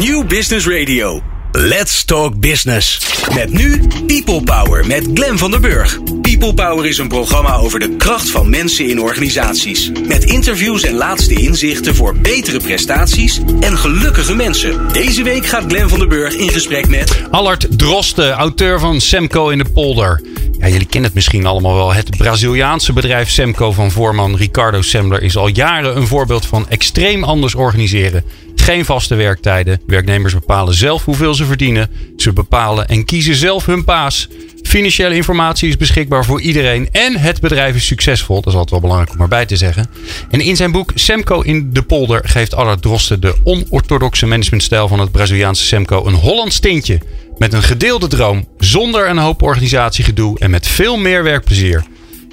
New 0.00 0.26
Business 0.26 0.66
Radio. 0.66 1.20
Let's 1.52 2.04
Talk 2.04 2.38
Business. 2.38 3.00
Met 3.34 3.52
nu 3.52 3.80
People 4.06 4.42
Power 4.42 4.86
met 4.86 5.08
Glen 5.14 5.38
van 5.38 5.50
der 5.50 5.60
Burg. 5.60 5.98
People 6.22 6.54
Power 6.54 6.86
is 6.86 6.98
een 6.98 7.08
programma 7.08 7.54
over 7.54 7.80
de 7.80 7.96
kracht 7.96 8.30
van 8.30 8.50
mensen 8.50 8.88
in 8.88 9.00
organisaties. 9.00 9.90
Met 10.06 10.24
interviews 10.24 10.82
en 10.82 10.94
laatste 10.94 11.34
inzichten 11.34 11.94
voor 11.94 12.16
betere 12.16 12.58
prestaties 12.58 13.40
en 13.60 13.78
gelukkige 13.78 14.34
mensen. 14.34 14.92
Deze 14.92 15.22
week 15.22 15.46
gaat 15.46 15.64
Glen 15.68 15.88
van 15.88 15.98
der 15.98 16.08
Burg 16.08 16.34
in 16.34 16.48
gesprek 16.48 16.88
met... 16.88 17.22
Allard 17.30 17.78
Drosten, 17.78 18.30
auteur 18.30 18.80
van 18.80 19.00
Semco 19.00 19.48
in 19.48 19.58
de 19.58 19.70
polder. 19.74 20.22
Ja, 20.58 20.68
jullie 20.68 20.86
kennen 20.86 21.04
het 21.04 21.14
misschien 21.14 21.46
allemaal 21.46 21.74
wel. 21.74 21.92
Het 21.92 22.16
Braziliaanse 22.16 22.92
bedrijf 22.92 23.30
Semco 23.30 23.72
van 23.72 23.90
voorman 23.90 24.36
Ricardo 24.36 24.82
Semler 24.82 25.22
is 25.22 25.36
al 25.36 25.48
jaren 25.48 25.96
een 25.96 26.06
voorbeeld 26.06 26.46
van 26.46 26.68
extreem 26.68 27.24
anders 27.24 27.54
organiseren. 27.54 28.24
Geen 28.60 28.84
vaste 28.84 29.14
werktijden. 29.14 29.80
Werknemers 29.86 30.34
bepalen 30.34 30.74
zelf 30.74 31.04
hoeveel 31.04 31.34
ze 31.34 31.44
verdienen. 31.44 31.90
Ze 32.16 32.32
bepalen 32.32 32.88
en 32.88 33.04
kiezen 33.04 33.34
zelf 33.34 33.66
hun 33.66 33.84
paas. 33.84 34.28
Financiële 34.62 35.14
informatie 35.14 35.68
is 35.68 35.76
beschikbaar 35.76 36.24
voor 36.24 36.40
iedereen. 36.40 36.88
En 36.92 37.16
het 37.16 37.40
bedrijf 37.40 37.76
is 37.76 37.86
succesvol. 37.86 38.36
Dat 38.36 38.46
is 38.46 38.52
altijd 38.52 38.70
wel 38.70 38.80
belangrijk 38.80 39.12
om 39.12 39.20
erbij 39.20 39.46
te 39.46 39.56
zeggen. 39.56 39.86
En 40.30 40.40
in 40.40 40.56
zijn 40.56 40.72
boek 40.72 40.92
Semco 40.94 41.40
in 41.40 41.72
de 41.72 41.82
polder 41.82 42.20
geeft 42.24 42.54
Allard 42.54 42.82
Drosten 42.82 43.20
de 43.20 43.34
onorthodoxe 43.44 44.26
managementstijl 44.26 44.88
van 44.88 45.00
het 45.00 45.10
Braziliaanse 45.10 45.64
Semco 45.64 46.06
een 46.06 46.14
Hollands 46.14 46.58
tintje. 46.58 47.00
Met 47.38 47.52
een 47.52 47.62
gedeelde 47.62 48.06
droom, 48.06 48.48
zonder 48.58 49.08
een 49.08 49.18
hoop 49.18 49.42
organisatiegedoe 49.42 50.38
en 50.38 50.50
met 50.50 50.66
veel 50.66 50.96
meer 50.96 51.22
werkplezier. 51.22 51.84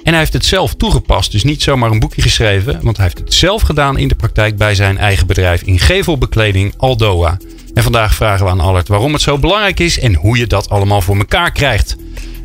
En 0.08 0.14
hij 0.14 0.22
heeft 0.22 0.32
het 0.32 0.44
zelf 0.44 0.74
toegepast. 0.74 1.32
Dus 1.32 1.44
niet 1.44 1.62
zomaar 1.62 1.90
een 1.90 1.98
boekje 1.98 2.22
geschreven. 2.22 2.78
Want 2.82 2.96
hij 2.96 3.06
heeft 3.06 3.18
het 3.18 3.34
zelf 3.34 3.62
gedaan 3.62 3.98
in 3.98 4.08
de 4.08 4.14
praktijk 4.14 4.56
bij 4.56 4.74
zijn 4.74 4.98
eigen 4.98 5.26
bedrijf 5.26 5.62
in 5.62 5.78
gevelbekleding 5.78 6.74
Aldoa. 6.76 7.36
En 7.74 7.82
vandaag 7.82 8.14
vragen 8.14 8.44
we 8.44 8.50
aan 8.50 8.60
Allard 8.60 8.88
waarom 8.88 9.12
het 9.12 9.22
zo 9.22 9.38
belangrijk 9.38 9.80
is 9.80 9.98
en 9.98 10.14
hoe 10.14 10.38
je 10.38 10.46
dat 10.46 10.68
allemaal 10.68 11.00
voor 11.00 11.16
elkaar 11.16 11.52
krijgt. 11.52 11.96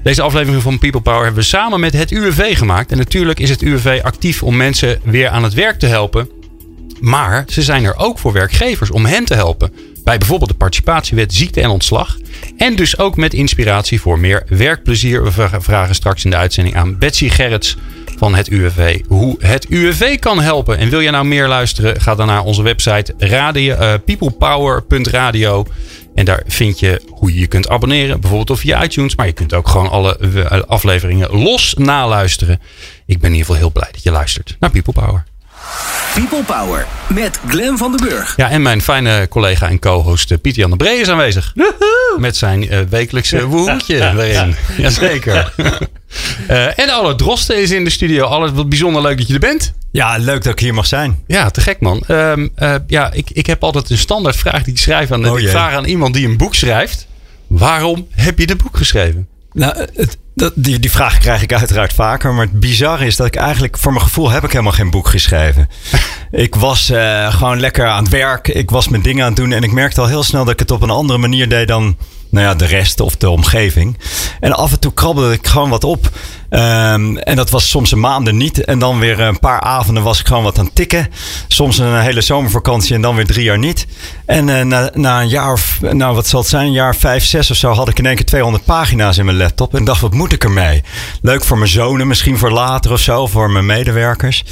Deze 0.04 0.22
aflevering 0.22 0.62
van 0.62 0.80
People 0.80 1.02
Power 1.02 1.24
hebben 1.24 1.42
we 1.42 1.48
samen 1.48 1.80
met 1.80 1.94
het 1.94 2.12
UWV 2.12 2.58
gemaakt. 2.58 2.92
En 2.92 2.98
natuurlijk 2.98 3.40
is 3.40 3.50
het 3.50 3.62
UWV 3.62 4.00
actief 4.04 4.44
om 4.44 4.58
mensen 4.58 5.00
weer 5.04 5.30
aan 5.30 5.44
het 5.44 5.54
werk 5.54 5.80
te 5.80 5.88
helpen. 5.88 6.30
Maar 7.00 7.46
ze 7.48 7.62
zijn 7.62 7.84
er 7.84 7.98
ook 7.98 8.20
voor 8.20 8.34
werkgevers 8.34 8.92
om 8.92 9.06
hen 9.06 9.26
te 9.26 9.34
helpen. 9.34 9.74
Bij 10.04 10.18
bijvoorbeeld 10.18 10.50
de 10.50 10.58
participatiewet 10.58 11.34
ziekte 11.34 11.62
en 11.62 11.70
ontslag. 11.70 12.18
En 12.58 12.76
dus 12.76 12.98
ook 12.98 13.16
met 13.16 13.34
inspiratie 13.34 14.02
voor 14.02 14.20
meer 14.20 14.44
werkplezier. 14.48 15.24
We 15.24 15.50
vragen 15.60 15.96
straks 15.96 16.24
in 16.24 16.30
de 16.30 16.38
uitzending 16.38 16.76
aan 16.76 16.98
Betsy 16.98 17.30
Gerrits 17.30 17.78
van 18.18 18.36
het 18.36 18.48
UWV 18.48 19.02
hoe 19.08 19.36
het 19.40 19.66
UWV 19.66 20.20
kan 20.20 20.42
helpen. 20.42 20.78
En 20.78 20.90
wil 20.90 21.00
je 21.00 21.12
nou 21.12 21.26
meer 21.26 21.48
luisteren? 21.48 22.02
Ga 22.02 22.16
dan 22.16 22.28
naar 22.28 22.44
onze 22.44 22.62
website 22.62 23.14
radio, 23.18 23.76
uh, 23.76 23.94
peoplepower.radio. 24.06 25.66
En 26.16 26.26
daar 26.26 26.44
vind 26.48 26.80
je 26.80 27.02
hoe 27.10 27.34
je 27.34 27.40
je 27.40 27.48
kunt 27.48 27.70
abonneren. 27.70 28.22
Bijvoorbeeld 28.22 28.60
via 28.60 28.84
iTunes. 28.84 29.16
Maar 29.16 29.26
je 29.26 29.34
kunt 29.34 29.54
ook 29.54 29.68
gewoon 29.68 29.90
alle 29.90 30.18
eh, 30.18 30.62
afleveringen 30.62 31.32
los 31.32 31.74
naluisteren. 31.74 32.62
Ik 33.06 33.20
ben 33.20 33.30
in 33.30 33.36
ieder 33.36 33.46
geval 33.46 33.56
heel 33.56 33.72
blij 33.72 33.90
dat 33.92 34.04
je 34.04 34.12
luistert 34.12 34.56
naar 34.60 34.72
People 34.72 34.94
Power. 34.94 35.24
People 36.14 36.44
Power 36.44 36.88
met 37.08 37.40
Glen 37.48 37.78
van 37.78 37.98
den 37.98 38.10
Burg. 38.10 38.34
Ja, 38.36 38.50
en 38.50 38.62
mijn 38.62 38.82
fijne 38.82 39.28
collega 39.28 39.70
en 39.70 39.80
co-host 39.80 40.32
eh, 40.32 40.38
Pieter 40.42 40.62
Jan 40.62 40.70
de 40.70 40.76
Bree 40.78 41.00
is 41.00 41.10
aanwezig. 41.10 41.54
Met 42.18 42.36
zijn 42.36 42.74
uh, 42.74 42.80
wekelijkse 42.90 43.46
woehoedje 43.46 43.96
erin. 43.96 44.56
Jazeker. 44.78 45.54
uh, 46.50 46.80
en 46.80 46.90
alle 46.90 47.16
Drosten 47.16 47.62
is 47.62 47.72
in 47.72 47.84
de 47.84 47.90
studio. 47.90 48.26
Alles 48.26 48.52
wat 48.52 48.70
bijzonder 48.70 49.02
leuk 49.02 49.18
dat 49.18 49.28
je 49.28 49.34
er 49.34 49.40
bent. 49.40 49.74
Ja, 49.92 50.18
leuk 50.18 50.44
dat 50.44 50.54
ik 50.54 50.60
hier 50.60 50.74
mag 50.74 50.86
zijn. 50.86 51.24
Ja, 51.28 51.50
te 51.50 51.62
gek 51.62 51.80
man. 51.80 52.04
Um, 52.08 52.50
uh, 52.58 52.76
ja, 52.88 53.12
ik, 53.12 53.30
ik 53.30 53.46
heb 53.46 53.64
altijd 53.64 53.90
een 53.90 53.98
standaard 53.98 54.36
vraag 54.36 54.64
die 54.64 54.74
ik 54.74 54.80
schrijf 54.80 55.12
aan, 55.12 55.30
oh, 55.30 55.40
ik 55.40 55.50
vraag 55.50 55.74
aan 55.74 55.86
iemand 55.86 56.14
die 56.14 56.28
een 56.28 56.38
boek 56.38 56.56
schrijft. 56.56 57.08
Waarom 57.48 58.08
heb 58.12 58.40
je 58.40 58.48
dit 58.48 58.64
boek 58.64 58.78
geschreven? 58.78 59.28
Nou, 59.54 59.88
het, 59.94 60.18
dat, 60.36 60.52
die, 60.56 60.80
die 60.80 60.92
vraag 60.92 61.18
krijg 61.18 61.42
ik 61.42 61.54
uiteraard 61.54 61.94
vaker. 61.94 62.34
Maar 62.34 62.46
het 62.46 62.60
bizarre 62.60 63.06
is 63.06 63.16
dat 63.16 63.28
ik 63.28 63.36
eigenlijk, 63.36 63.78
voor 63.78 63.92
mijn 63.92 64.04
gevoel, 64.04 64.30
heb 64.30 64.44
ik 64.44 64.52
helemaal 64.52 64.72
geen 64.72 64.92
boek 64.92 65.08
geschreven. 65.08 65.70
ik 66.32 66.56
was 66.56 66.90
uh, 66.90 67.34
gewoon 67.34 67.60
lekker 67.60 67.88
aan 67.88 68.04
het 68.04 68.12
werk. 68.12 68.48
Ik 68.48 68.70
was 68.70 68.88
mijn 68.88 69.02
dingen 69.02 69.24
aan 69.24 69.30
het 69.30 69.40
doen. 69.40 69.52
En 69.52 69.64
ik 69.64 69.72
merkte 69.72 70.02
al 70.02 70.08
heel 70.08 70.24
snel 70.24 70.44
dat 70.44 70.54
ik 70.54 70.60
het 70.60 70.72
op 70.72 70.82
een 70.82 70.90
andere 70.90 71.20
manier 71.20 71.50
deed 71.50 71.68
dan 71.68 71.98
nou 72.34 72.46
ja, 72.46 72.56
de 72.56 72.66
rest 72.66 73.00
of 73.00 73.16
de 73.16 73.30
omgeving. 73.30 73.98
En 74.40 74.54
af 74.54 74.72
en 74.72 74.80
toe 74.80 74.94
krabbelde 74.94 75.34
ik 75.34 75.48
gewoon 75.48 75.70
wat 75.70 75.84
op. 75.84 76.10
Um, 76.50 77.18
en 77.18 77.36
dat 77.36 77.50
was 77.50 77.70
soms 77.70 77.92
een 77.92 78.00
maanden 78.00 78.38
niet. 78.38 78.64
En 78.64 78.80
dan 78.80 79.00
weer 79.00 79.20
een 79.20 79.40
paar 79.40 79.60
avonden 79.62 80.04
was 80.04 80.20
ik 80.20 80.28
gewoon 80.28 80.44
wat 80.44 80.60
aan 80.60 80.66
het 80.66 80.76
tikken. 80.76 81.08
Soms 81.48 81.78
een 81.78 82.00
hele 82.00 82.22
zomervakantie 82.22 82.96
en 82.96 83.02
dan 83.02 83.16
weer 83.16 83.26
drie 83.26 83.44
jaar 83.44 83.58
niet. 83.58 83.88
En 84.26 84.48
uh, 84.48 84.62
na, 84.62 84.90
na 84.94 85.22
een 85.22 85.30
jaar 85.30 85.52
of, 85.52 85.80
nou 85.82 86.16
wat 86.16 86.28
zal 86.28 86.40
het 86.40 86.50
zijn, 86.50 86.66
een 86.66 86.72
jaar 86.72 86.96
vijf, 86.96 87.26
zes 87.26 87.52
of 87.52 87.58
zo, 87.58 87.72
had 87.72 87.90
ik 87.90 88.00
in 88.00 88.06
één 88.06 88.16
keer 88.16 88.26
200 88.26 88.66
pagina's 88.66 89.18
in 89.18 89.26
mijn 89.26 89.38
laptop. 89.38 89.76
En 89.76 89.84
dacht, 89.84 90.02
wat 90.02 90.14
moet 90.14 90.34
ik 90.34 90.44
ermee? 90.44 90.84
Leuk 91.22 91.44
voor 91.44 91.58
mijn 91.58 91.70
zonen, 91.70 92.08
misschien 92.08 92.38
voor 92.38 92.52
later 92.52 92.92
of 92.92 93.00
zo, 93.00 93.28
voor 93.28 93.52
mijn 93.52 93.66
medewerkers. 93.66 94.44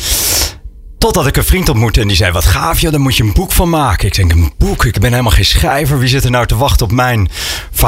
Totdat 1.02 1.28
ik 1.28 1.38
een 1.38 1.44
vriend 1.44 1.70
ontmoette 1.70 2.02
en 2.02 2.08
die 2.08 2.18
zei: 2.18 2.32
Wat 2.32 2.46
gaaf 2.46 2.80
je, 2.80 2.90
daar 2.90 3.00
moet 3.00 3.18
je 3.18 3.24
een 3.24 3.34
boek 3.34 3.52
van 3.52 3.70
maken. 3.70 4.08
Ik 4.08 4.16
denk: 4.16 4.32
Een 4.32 4.54
boek? 4.58 4.86
Ik 4.86 5.00
ben 5.00 5.10
helemaal 5.10 5.32
geen 5.32 5.46
schrijver. 5.46 6.00
Wie 6.00 6.10
zit 6.10 6.24
er 6.24 6.32
nou 6.32 6.46
te 6.46 6.56
wachten 6.56 6.86
op 6.86 6.92
mijn 6.92 7.30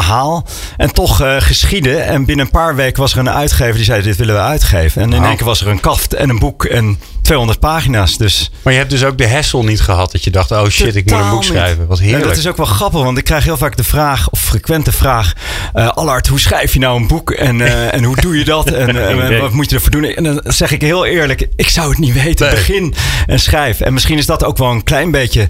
verhaal? 0.02 0.48
En 0.78 0.94
toch 0.94 1.22
uh, 1.22 1.36
geschieden. 1.40 2.06
En 2.06 2.26
binnen 2.26 2.46
een 2.46 2.52
paar 2.52 2.76
weken 2.76 3.02
was 3.02 3.14
er 3.14 3.20
een 3.20 3.30
uitgever 3.30 3.76
die 3.76 3.84
zei: 3.84 4.02
Dit 4.02 4.18
willen 4.18 4.36
we 4.36 4.42
uitgeven. 4.42 5.02
En 5.02 5.14
in 5.14 5.24
één 5.24 5.36
keer 5.36 5.46
was 5.46 5.62
er 5.62 5.68
een 5.68 5.80
kaft 5.80 6.14
en 6.14 6.30
een 6.30 6.40
boek 6.40 6.66
en 6.66 7.00
200 7.22 7.60
pagina's. 7.60 8.18
Dus. 8.18 8.52
Maar 8.62 8.74
je 8.74 8.80
hebt 8.80 8.92
dus 8.92 9.04
ook 9.04 9.18
de 9.18 9.26
hessel 9.26 9.64
niet 9.64 9.82
gehad 9.82 10.12
dat 10.12 10.24
je 10.24 10.32
dacht: 10.32 10.52
Oh 10.52 10.68
shit, 10.68 10.96
ik 10.96 11.12
moet 11.12 11.20
een 11.20 11.30
boek 11.30 11.44
schrijven. 11.44 11.88
Wat 11.88 12.00
heerlijk. 12.00 12.24
En 12.24 12.30
dat 12.30 12.38
is 12.38 12.48
ook 12.48 12.58
wel 12.58 12.66
grappig, 12.66 13.04
want 13.04 13.18
ik 13.18 13.24
krijg 13.24 13.44
heel 13.44 13.58
vaak 13.58 13.78
de 13.78 13.84
vraag, 13.84 14.30
of 14.30 14.40
frequente 14.40 14.92
vraag: 14.92 15.34
uh, 15.76 15.88
Allard, 15.88 16.28
hoe 16.28 16.40
schrijf 16.40 16.74
je 16.74 16.80
nou 16.80 17.02
een 17.02 17.08
boek 17.08 17.32
en, 17.32 17.60
uh, 17.60 17.94
en 17.96 18.04
hoe 18.04 18.16
doe 18.16 18.38
je 18.38 18.46
dat? 18.46 18.72
En 18.72 19.40
wat 19.40 19.52
moet 19.52 19.70
je 19.70 19.76
ervoor 19.76 19.92
doen? 19.92 20.04
En 20.04 20.24
dan 20.24 20.42
zeg 20.44 20.72
ik 20.72 20.82
heel 20.82 21.06
eerlijk: 21.06 21.48
Ik 21.56 21.70
zou 21.70 21.90
het 21.90 22.00
niet 22.00 22.24
weten. 22.24 22.46
Nee. 22.46 22.56
Begin 22.56 22.96
en 23.28 23.40
schrijf. 23.40 23.80
En 23.80 23.94
misschien 23.94 24.18
is 24.18 24.26
dat 24.26 24.44
ook 24.44 24.58
wel 24.58 24.72
een 24.72 24.84
klein 24.84 25.12
beetje, 25.12 25.48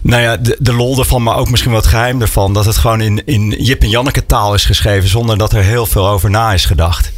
nou 0.00 0.22
ja, 0.22 0.36
de, 0.36 0.56
de 0.58 0.72
lol 0.72 0.98
ervan, 0.98 1.22
maar 1.22 1.36
ook 1.36 1.50
misschien 1.50 1.72
het 1.72 1.86
geheim 1.86 2.20
ervan. 2.20 2.52
Dat 2.52 2.64
het 2.64 2.76
gewoon 2.76 3.00
in, 3.00 3.26
in 3.26 3.54
Jip 3.78 3.86
en 3.86 3.96
Janneke 3.96 4.26
taal 4.26 4.54
is 4.54 4.64
geschreven, 4.64 5.08
zonder 5.08 5.38
dat 5.38 5.52
er 5.52 5.62
heel 5.62 5.86
veel 5.86 6.08
over 6.08 6.30
na 6.30 6.52
is 6.52 6.64
gedacht. 6.64 7.12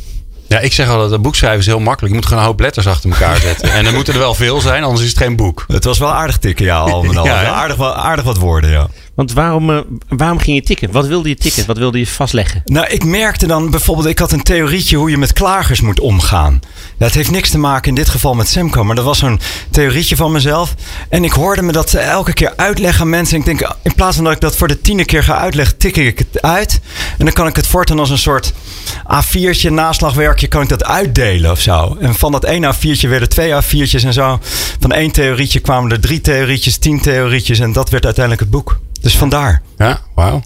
Ja, 0.46 0.58
ik 0.58 0.72
zeg 0.72 0.88
altijd, 0.88 1.10
dat 1.10 1.22
boek 1.22 1.34
schrijven 1.36 1.60
is 1.60 1.66
heel 1.66 1.78
makkelijk. 1.78 2.08
Je 2.08 2.14
moet 2.14 2.26
gewoon 2.26 2.42
een 2.42 2.48
hoop 2.48 2.60
letters 2.60 2.86
achter 2.86 3.10
elkaar 3.10 3.36
zetten. 3.48 3.72
en 3.72 3.84
dan 3.84 3.94
moeten 3.94 4.14
er 4.14 4.20
wel 4.20 4.34
veel 4.34 4.60
zijn, 4.60 4.82
anders 4.82 5.02
is 5.02 5.08
het 5.08 5.18
geen 5.18 5.36
boek. 5.36 5.64
Het 5.68 5.84
was 5.84 5.98
wel 5.98 6.12
aardig 6.12 6.38
tikken, 6.38 6.64
ja, 6.64 6.78
al 6.78 7.02
met 7.02 7.16
al. 7.16 7.24
ja, 7.30 7.66
aardig 7.94 8.24
wat 8.24 8.36
woorden, 8.38 8.70
ja. 8.70 8.88
Want 9.20 9.32
waarom, 9.32 9.70
uh, 9.70 9.80
waarom 10.08 10.38
ging 10.38 10.56
je 10.56 10.62
tikken? 10.62 10.92
Wat 10.92 11.06
wilde 11.06 11.28
je 11.28 11.34
tikken? 11.34 11.66
Wat 11.66 11.78
wilde 11.78 11.98
je 11.98 12.06
vastleggen? 12.06 12.62
Nou, 12.64 12.86
ik 12.86 13.04
merkte 13.04 13.46
dan 13.46 13.70
bijvoorbeeld, 13.70 14.08
ik 14.08 14.18
had 14.18 14.32
een 14.32 14.42
theorietje 14.42 14.96
hoe 14.96 15.10
je 15.10 15.18
met 15.18 15.32
klagers 15.32 15.80
moet 15.80 16.00
omgaan. 16.00 16.60
Dat 16.98 17.12
heeft 17.12 17.30
niks 17.30 17.50
te 17.50 17.58
maken 17.58 17.88
in 17.88 17.94
dit 17.94 18.08
geval 18.08 18.34
met 18.34 18.48
Semco, 18.48 18.84
maar 18.84 18.94
dat 18.96 19.04
was 19.04 19.18
zo'n 19.18 19.40
theorietje 19.70 20.16
van 20.16 20.32
mezelf. 20.32 20.74
En 21.08 21.24
ik 21.24 21.32
hoorde 21.32 21.62
me 21.62 21.72
dat 21.72 21.94
elke 21.94 22.32
keer 22.32 22.52
uitleggen 22.56 23.00
aan 23.00 23.08
mensen. 23.08 23.34
En 23.34 23.40
ik 23.40 23.46
denk, 23.46 23.76
in 23.82 23.94
plaats 23.94 24.16
van 24.16 24.24
dat 24.24 24.34
ik 24.34 24.40
dat 24.40 24.56
voor 24.56 24.68
de 24.68 24.80
tiende 24.80 25.04
keer 25.04 25.22
ga 25.22 25.38
uitleggen, 25.38 25.76
tik 25.76 25.96
ik 25.96 26.18
het 26.18 26.42
uit. 26.42 26.80
En 27.18 27.24
dan 27.24 27.34
kan 27.34 27.46
ik 27.46 27.56
het 27.56 27.66
voortaan 27.66 27.98
als 27.98 28.10
een 28.10 28.18
soort 28.18 28.52
A4'tje, 28.96 29.70
naslagwerkje, 29.70 30.46
kan 30.46 30.62
ik 30.62 30.68
dat 30.68 30.84
uitdelen 30.84 31.50
of 31.50 31.60
zo. 31.60 31.96
En 32.00 32.14
van 32.14 32.32
dat 32.32 32.44
één 32.44 32.74
A4'tje 32.74 33.08
werden 33.08 33.28
twee 33.28 33.52
A4'tjes 33.52 34.04
en 34.04 34.12
zo. 34.12 34.38
Van 34.80 34.92
één 34.92 35.10
theorietje 35.10 35.60
kwamen 35.60 35.90
er 35.90 36.00
drie 36.00 36.20
theorietjes, 36.20 36.76
tien 36.76 37.00
theorietjes. 37.00 37.58
En 37.58 37.72
dat 37.72 37.90
werd 37.90 38.04
uiteindelijk 38.04 38.44
het 38.44 38.50
boek. 38.50 38.78
Dus 39.00 39.16
vandaar. 39.16 39.62
Ja, 39.76 40.00
wauw. 40.14 40.42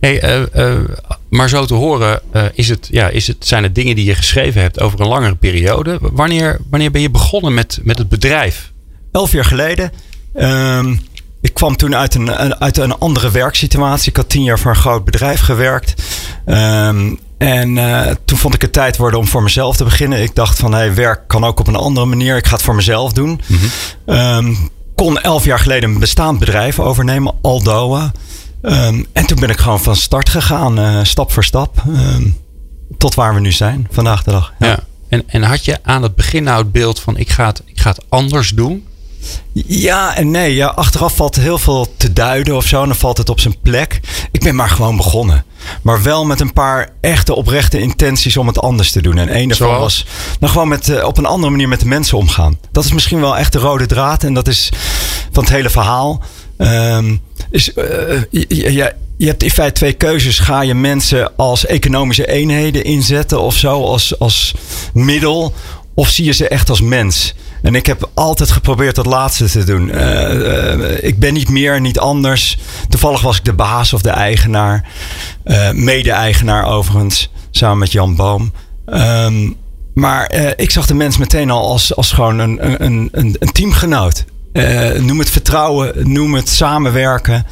Hey, 0.00 0.40
uh, 0.40 0.46
uh, 0.54 0.78
maar 1.28 1.48
zo 1.48 1.64
te 1.64 1.74
horen, 1.74 2.20
uh, 2.32 2.44
is 2.52 2.68
het, 2.68 2.88
ja, 2.90 3.08
is 3.08 3.26
het, 3.26 3.36
zijn 3.46 3.62
het 3.62 3.74
dingen 3.74 3.94
die 3.94 4.04
je 4.04 4.14
geschreven 4.14 4.60
hebt 4.60 4.80
over 4.80 5.00
een 5.00 5.08
langere 5.08 5.34
periode. 5.34 5.98
Wanneer, 6.00 6.58
wanneer 6.70 6.90
ben 6.90 7.00
je 7.00 7.10
begonnen 7.10 7.54
met, 7.54 7.78
met 7.82 7.98
het 7.98 8.08
bedrijf? 8.08 8.72
Elf 9.12 9.32
jaar 9.32 9.44
geleden. 9.44 9.92
Um, 10.34 11.00
ik 11.40 11.54
kwam 11.54 11.76
toen 11.76 11.96
uit 11.96 12.14
een, 12.14 12.60
uit 12.60 12.76
een 12.76 12.98
andere 12.98 13.30
werksituatie. 13.30 14.10
Ik 14.10 14.16
had 14.16 14.28
tien 14.28 14.42
jaar 14.42 14.58
voor 14.58 14.70
een 14.70 14.76
groot 14.76 15.04
bedrijf 15.04 15.40
gewerkt. 15.40 16.02
Um, 16.46 17.18
en 17.38 17.74
toen 18.24 18.38
vond 18.38 18.54
ik 18.54 18.62
het 18.62 18.72
tijd 18.72 18.96
worden 18.96 19.18
om 19.18 19.26
voor 19.26 19.42
mezelf 19.42 19.76
te 19.76 19.84
beginnen. 19.84 20.22
Ik 20.22 20.34
dacht 20.34 20.58
van, 20.58 20.72
hey, 20.72 20.94
werk 20.94 21.20
kan 21.26 21.44
ook 21.44 21.60
op 21.60 21.66
een 21.66 21.76
andere 21.76 22.06
manier. 22.06 22.36
Ik 22.36 22.46
ga 22.46 22.54
het 22.54 22.62
voor 22.62 22.74
mezelf 22.74 23.12
doen. 23.12 23.40
Mm 23.46 23.58
-hmm. 24.06 24.16
um, 24.16 24.70
kon 25.00 25.20
elf 25.20 25.44
jaar 25.44 25.58
geleden 25.58 25.90
een 25.90 25.98
bestaand 25.98 26.38
bedrijf 26.38 26.78
overnemen, 26.78 27.34
Aldoa. 27.42 28.12
Um, 28.62 29.06
en 29.12 29.26
toen 29.26 29.40
ben 29.40 29.48
ik 29.48 29.58
gewoon 29.58 29.80
van 29.80 29.96
start 29.96 30.28
gegaan, 30.28 30.78
uh, 30.78 30.98
stap 31.02 31.32
voor 31.32 31.44
stap. 31.44 31.82
Um, 31.88 32.36
tot 32.98 33.14
waar 33.14 33.34
we 33.34 33.40
nu 33.40 33.52
zijn, 33.52 33.88
vandaag 33.90 34.22
de 34.22 34.30
dag. 34.30 34.52
Ja. 34.58 34.78
En, 35.08 35.22
en 35.26 35.42
had 35.42 35.64
je 35.64 35.78
aan 35.82 36.02
het 36.02 36.14
begin 36.14 36.42
nou 36.42 36.62
het 36.62 36.72
beeld 36.72 37.00
van 37.00 37.16
ik 37.16 37.30
ga 37.30 37.52
ik 37.64 37.80
ga 37.80 37.90
het 37.90 38.04
anders 38.08 38.50
doen? 38.50 38.86
Ja 39.66 40.16
en 40.16 40.30
nee. 40.30 40.54
Ja, 40.54 40.66
achteraf 40.66 41.16
valt 41.16 41.36
heel 41.36 41.58
veel 41.58 41.94
te 41.96 42.12
duiden 42.12 42.56
of 42.56 42.66
zo. 42.66 42.80
En 42.80 42.88
dan 42.88 42.96
valt 42.96 43.18
het 43.18 43.28
op 43.28 43.40
zijn 43.40 43.60
plek. 43.62 44.00
Ik 44.30 44.40
ben 44.40 44.54
maar 44.54 44.68
gewoon 44.68 44.96
begonnen. 44.96 45.44
Maar 45.82 46.02
wel 46.02 46.24
met 46.24 46.40
een 46.40 46.52
paar 46.52 46.92
echte 47.00 47.34
oprechte 47.34 47.78
intenties 47.78 48.36
om 48.36 48.46
het 48.46 48.60
anders 48.60 48.92
te 48.92 49.02
doen. 49.02 49.18
En 49.18 49.36
een 49.36 49.48
daarvan 49.48 49.78
was 49.78 50.06
nou 50.40 50.52
gewoon 50.52 50.68
met, 50.68 50.88
uh, 50.88 51.04
op 51.04 51.18
een 51.18 51.26
andere 51.26 51.50
manier 51.50 51.68
met 51.68 51.80
de 51.80 51.86
mensen 51.86 52.18
omgaan. 52.18 52.58
Dat 52.72 52.84
is 52.84 52.92
misschien 52.92 53.20
wel 53.20 53.36
echt 53.36 53.52
de 53.52 53.58
rode 53.58 53.86
draad. 53.86 54.24
En 54.24 54.34
dat 54.34 54.48
is 54.48 54.72
van 55.32 55.44
het 55.44 55.52
hele 55.52 55.70
verhaal. 55.70 56.22
Ehm, 56.56 57.16
is, 57.50 57.72
eh, 57.72 57.84
je, 58.30 58.72
je, 58.72 58.94
je 59.16 59.26
hebt 59.26 59.42
in 59.42 59.50
feite 59.50 59.74
twee 59.74 59.92
keuzes. 59.92 60.38
Ga 60.38 60.60
je 60.60 60.74
mensen 60.74 61.36
als 61.36 61.66
economische 61.66 62.26
eenheden 62.26 62.84
inzetten 62.84 63.40
of 63.40 63.56
zo, 63.56 63.84
als, 63.84 64.18
als 64.18 64.54
middel? 64.92 65.54
Of 65.94 66.08
zie 66.08 66.24
je 66.24 66.32
ze 66.32 66.48
echt 66.48 66.70
als 66.70 66.80
mens? 66.80 67.34
En 67.62 67.74
ik 67.74 67.86
heb 67.86 68.10
altijd 68.14 68.50
geprobeerd 68.50 68.94
dat 68.94 69.06
laatste 69.06 69.48
te 69.50 69.64
doen. 69.64 69.90
Eh, 69.90 70.72
eh, 70.72 71.02
ik 71.02 71.18
ben 71.18 71.32
niet 71.32 71.48
meer, 71.48 71.80
niet 71.80 71.98
anders. 71.98 72.58
Toevallig 72.88 73.20
was 73.20 73.36
ik 73.36 73.44
de 73.44 73.52
baas 73.52 73.92
of 73.92 74.02
de 74.02 74.10
eigenaar. 74.10 74.88
eh, 75.44 75.70
Mede-eigenaar 75.70 76.64
overigens, 76.64 77.30
samen 77.50 77.78
met 77.78 77.92
Jan 77.92 78.16
Boom. 78.16 78.52
Ehm, 78.86 79.50
maar 79.94 80.32
ik 80.56 80.70
zag 80.70 80.86
de 80.86 80.94
mens 80.94 81.18
meteen 81.18 81.50
al 81.50 81.68
als, 81.68 81.96
als 81.96 82.12
gewoon 82.12 82.38
een, 82.38 82.84
een, 82.84 83.08
een, 83.12 83.36
een 83.38 83.52
teamgenoot. 83.52 84.24
Eh, 84.52 84.90
noem 84.90 85.18
het 85.18 85.30
vertrouwen, 85.30 86.12
noem 86.12 86.34
het 86.34 86.48
samenwerken. 86.48 87.46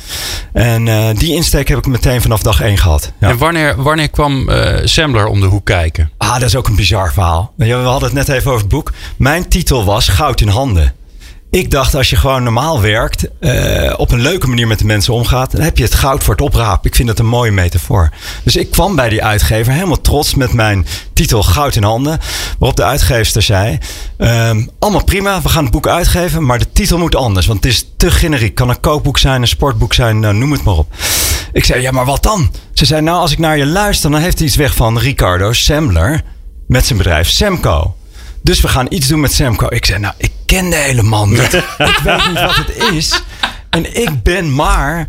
En 0.53 0.89
eh, 0.89 1.09
die 1.19 1.35
insteek 1.35 1.69
heb 1.69 1.79
ik 1.79 1.87
meteen 1.87 2.23
vanaf 2.23 2.43
dag 2.43 2.61
één 2.61 2.79
gehad. 2.79 3.13
Ja. 3.21 3.29
En 3.29 3.39
wanneer, 3.39 3.83
wanneer 3.83 4.09
kwam 4.09 4.49
eh 4.49 4.81
Sambler 4.85 5.27
om 5.27 5.41
de 5.41 5.47
hoek 5.47 5.65
kijken? 5.65 6.11
Ah, 6.17 6.33
dat 6.33 6.43
is 6.43 6.57
ook 6.57 6.69
een 6.69 6.77
bizar 6.77 7.13
verhaal. 7.13 7.53
We 7.57 7.73
hadden 7.73 8.09
het 8.09 8.13
net 8.13 8.29
even 8.29 8.51
over 8.51 8.63
het 8.63 8.71
boek. 8.71 8.93
Mijn 9.17 9.49
titel 9.49 9.85
was 9.85 10.09
Goud 10.09 10.41
in 10.41 10.49
handen. 10.49 10.93
Ik 11.51 11.71
dacht, 11.71 11.95
als 11.95 12.11
je 12.11 12.17
gewoon 12.17 12.43
normaal 12.43 12.81
werkt, 12.81 13.29
eh, 13.41 13.95
op 13.97 14.11
een 14.11 14.21
leuke 14.21 14.47
manier 14.49 14.67
met 14.67 14.79
de 14.79 14.85
mensen 14.85 15.15
omgaat, 15.15 15.53
dan 15.53 15.61
heb 15.61 15.79
je 15.79 15.85
het 15.85 15.95
goud 15.95 16.23
voor 16.23 16.35
het 16.35 16.43
oprapen. 16.43 16.91
Ik 16.91 16.95
vind 16.97 17.09
dat 17.09 17.19
een 17.19 17.27
mooie 17.27 17.51
metafoor. 17.51 18.11
Dus 18.45 18.57
ik 18.57 18.71
kwam 18.71 18.97
bij 18.97 19.09
die 19.09 19.25
uitgever 19.25 19.73
helemaal 19.73 20.01
trots 20.01 20.35
met 20.35 20.53
mijn 20.53 20.87
titel 21.13 21.43
Goud 21.43 21.77
in 21.77 21.83
handen. 21.83 22.19
Waarop 22.59 22.77
de 22.77 22.85
uitgever 22.85 23.43
zei: 23.43 23.79
ehm, 24.17 24.67
Allemaal 24.79 25.05
prima, 25.05 25.43
we 25.43 25.49
gaan 25.49 25.63
het 25.63 25.73
boek 25.73 25.87
uitgeven, 25.87 26.45
maar 26.45 26.59
de 26.59 26.73
titel 26.73 26.99
moet 26.99 27.15
anders. 27.15 27.47
Want 27.47 27.65
het 27.65 27.73
is 27.73 27.91
te 27.97 28.11
generiek. 28.11 28.55
Kan 28.55 28.69
een 28.69 28.81
kookboek 28.81 29.19
zijn, 29.19 29.41
een 29.41 29.49
sportboek 29.49 29.95
zijn, 29.95 30.21
nou, 30.21 30.35
noem 30.35 30.53
het 30.53 30.65
maar 30.65 30.77
op. 30.77 30.93
Ik 31.53 31.65
zei: 31.65 31.81
Ja, 31.81 31.91
maar 31.91 32.05
wat 32.05 32.23
dan? 32.23 32.53
Ze 32.73 32.85
zei: 32.85 33.01
Nou, 33.01 33.19
als 33.19 33.33
ik 33.33 33.39
naar 33.39 33.59
je 33.59 33.67
luister, 33.67 34.11
dan 34.11 34.21
heeft 34.21 34.39
hij 34.39 34.47
iets 34.47 34.57
weg 34.57 34.75
van 34.75 34.99
Ricardo 34.99 35.53
Sembler 35.53 36.23
met 36.67 36.87
zijn 36.87 36.99
bedrijf 36.99 37.29
Semco. 37.29 37.95
Dus 38.43 38.61
we 38.61 38.69
gaan 38.69 38.87
iets 38.91 39.07
doen 39.07 39.21
met 39.21 39.33
Semco. 39.33 39.67
Ik 39.71 39.85
zei, 39.87 39.99
nou, 39.99 40.15
ik 40.19 40.33
ken 40.47 40.71
de 40.71 40.77
hele 40.77 41.03
man 41.03 41.31
niet. 41.31 41.53
ik 41.79 42.01
weet 42.05 42.27
niet 42.29 42.41
wat 42.41 42.57
het 42.57 42.93
is. 42.93 43.23
En 43.71 43.97
ik 44.01 44.23
ben 44.23 44.55
maar 44.55 45.09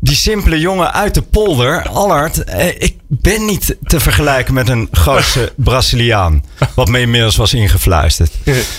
die 0.00 0.16
simpele 0.16 0.58
jongen 0.60 0.92
uit 0.92 1.14
de 1.14 1.22
polder, 1.22 1.88
Allard. 1.88 2.44
eh, 2.44 2.66
Ik 2.66 2.94
ben 3.08 3.44
niet 3.44 3.76
te 3.82 4.00
vergelijken 4.00 4.54
met 4.54 4.68
een 4.68 4.88
grootse 4.92 5.52
Braziliaan. 5.56 6.44
Wat 6.74 6.88
me 6.88 7.00
inmiddels 7.00 7.36
was 7.36 7.54
ingefluisterd. 7.54 8.30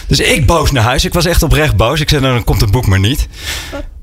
Dus 0.07 0.19
ik 0.19 0.45
boos 0.45 0.71
naar 0.71 0.83
huis. 0.83 1.05
Ik 1.05 1.13
was 1.13 1.25
echt 1.25 1.43
oprecht 1.43 1.75
boos. 1.75 1.99
Ik 1.99 2.09
zei, 2.09 2.21
nou, 2.21 2.33
dan 2.33 2.43
komt 2.43 2.61
het 2.61 2.71
boek 2.71 2.87
maar 2.87 2.99
niet 2.99 3.27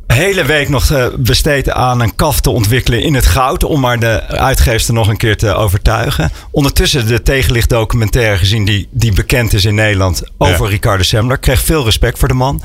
hele 0.07 0.45
week 0.45 0.69
nog 0.69 0.91
eh, 0.91 1.07
besteed 1.17 1.71
aan 1.71 2.01
een 2.01 2.15
kaf 2.15 2.41
te 2.41 2.51
ontwikkelen 2.51 3.03
in 3.03 3.15
het 3.15 3.27
goud. 3.27 3.65
Om 3.65 3.81
maar 3.81 3.99
de 3.99 4.27
uitgeefster 4.27 4.95
nog 4.95 5.09
een 5.09 5.17
keer 5.17 5.37
te 5.37 5.55
overtuigen. 5.55 6.31
Ondertussen 6.51 7.07
de 7.07 7.23
tegenlicht 7.23 7.69
documentaire 7.69 8.37
gezien 8.37 8.65
die, 8.65 8.89
die 8.91 9.13
bekend 9.13 9.53
is 9.53 9.65
in 9.65 9.75
Nederland 9.75 10.23
over 10.39 10.65
Ja. 10.65 10.71
Ricardo 10.71 11.03
Sembler. 11.03 11.39
Kreeg 11.39 11.61
veel 11.61 11.85
respect 11.85 12.19
voor 12.19 12.29
de 12.29 12.35
man. 12.35 12.63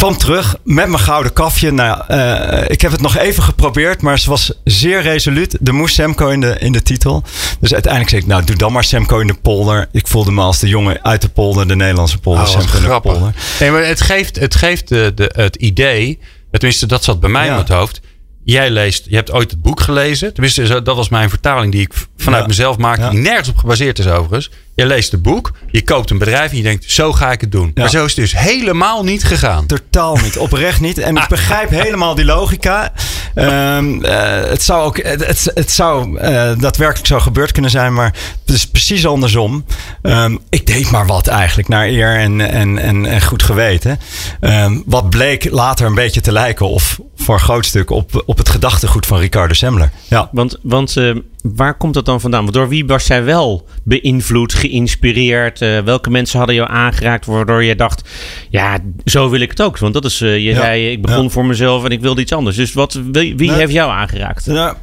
Kwam 0.00 0.16
terug 0.16 0.56
met 0.64 0.88
mijn 0.88 0.98
gouden 1.02 1.32
kafje. 1.32 1.70
Nou, 1.70 2.02
eh, 2.08 2.62
ik 2.70 2.80
heb 2.80 2.92
het 2.92 3.00
nog 3.00 3.16
even 3.16 3.42
geprobeerd, 3.42 4.02
maar 4.02 4.18
ze 4.18 4.30
was 4.30 4.52
zeer 4.64 5.02
resoluut. 5.02 5.58
Er 5.64 5.74
moest 5.74 5.94
Semco 5.94 6.28
in 6.28 6.40
de, 6.40 6.56
in 6.58 6.72
de 6.72 6.82
titel. 6.82 7.22
Dus 7.60 7.72
uiteindelijk 7.72 8.10
zei 8.10 8.22
ik, 8.22 8.28
nou 8.28 8.44
doe 8.44 8.56
dan 8.56 8.72
maar 8.72 8.84
Semco 8.84 9.18
in 9.18 9.26
de 9.26 9.34
polder. 9.42 9.88
Ik 9.92 10.06
voelde 10.06 10.30
me 10.32 10.42
als 10.42 10.58
de 10.58 10.68
jongen 10.68 11.04
uit 11.04 11.22
de 11.22 11.28
polder, 11.28 11.68
de 11.68 11.76
Nederlandse 11.76 12.18
polder. 12.18 12.42
Oh, 12.42 12.48
Semco 12.48 12.76
in 12.76 12.82
de 12.82 13.00
polder. 13.00 13.34
Nee, 13.60 13.70
maar 13.70 13.84
het 13.84 14.00
geeft, 14.00 14.36
het, 14.40 14.54
geeft 14.54 14.88
de, 14.88 15.12
de, 15.14 15.30
het 15.34 15.56
idee, 15.56 16.18
tenminste 16.50 16.86
dat 16.86 17.04
zat 17.04 17.20
bij 17.20 17.30
mij 17.30 17.46
Ja. 17.46 17.52
in 17.52 17.58
het 17.58 17.68
hoofd. 17.68 18.00
Jij 18.44 18.70
leest, 18.70 19.04
je 19.08 19.14
hebt 19.16 19.32
ooit 19.32 19.50
het 19.50 19.62
boek 19.62 19.80
gelezen. 19.80 20.32
Tenminste, 20.32 20.82
dat 20.82 20.96
was 20.96 21.08
mijn 21.08 21.28
vertaling 21.28 21.72
die 21.72 21.80
ik 21.80 21.92
vanuit 22.16 22.42
Ja. 22.42 22.48
mezelf 22.48 22.76
maakte. 22.76 23.02
Ja. 23.02 23.10
Die 23.10 23.18
nergens 23.18 23.48
op 23.48 23.56
gebaseerd 23.56 23.98
is 23.98 24.06
overigens. 24.06 24.50
Je 24.80 24.86
leest 24.86 25.12
het 25.12 25.22
boek, 25.22 25.52
je 25.70 25.84
koopt 25.84 26.10
een 26.10 26.18
bedrijf 26.18 26.50
en 26.50 26.56
je 26.56 26.62
denkt, 26.62 26.90
zo 26.90 27.12
ga 27.12 27.32
ik 27.32 27.40
het 27.40 27.52
doen. 27.52 27.70
Ja. 27.74 27.82
Maar 27.82 27.90
zo 27.90 28.04
is 28.04 28.16
het 28.16 28.20
dus 28.20 28.38
helemaal 28.38 29.04
niet 29.04 29.24
gegaan. 29.24 29.66
Totaal 29.66 30.16
niet, 30.16 30.38
oprecht 30.38 30.80
niet. 30.80 30.98
En 30.98 31.16
ik 31.16 31.28
begrijp 31.28 31.70
helemaal 31.70 32.14
die 32.14 32.24
logica. 32.24 32.92
Ehm, 33.34 34.04
eh, 34.04 34.50
het 34.50 34.62
zou 34.62 34.84
ook, 34.84 35.02
het, 35.02 35.50
het, 35.54 35.70
zou 35.70 36.18
eh, 36.18 36.52
daadwerkelijk 36.58 37.06
zo 37.06 37.20
gebeurd 37.20 37.52
kunnen 37.52 37.70
zijn, 37.70 37.94
maar 37.94 38.14
het 38.46 38.54
is 38.54 38.66
precies 38.66 39.06
andersom. 39.06 39.64
Ehm, 40.02 40.36
ik 40.48 40.66
deed 40.66 40.90
maar 40.90 41.06
wat 41.06 41.26
eigenlijk, 41.26 41.68
naar 41.68 41.86
eer 41.86 42.16
en, 42.16 42.40
en, 42.40 42.78
en, 42.78 43.06
en 43.06 43.22
goed 43.22 43.42
geweten. 43.42 43.98
Ehm, 44.40 44.78
wat 44.86 45.10
bleek 45.10 45.50
later 45.50 45.86
een 45.86 45.94
beetje 45.94 46.20
te 46.20 46.32
lijken, 46.32 46.68
of 46.68 46.98
voor 47.16 47.34
een 47.34 47.40
groot 47.40 47.66
stuk, 47.66 47.90
op, 47.90 48.22
op 48.26 48.38
het 48.38 48.48
gedachtegoed 48.48 49.06
van 49.06 49.18
Ricardo 49.18 49.54
Semmler. 49.54 49.90
Ja. 50.08 50.28
Want, 50.32 50.56
want 50.62 50.96
eh, 50.96 51.14
waar 51.42 51.76
komt 51.76 51.94
dat 51.94 52.04
dan 52.04 52.20
vandaan? 52.20 52.42
Want 52.42 52.54
door 52.54 52.68
wie 52.68 52.86
was 52.86 53.06
jij 53.06 53.24
wel 53.24 53.68
beïnvloed, 53.84 54.54
geïnspireerd? 54.54 55.60
Eh, 55.62 55.78
welke 55.78 56.10
mensen 56.10 56.38
hadden 56.38 56.56
jou 56.56 56.70
aangeraakt 56.70 57.26
waardoor 57.26 57.64
je 57.64 57.74
dacht... 57.76 58.08
ja, 58.50 58.78
zo 59.04 59.30
wil 59.30 59.40
ik 59.40 59.50
het 59.50 59.62
ook. 59.62 59.78
Want 59.78 59.94
dat 59.94 60.04
is, 60.04 60.20
eh, 60.20 60.34
je 60.34 60.40
Ja. 60.42 60.54
zei, 60.60 60.90
ik 60.90 61.02
begon 61.02 61.22
Ja. 61.24 61.28
voor 61.30 61.44
mezelf 61.46 61.84
en 61.84 61.90
ik 61.90 62.00
wilde 62.00 62.20
iets 62.20 62.32
anders. 62.32 62.56
Dus 62.56 62.72
wat, 62.72 62.92
wie, 63.12 63.36
wie 63.36 63.50
Nee. 63.50 63.58
heeft 63.58 63.72
jou 63.72 63.90
aangeraakt? 63.90 64.46
Nou, 64.46 64.74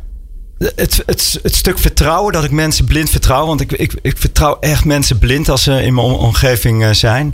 het, 0.57 1.03
het, 1.05 1.39
het 1.43 1.55
stuk 1.55 1.79
vertrouwen, 1.79 2.33
dat 2.33 2.43
ik 2.43 2.51
mensen 2.51 2.85
blind 2.85 3.09
vertrouw. 3.09 3.45
Want 3.45 3.61
ik, 3.61 3.71
ik, 3.71 3.93
ik 4.01 4.17
vertrouw 4.17 4.57
echt 4.59 4.85
mensen 4.85 5.17
blind 5.17 5.49
als 5.49 5.63
ze 5.63 5.83
in 5.83 5.93
mijn 5.93 6.07
om- 6.07 6.13
omgeving 6.13 6.83
eh, 6.83 6.89
zijn. 6.91 7.33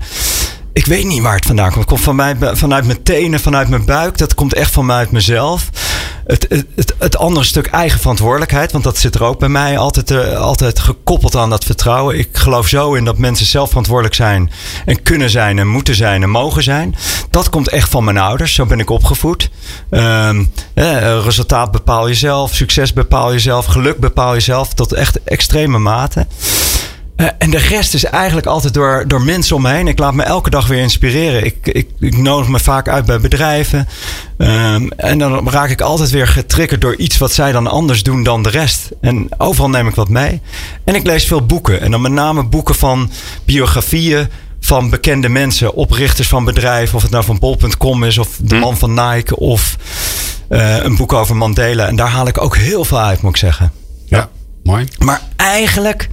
Ik 0.73 0.85
weet 0.85 1.05
niet 1.05 1.21
waar 1.21 1.35
het 1.35 1.45
vandaan 1.45 1.65
komt. 1.67 1.79
Het 1.79 1.87
komt 1.89 2.01
van 2.01 2.15
mij, 2.15 2.35
vanuit 2.39 2.85
mijn 2.85 3.03
tenen, 3.03 3.39
vanuit 3.39 3.67
mijn 3.69 3.85
buik. 3.85 4.17
Dat 4.17 4.33
komt 4.33 4.53
echt 4.53 4.71
van 4.71 4.85
mij 4.85 4.95
uit 4.95 5.11
mezelf. 5.11 5.69
Het, 6.25 6.45
het, 6.75 6.93
het, 6.99 7.17
andere 7.17 7.45
stuk 7.45 7.67
eigen 7.67 7.99
verantwoordelijkheid. 7.99 8.71
Want 8.71 8.83
dat 8.83 8.97
zit 8.97 9.15
er 9.15 9.23
ook 9.23 9.39
bij 9.39 9.49
mij 9.49 9.77
altijd, 9.77 10.11
eh, 10.11 10.39
altijd 10.39 10.79
gekoppeld 10.79 11.35
aan 11.35 11.49
dat 11.49 11.63
vertrouwen. 11.63 12.17
Ik 12.17 12.29
geloof 12.31 12.67
zo 12.67 12.93
in 12.93 13.05
dat 13.05 13.17
mensen 13.17 13.45
zelf 13.45 13.67
verantwoordelijk 13.67 14.15
zijn. 14.15 14.51
En 14.85 15.03
kunnen 15.03 15.29
zijn 15.29 15.59
en 15.59 15.67
moeten 15.67 15.95
zijn 15.95 16.23
en 16.23 16.29
mogen 16.29 16.63
zijn. 16.63 16.95
Dat 17.29 17.49
komt 17.49 17.69
echt 17.69 17.89
van 17.89 18.03
mijn 18.03 18.17
ouders. 18.17 18.53
Zo 18.53 18.65
ben 18.65 18.79
ik 18.79 18.89
opgevoed. 18.89 19.49
Ehm, 19.89 20.43
eh, 20.73 21.23
resultaat 21.23 21.71
bepaal 21.71 22.07
jezelf. 22.07 22.53
Succes 22.53 22.93
bepaal 22.93 23.31
jezelf. 23.31 23.65
Geluk 23.65 23.97
bepaal 23.97 24.33
jezelf. 24.33 24.73
Tot 24.73 24.93
echt 24.93 25.23
extreme 25.23 25.77
mate. 25.77 26.27
Eh, 27.15 27.27
en 27.37 27.49
de 27.49 27.57
rest 27.57 27.93
is 27.93 28.03
eigenlijk 28.03 28.47
altijd 28.47 28.73
door, 28.73 29.03
door 29.07 29.21
mensen 29.21 29.55
om 29.55 29.61
me 29.61 29.69
heen. 29.69 29.87
Ik 29.87 29.99
laat 29.99 30.13
me 30.13 30.23
elke 30.23 30.49
dag 30.49 30.67
weer 30.67 30.81
inspireren. 30.81 31.45
Ik, 31.45 31.57
ik, 31.61 31.89
ik 31.99 32.17
nodig 32.17 32.47
me 32.47 32.59
vaak 32.59 32.87
uit 32.87 33.05
bij 33.05 33.19
bedrijven. 33.19 33.87
Ehm, 34.37 34.87
en 34.87 35.17
dan 35.17 35.49
raak 35.49 35.69
ik 35.69 35.81
altijd 35.81 36.09
weer 36.09 36.27
getriggerd 36.27 36.81
door 36.81 36.95
iets 36.95 37.17
wat 37.17 37.31
zij 37.31 37.51
dan 37.51 37.67
anders 37.67 38.03
doen 38.03 38.23
dan 38.23 38.43
de 38.43 38.49
rest. 38.49 38.89
En 39.01 39.27
overal 39.37 39.69
neem 39.69 39.87
ik 39.87 39.95
wat 39.95 40.09
mee. 40.09 40.41
En 40.83 40.95
ik 40.95 41.05
lees 41.05 41.25
veel 41.25 41.45
boeken. 41.45 41.81
En 41.81 41.91
dan 41.91 42.01
met 42.01 42.11
name 42.11 42.43
boeken 42.43 42.75
van 42.75 43.11
biografieën 43.45 44.27
van 44.59 44.89
bekende 44.89 45.29
mensen, 45.29 45.73
oprichters 45.73 46.27
van 46.27 46.45
bedrijven. 46.45 46.95
Of 46.95 47.01
het 47.01 47.11
nou 47.11 47.23
van 47.23 47.39
bol.com 47.39 48.03
is, 48.03 48.17
of 48.17 48.29
de 48.41 48.55
man 48.55 48.77
van 48.77 48.93
Nike, 48.93 49.35
of 49.35 49.77
eh, 50.49 50.83
een 50.83 50.95
boek 50.95 51.13
over 51.13 51.35
Mandela. 51.35 51.87
En 51.87 51.95
daar 51.95 52.07
haal 52.07 52.27
ik 52.27 52.41
ook 52.41 52.57
heel 52.57 52.85
veel 52.85 52.99
uit, 52.99 53.21
moet 53.21 53.31
ik 53.31 53.37
zeggen. 53.37 53.71
Ja, 54.05 54.29
mooi. 54.63 54.87
Maar 54.99 55.21
eigenlijk, 55.35 56.09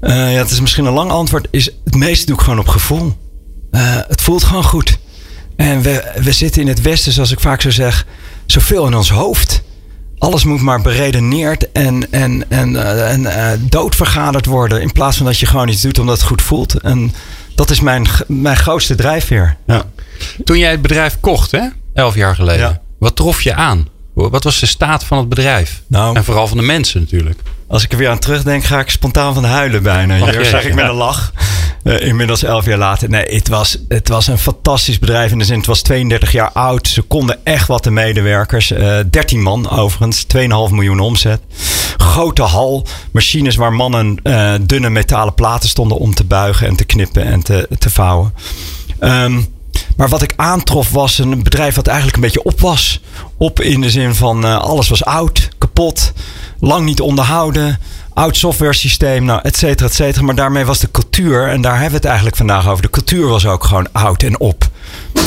eh, 0.00 0.32
ja, 0.32 0.38
het 0.38 0.50
is 0.50 0.60
misschien 0.60 0.84
een 0.84 0.92
lang 0.92 1.10
antwoord, 1.10 1.48
is 1.50 1.70
het 1.84 1.94
meeste 1.94 2.26
doe 2.26 2.34
ik 2.34 2.42
gewoon 2.42 2.58
op 2.58 2.68
gevoel. 2.68 3.12
Eh, 3.70 3.96
het 4.08 4.20
voelt 4.20 4.44
gewoon 4.44 4.64
goed. 4.64 4.98
En 5.56 5.82
we, 5.82 6.12
we 6.22 6.32
zitten 6.32 6.62
in 6.62 6.68
het 6.68 6.80
Westen, 6.80 7.12
zoals 7.12 7.30
ik 7.30 7.40
vaak 7.40 7.60
zo 7.60 7.70
zeg, 7.70 8.06
zoveel 8.46 8.86
in 8.86 8.94
ons 8.94 9.10
hoofd. 9.10 9.62
Alles 10.18 10.44
moet 10.44 10.60
maar 10.60 10.80
beredeneerd 10.80 11.72
en, 11.72 12.12
en, 12.12 12.44
en, 12.48 12.76
eh, 12.76 13.12
en 13.12 13.66
doodvergaderd 13.68 14.46
worden. 14.46 14.82
In 14.82 14.92
plaats 14.92 15.16
van 15.16 15.26
dat 15.26 15.38
je 15.38 15.46
gewoon 15.46 15.68
iets 15.68 15.82
doet 15.82 15.98
omdat 15.98 16.16
het 16.16 16.26
goed 16.26 16.42
voelt. 16.42 16.74
En 16.74 17.14
dat 17.54 17.70
is 17.70 17.80
mijn, 17.80 18.06
mijn 18.26 18.56
grootste 18.56 18.94
drijfveer. 18.94 19.56
Ja. 19.66 19.84
Toen 20.44 20.58
jij 20.58 20.70
het 20.70 20.82
bedrijf 20.82 21.20
kocht, 21.20 21.50
hè? 21.50 21.68
Elf 21.94 22.14
jaar 22.14 22.34
geleden. 22.34 22.68
Ja. 22.68 22.80
Wat 22.98 23.16
trof 23.16 23.42
je 23.42 23.54
aan? 23.54 23.88
Wat 24.14 24.44
was 24.44 24.60
de 24.60 24.66
staat 24.66 25.04
van 25.04 25.18
het 25.18 25.28
bedrijf? 25.28 25.82
Nou. 25.86 26.16
En 26.16 26.24
vooral 26.24 26.46
van 26.46 26.56
de 26.56 26.62
mensen 26.62 27.00
natuurlijk. 27.00 27.40
Als 27.70 27.84
ik 27.84 27.92
er 27.92 27.98
weer 27.98 28.08
aan 28.08 28.18
terugdenk, 28.18 28.64
ga 28.64 28.80
ik 28.80 28.90
spontaan 28.90 29.34
van 29.34 29.44
huilen 29.44 29.82
bijna. 29.82 30.16
Hier 30.16 30.38
je? 30.38 30.44
zeg 30.44 30.64
ik 30.64 30.74
met 30.74 30.84
een 30.84 30.94
lach. 30.94 31.32
Eh, 31.82 32.00
inmiddels 32.00 32.42
elf 32.42 32.64
jaar 32.64 32.78
later. 32.78 33.10
Nee, 33.10 33.24
het 33.24 33.48
was, 33.48 33.78
het 33.88 34.08
was 34.08 34.26
een 34.26 34.38
fantastisch 34.38 34.98
bedrijf. 34.98 35.32
In 35.32 35.38
de 35.38 35.44
zin, 35.44 35.56
het 35.56 35.66
was 35.66 35.82
32 35.82 36.32
jaar 36.32 36.52
oud. 36.52 36.88
Ze 36.88 37.02
konden 37.02 37.38
echt 37.44 37.66
wat 37.66 37.84
de 37.84 37.90
medewerkers. 37.90 38.70
Eh 38.70 38.98
13 39.10 39.42
man 39.42 39.70
overigens. 39.70 40.26
2,5 40.36 40.40
miljoen 40.70 41.00
omzet. 41.00 41.40
Grote 41.96 42.42
hal. 42.42 42.86
Machines 43.10 43.56
waar 43.56 43.72
mannen 43.72 44.18
eh, 44.22 44.54
dunne 44.60 44.90
metalen 44.90 45.34
platen 45.34 45.68
stonden 45.68 45.98
om 45.98 46.14
te 46.14 46.24
buigen 46.24 46.66
en 46.66 46.76
te 46.76 46.84
knippen 46.84 47.24
en 47.24 47.42
te, 47.42 47.68
te 47.78 47.90
vouwen. 47.90 48.34
Ehm, 48.98 49.40
maar 49.96 50.08
wat 50.08 50.22
ik 50.22 50.32
aantrof 50.36 50.90
was 50.90 51.18
een 51.18 51.42
bedrijf 51.42 51.74
wat 51.74 51.86
eigenlijk 51.86 52.16
een 52.16 52.22
beetje 52.22 52.42
op 52.42 52.60
was. 52.60 53.00
Op 53.36 53.60
in 53.60 53.80
de 53.80 53.90
zin 53.90 54.14
van 54.14 54.60
alles 54.60 54.88
was 54.88 55.04
oud, 55.04 55.48
lang 56.60 56.84
niet 56.84 57.00
onderhouden. 57.00 57.78
oud 58.14 58.36
software 58.36 58.72
systeem, 58.74 59.24
nou, 59.24 59.40
et 59.42 59.56
cetera, 59.56 59.88
et 59.88 59.94
cetera. 59.94 60.24
Maar 60.24 60.34
daarmee 60.34 60.64
was 60.64 60.78
de 60.78 60.90
cultuur, 60.90 61.48
en 61.48 61.60
daar 61.60 61.72
hebben 61.72 61.90
we 61.90 61.96
het 61.96 62.04
eigenlijk 62.04 62.36
vandaag 62.36 62.68
over. 62.68 62.82
De 62.82 62.90
cultuur 62.90 63.26
was 63.26 63.46
ook 63.46 63.64
gewoon 63.64 63.92
oud 63.92 64.22
en 64.22 64.40
op. 64.40 64.68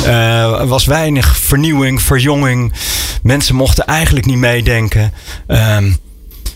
Uh, 0.06 0.60
er 0.60 0.68
was 0.68 0.86
weinig 0.86 1.38
vernieuwing, 1.38 2.02
verjonging. 2.02 2.74
Mensen 3.22 3.56
mochten 3.56 3.86
eigenlijk 3.86 4.26
niet 4.26 4.38
meedenken. 4.38 5.14
Uh, 5.48 5.76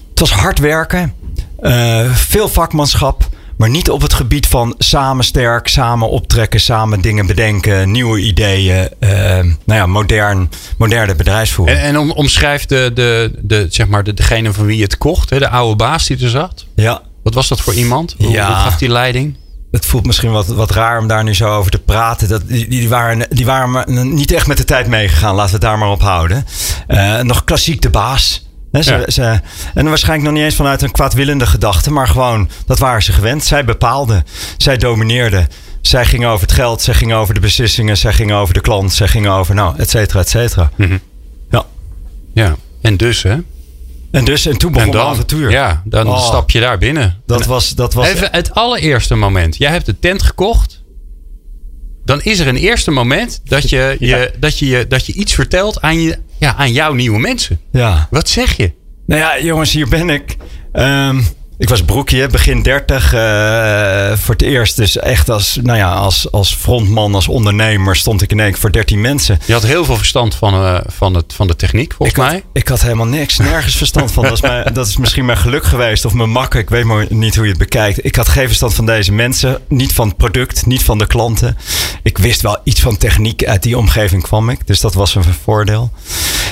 het 0.09 0.19
was 0.19 0.31
hard 0.31 0.59
werken, 0.59 1.13
uh, 1.61 2.13
veel 2.13 2.49
vakmanschap. 2.49 3.29
Maar 3.57 3.69
niet 3.69 3.89
op 3.89 4.01
het 4.01 4.13
gebied 4.13 4.47
van 4.47 4.75
samen 4.77 5.23
sterk, 5.23 5.67
samen 5.67 6.09
optrekken, 6.09 6.59
samen 6.59 7.01
dingen 7.01 7.25
bedenken, 7.25 7.91
nieuwe 7.91 8.19
ideeën. 8.19 8.89
Uh, 8.99 9.09
nou 9.09 9.53
ja, 9.65 9.85
modern, 9.85 10.49
moderne 10.77 11.15
bedrijfsvoering. 11.15 11.77
En, 11.79 11.83
en 11.85 11.97
om, 11.97 12.27
de, 12.67 12.91
de, 12.93 13.31
de, 13.41 13.67
zeg 13.69 13.87
maar 13.87 14.03
de, 14.03 14.13
degene 14.13 14.53
van 14.53 14.65
wie 14.65 14.77
je 14.77 14.83
het 14.83 14.97
kocht, 14.97 15.29
hè, 15.29 15.39
de 15.39 15.49
oude 15.49 15.75
baas 15.75 16.05
die 16.05 16.23
er 16.23 16.29
zat. 16.29 16.65
Ja. 16.75 17.01
Wat 17.23 17.33
was 17.33 17.47
dat 17.47 17.61
voor 17.61 17.73
iemand? 17.73 18.15
Hoe, 18.17 18.29
Ja. 18.31 18.47
hoe 18.47 18.55
gaf 18.55 18.77
die 18.77 18.89
leiding? 18.89 19.37
Het 19.71 19.85
voelt 19.85 20.05
misschien 20.05 20.31
wat, 20.31 20.47
wat 20.47 20.71
raar 20.71 20.99
om 20.99 21.07
daar 21.07 21.23
nu 21.23 21.33
zo 21.35 21.55
over 21.55 21.71
te 21.71 21.79
praten. 21.79 22.27
Dat, 22.27 22.47
die, 22.47 22.67
die, 22.67 22.89
waren, 22.89 23.27
die 23.29 23.45
waren 23.45 24.13
niet 24.13 24.31
echt 24.31 24.47
met 24.47 24.57
de 24.57 24.63
tijd 24.63 24.87
meegegaan. 24.87 25.35
Laten 25.35 25.45
we 25.45 25.57
het 25.57 25.61
daar 25.61 25.77
maar 25.77 25.89
op 25.89 26.01
houden. 26.01 26.45
Uh, 26.87 27.19
nog 27.21 27.43
klassiek 27.43 27.81
de 27.81 27.89
baas. 27.89 28.46
He, 28.77 28.83
ze, 28.83 28.91
Ja. 29.05 29.11
ze, 29.11 29.39
en 29.73 29.85
waarschijnlijk 29.85 30.29
nog 30.29 30.37
niet 30.37 30.43
eens 30.43 30.55
vanuit 30.55 30.81
een 30.81 30.91
kwaadwillende 30.91 31.45
gedachte. 31.45 31.91
Maar 31.91 32.07
gewoon, 32.07 32.49
dat 32.65 32.79
waren 32.79 33.03
ze 33.03 33.11
gewend. 33.11 33.43
Zij 33.45 33.65
bepaalden. 33.65 34.23
Zij 34.57 34.77
domineerden. 34.77 35.47
Zij 35.81 36.05
gingen 36.05 36.29
over 36.29 36.41
het 36.41 36.51
geld. 36.55 36.81
Zij 36.81 36.93
gingen 36.93 37.17
over 37.17 37.33
de 37.33 37.39
beslissingen. 37.39 37.97
Zij 37.97 38.13
gingen 38.13 38.35
over 38.35 38.53
de 38.53 38.61
klant. 38.61 38.93
Zij 38.93 39.07
gingen 39.07 39.31
over, 39.31 39.55
nou, 39.55 39.77
et 39.77 39.89
cetera, 39.89 40.19
et 40.19 40.29
cetera. 40.29 40.71
Mhm. 40.75 40.97
Ja. 41.51 41.65
Ja. 42.33 42.55
En 42.81 42.97
dus, 42.97 43.23
hè? 43.23 43.35
En 44.11 44.25
dus, 44.25 44.45
en 44.45 44.57
toen 44.57 44.71
begon 44.71 44.85
en 44.87 44.91
de 44.91 45.01
avontuur. 45.01 45.51
ja, 45.51 45.81
dan 45.85 46.07
Oh. 46.07 46.25
stap 46.27 46.49
je 46.51 46.59
daar 46.59 46.77
binnen. 46.77 47.21
Dat 47.25 47.41
En 47.41 47.47
was, 47.47 47.75
dat 47.75 47.93
was 47.93 48.07
Even 48.07 48.27
het 48.31 48.53
allereerste 48.53 49.15
moment. 49.15 49.57
Jij 49.57 49.71
hebt 49.71 49.85
de 49.85 49.99
tent 49.99 50.23
gekocht. 50.23 50.76
Dan 52.07 52.21
is 52.23 52.39
er 52.39 52.47
een 52.47 52.55
eerste 52.55 52.91
moment 52.91 53.41
dat 53.43 53.69
je, 53.69 53.95
je, 53.99 54.31
dat 54.39 54.59
je, 54.59 54.85
dat 54.87 55.05
je 55.05 55.13
iets 55.13 55.33
vertelt 55.33 55.81
aan, 55.81 56.01
je, 56.01 56.17
ja, 56.37 56.55
aan 56.55 56.71
jouw 56.71 56.93
nieuwe 56.93 57.19
mensen. 57.19 57.59
ja. 57.71 58.07
Wat 58.09 58.29
zeg 58.29 58.57
je? 58.57 58.71
Nou 59.05 59.21
ja, 59.21 59.39
jongens, 59.39 59.71
hier 59.71 59.87
ben 59.87 60.09
ik. 60.09 60.35
Ehm, 60.71 61.21
ik 61.59 61.69
was 61.69 61.83
broekje, 61.83 62.27
begin 62.27 62.61
30 62.61 63.13
eh, 63.13 64.17
voor 64.17 64.33
het 64.33 64.41
eerst. 64.41 64.75
Dus 64.75 64.97
echt 64.97 65.29
als, 65.29 65.59
nou 65.61 65.77
ja, 65.77 65.93
als, 65.93 66.31
als 66.31 66.55
frontman, 66.55 67.15
als 67.15 67.27
ondernemer 67.27 67.95
stond 67.95 68.21
ik 68.21 68.31
in 68.31 68.39
één 68.39 68.51
keer 68.51 68.59
voor 68.59 68.71
13 68.71 69.01
mensen. 69.01 69.39
Je 69.45 69.53
had 69.53 69.63
heel 69.63 69.85
veel 69.85 69.97
verstand 69.97 70.35
van, 70.35 70.53
eh, 70.53 70.79
van, 70.87 71.13
het, 71.13 71.33
van 71.33 71.47
de 71.47 71.55
techniek, 71.55 71.93
volgens 71.93 72.17
ik 72.17 72.23
mij. 72.23 72.33
Had, 72.33 72.43
ik 72.53 72.67
had 72.67 72.81
helemaal 72.81 73.05
niks, 73.05 73.37
nergens 73.37 73.75
verstand 73.75 74.11
van. 74.11 74.23
Dat 74.23 74.31
is, 74.31 74.41
mijn, 74.41 74.73
dat 74.73 74.87
is 74.87 74.97
misschien 74.97 75.25
mijn 75.25 75.37
geluk 75.37 75.63
geweest 75.63 76.05
of 76.05 76.13
mijn 76.13 76.29
makker. 76.29 76.59
Ik 76.59 76.69
weet 76.69 76.83
maar 76.83 77.05
niet 77.09 77.35
hoe 77.35 77.43
je 77.43 77.49
het 77.49 77.59
bekijkt. 77.59 78.05
Ik 78.05 78.15
had 78.15 78.27
geen 78.27 78.47
verstand 78.47 78.73
van 78.73 78.85
deze 78.85 79.11
mensen. 79.11 79.61
Niet 79.67 79.93
van 79.93 80.07
het 80.07 80.17
product, 80.17 80.65
niet 80.65 80.83
van 80.83 80.97
de 80.97 81.07
klanten. 81.07 81.57
Ik 82.03 82.17
wist 82.17 82.41
wel 82.41 82.57
iets 82.63 82.81
van 82.81 82.97
techniek. 82.97 83.45
Uit 83.45 83.63
die 83.63 83.77
omgeving 83.77 84.23
kwam 84.23 84.49
ik. 84.49 84.67
Dus 84.67 84.79
dat 84.79 84.93
was 84.93 85.15
een 85.15 85.23
voordeel. 85.43 85.91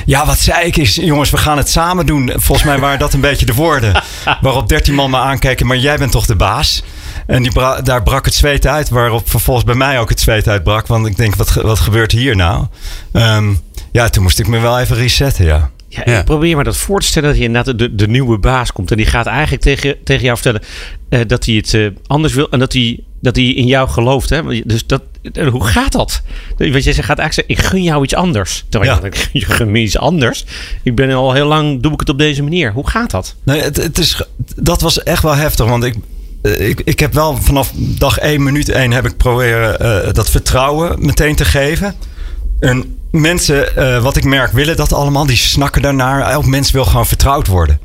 Ja, 0.06 0.26
wat 0.26 0.40
zei 0.40 0.66
ik 0.66 0.78
is, 0.78 0.96
jongens, 0.96 1.30
we 1.30 1.38
gaan 1.38 1.58
het 1.58 1.70
samen 1.70 2.06
doen. 2.06 2.32
Volgens 2.36 2.68
mij 2.68 2.80
waren 2.80 3.00
dat 3.00 3.14
een 3.14 3.22
beetje 3.22 3.46
de 3.46 3.54
woorden. 3.54 4.04
Waarop 4.42 4.68
13 4.70 4.95
man 4.96 5.10
me 5.10 5.18
aankeken, 5.18 5.66
maar 5.66 5.78
jij 5.78 5.98
bent 5.98 6.12
toch 6.12 6.26
de 6.26 6.36
baas? 6.36 6.84
En 7.28 7.44
die 7.44 7.52
bra- 7.52 7.82
daar 7.82 8.04
brak 8.04 8.26
het 8.26 8.34
zweet 8.34 8.68
uit, 8.68 8.90
waarop 8.90 9.30
vervolgens 9.30 9.66
bij 9.66 9.76
mij 9.76 10.00
ook 10.00 10.10
het 10.10 10.20
zweet 10.20 10.48
uitbrak. 10.48 10.88
Want 10.88 11.08
ik 11.08 11.18
denk, 11.18 11.36
wat, 11.36 11.50
ge- 11.50 11.62
wat 11.62 11.80
gebeurt 11.80 12.12
hier 12.12 12.36
nou? 12.36 12.66
Ehm, 13.12 13.54
ja, 13.92 14.10
toen 14.10 14.24
moest 14.24 14.40
ik 14.40 14.48
me 14.48 14.60
wel 14.60 14.80
even 14.80 14.96
resetten, 14.96 15.46
ja. 15.46 15.70
Ja, 15.90 16.02
Ja. 16.06 16.20
Ik 16.20 16.26
probeer 16.26 16.58
me 16.58 16.64
dat 16.64 16.78
voor 16.78 17.00
te 17.00 17.06
stellen 17.08 17.30
dat 17.30 17.38
je 17.38 17.44
inderdaad 17.46 17.80
de, 17.80 17.96
de 17.96 18.08
nieuwe 18.08 18.38
baas 18.38 18.72
komt. 18.72 18.92
En 18.92 18.98
die 18.98 19.06
gaat 19.06 19.26
eigenlijk 19.26 19.62
tegen, 19.62 19.96
tegen 20.04 20.24
jou 20.24 20.38
vertellen 20.38 20.62
eh, 21.10 21.20
dat 21.28 21.46
hij 21.46 21.56
het 21.56 21.74
eh, 21.74 21.88
anders 22.08 22.34
wil. 22.34 22.50
En 22.50 22.60
dat 22.60 22.74
hij, 22.74 23.00
dat 23.26 23.36
hij 23.36 23.46
in 23.46 23.66
jou 23.66 23.90
gelooft. 23.90 24.30
Hè? 24.30 24.64
Dus 24.64 24.86
dat, 24.86 25.02
eh, 25.34 25.48
hoe 25.48 25.66
gaat 25.66 25.92
dat? 25.92 26.22
Want 26.58 26.84
jij 26.84 26.94
gaat 26.94 27.20
eigenlijk 27.20 27.34
zeggen, 27.34 27.56
ik 27.56 27.60
gun 27.60 27.84
jou 27.84 28.04
iets 28.04 28.16
anders. 28.16 28.66
Terwijl 28.70 28.92
Ja. 28.92 29.10
je 29.12 29.28
je 29.40 29.46
gun 29.46 29.72
me 29.72 29.80
iets 29.80 29.98
anders. 29.98 30.46
Ik 30.84 30.96
ben 30.96 31.12
al 31.12 31.34
heel 31.34 31.48
lang, 31.48 31.82
doe 31.82 31.94
ik 31.94 32.00
het 32.00 32.10
op 32.10 32.18
deze 32.18 32.44
manier. 32.44 32.72
Hoe 32.72 32.90
gaat 32.90 33.12
dat? 33.12 33.36
Nee, 33.44 33.62
het, 33.62 33.76
het 33.78 33.98
is, 33.98 34.22
dat 34.56 34.82
was 34.82 35.04
echt 35.04 35.24
wel 35.24 35.36
heftig. 35.36 35.66
Want 35.66 35.84
ik, 35.84 35.96
eh, 36.42 36.70
ik, 36.70 36.82
ik 36.84 37.00
heb 37.00 37.14
wel 37.14 37.38
vanaf 37.38 37.72
dag 37.76 38.18
1, 38.18 38.44
minuut 38.44 38.70
1 38.70 38.92
heb 38.92 39.06
ik 39.06 39.18
proberen 39.18 39.80
eh, 39.80 40.14
dat 40.14 40.30
vertrouwen 40.30 41.06
meteen 41.06 41.36
te 41.36 41.46
geven. 41.46 41.96
En 42.60 42.98
mensen, 43.22 43.76
eh, 43.78 44.02
wat 44.04 44.16
ik 44.18 44.24
merk, 44.24 44.52
willen 44.52 44.76
dat 44.76 44.94
allemaal. 44.94 45.26
Die 45.26 45.38
snakken 45.38 45.82
daarnaar. 45.82 46.22
Elk 46.32 46.46
mens 46.46 46.72
wil 46.72 46.86
gewoon 46.86 47.06
vertrouwd 47.06 47.48
worden. 47.48 47.80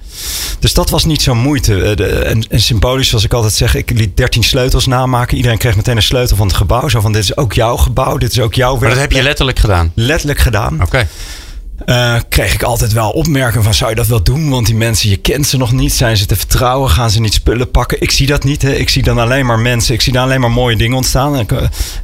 Dus 0.58 0.74
dat 0.74 0.90
was 0.90 1.04
niet 1.04 1.22
zo'n 1.22 1.38
moeite. 1.38 1.82
Eh, 1.82 1.96
de- 1.96 2.06
en, 2.06 2.44
en 2.50 2.60
symbolisch, 2.60 3.08
zoals 3.08 3.24
ik 3.24 3.32
altijd 3.32 3.52
zeg, 3.52 3.74
ik 3.74 3.90
liet 3.90 4.16
13 4.16 4.42
sleutels 4.44 4.86
namaken. 4.86 5.36
Iedereen 5.36 5.58
kreeg 5.58 5.76
meteen 5.76 5.96
een 5.96 6.02
sleutel 6.02 6.36
van 6.36 6.46
het 6.46 6.56
gebouw. 6.56 6.88
Zo 6.88 7.00
van, 7.00 7.12
dit 7.12 7.22
is 7.22 7.36
ook 7.36 7.52
jouw 7.52 7.76
gebouw, 7.76 8.16
dit 8.18 8.30
is 8.32 8.40
ook 8.40 8.54
jouw 8.54 8.70
Maar 8.72 8.80
werk. 8.80 8.92
dat 8.92 9.02
heb 9.02 9.12
je 9.12 9.22
letterlijk 9.22 9.58
gedaan. 9.58 9.92
letterlijk 9.94 10.38
gedaan. 10.38 10.82
Oké. 10.82 11.08
Eh, 11.84 12.16
kreeg 12.28 12.54
ik 12.54 12.62
altijd 12.62 12.92
wel 12.92 13.10
opmerkingen 13.10 13.64
van 13.64 13.74
zou 13.74 13.90
je 13.90 13.96
dat 13.96 14.06
wel 14.06 14.22
doen? 14.22 14.50
Want 14.50 14.66
die 14.66 14.74
mensen, 14.74 15.10
je 15.10 15.16
kent 15.16 15.46
ze 15.46 15.56
nog 15.56 15.72
niet. 15.72 15.92
Zijn 15.92 16.16
ze 16.16 16.26
te 16.26 16.36
vertrouwen? 16.36 16.90
Gaan 16.90 17.10
ze 17.10 17.20
niet 17.20 17.32
spullen 17.32 17.70
pakken? 17.70 18.00
Ik 18.00 18.10
zie 18.10 18.26
dat 18.26 18.44
niet. 18.44 18.62
Hè. 18.62 18.72
Ik 18.72 18.88
zie 18.88 19.02
dan 19.02 19.18
alleen 19.18 19.46
maar 19.46 19.58
mensen. 19.58 19.94
Ik 19.94 20.00
zie 20.00 20.12
dan 20.12 20.22
alleen 20.22 20.40
maar 20.40 20.50
mooie 20.50 20.76
dingen 20.76 20.96
ontstaan. 20.96 21.36
En, 21.36 21.46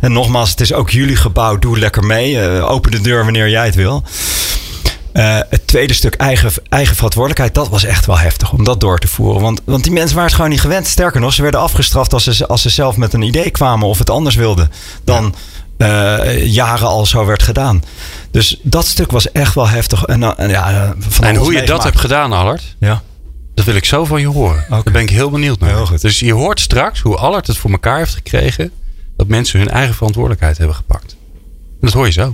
eh, 0.00 0.11
nogmaals, 0.11 0.50
het 0.50 0.61
is 0.61 0.73
ook 0.73 0.90
jullie 0.90 1.16
gebouw. 1.16 1.59
Doe 1.59 1.78
lekker 1.78 2.04
mee. 2.04 2.40
Eh, 2.40 2.71
open 2.71 2.90
de 2.90 3.00
deur 3.00 3.25
wanneer 3.25 3.49
jij 3.49 3.64
het 3.64 3.75
wil. 3.75 4.02
Het 5.49 5.66
tweede 5.66 5.95
stuk 5.95 6.14
eigen, 6.14 6.50
eigen 6.68 6.95
verantwoordelijkheid, 6.95 7.54
dat 7.54 7.68
was 7.68 7.85
echt 7.85 8.06
wel 8.06 8.18
heftig 8.18 8.52
om 8.52 8.64
dat 8.64 8.80
door 8.80 8.99
te 8.99 9.09
voeren. 9.09 9.42
Want, 9.42 9.61
want 9.64 9.83
die 9.83 9.92
mensen 9.92 10.11
waren 10.11 10.26
het 10.26 10.35
gewoon 10.35 10.50
niet 10.50 10.61
gewend. 10.61 10.87
Sterker 10.87 11.21
nog, 11.21 11.33
ze 11.33 11.42
werden 11.42 11.61
afgestraft 11.61 12.12
als 12.12 12.25
ze, 12.25 12.47
als 12.47 12.62
ze 12.62 12.68
zelf 12.68 12.97
met 12.97 13.12
een 13.12 13.23
idee 13.23 13.50
kwamen 13.50 13.88
of 13.88 13.99
het 13.99 14.11
anders 14.11 14.35
wilden 14.35 14.71
dan 15.04 15.35
eh, 15.76 16.47
jaren 16.47 16.87
al 16.87 17.06
zo 17.06 17.25
werd 17.26 17.42
gedaan. 17.42 17.83
Dus 18.30 18.61
dat 18.62 18.87
stuk 18.87 19.11
was 19.11 19.33
echt 19.33 19.54
wel 19.54 19.68
heftig. 19.68 20.04
En, 20.04 20.23
eh, 20.23 20.33
en 20.37 20.49
ja, 20.49 20.71
eh, 20.71 20.90
van 20.99 21.25
En 21.25 21.37
hoe 21.37 21.52
je 21.52 21.62
dat 21.62 21.83
hebt 21.83 22.00
gedaan, 22.00 22.33
Allard, 22.33 22.76
Ja. 22.78 23.02
dat 23.54 23.64
wil 23.64 23.75
ik 23.75 23.85
zo 23.85 24.04
van 24.04 24.21
je 24.21 24.26
horen. 24.26 24.64
Daar 24.68 24.83
ben 24.83 25.02
ik 25.02 25.11
heel 25.11 25.30
benieuwd 25.30 25.61
naar. 25.61 25.71
Heel. 25.71 25.88
Dus 26.00 26.18
je 26.18 26.33
hoort 26.33 26.61
straks 26.61 27.00
hoe 27.00 27.16
Allard 27.16 27.47
het 27.47 27.56
voor 27.56 27.71
elkaar 27.71 27.99
heeft 27.99 28.14
gekregen 28.14 28.73
dat 29.16 29.26
mensen 29.28 29.59
hun 29.59 29.68
eigen 29.71 29.95
verantwoordelijkheid 29.95 30.59
hebben 30.59 30.76
gepakt. 30.76 31.16
En 31.71 31.78
dat 31.80 31.92
hoor 31.92 32.06
je 32.06 32.12
zo. 32.12 32.33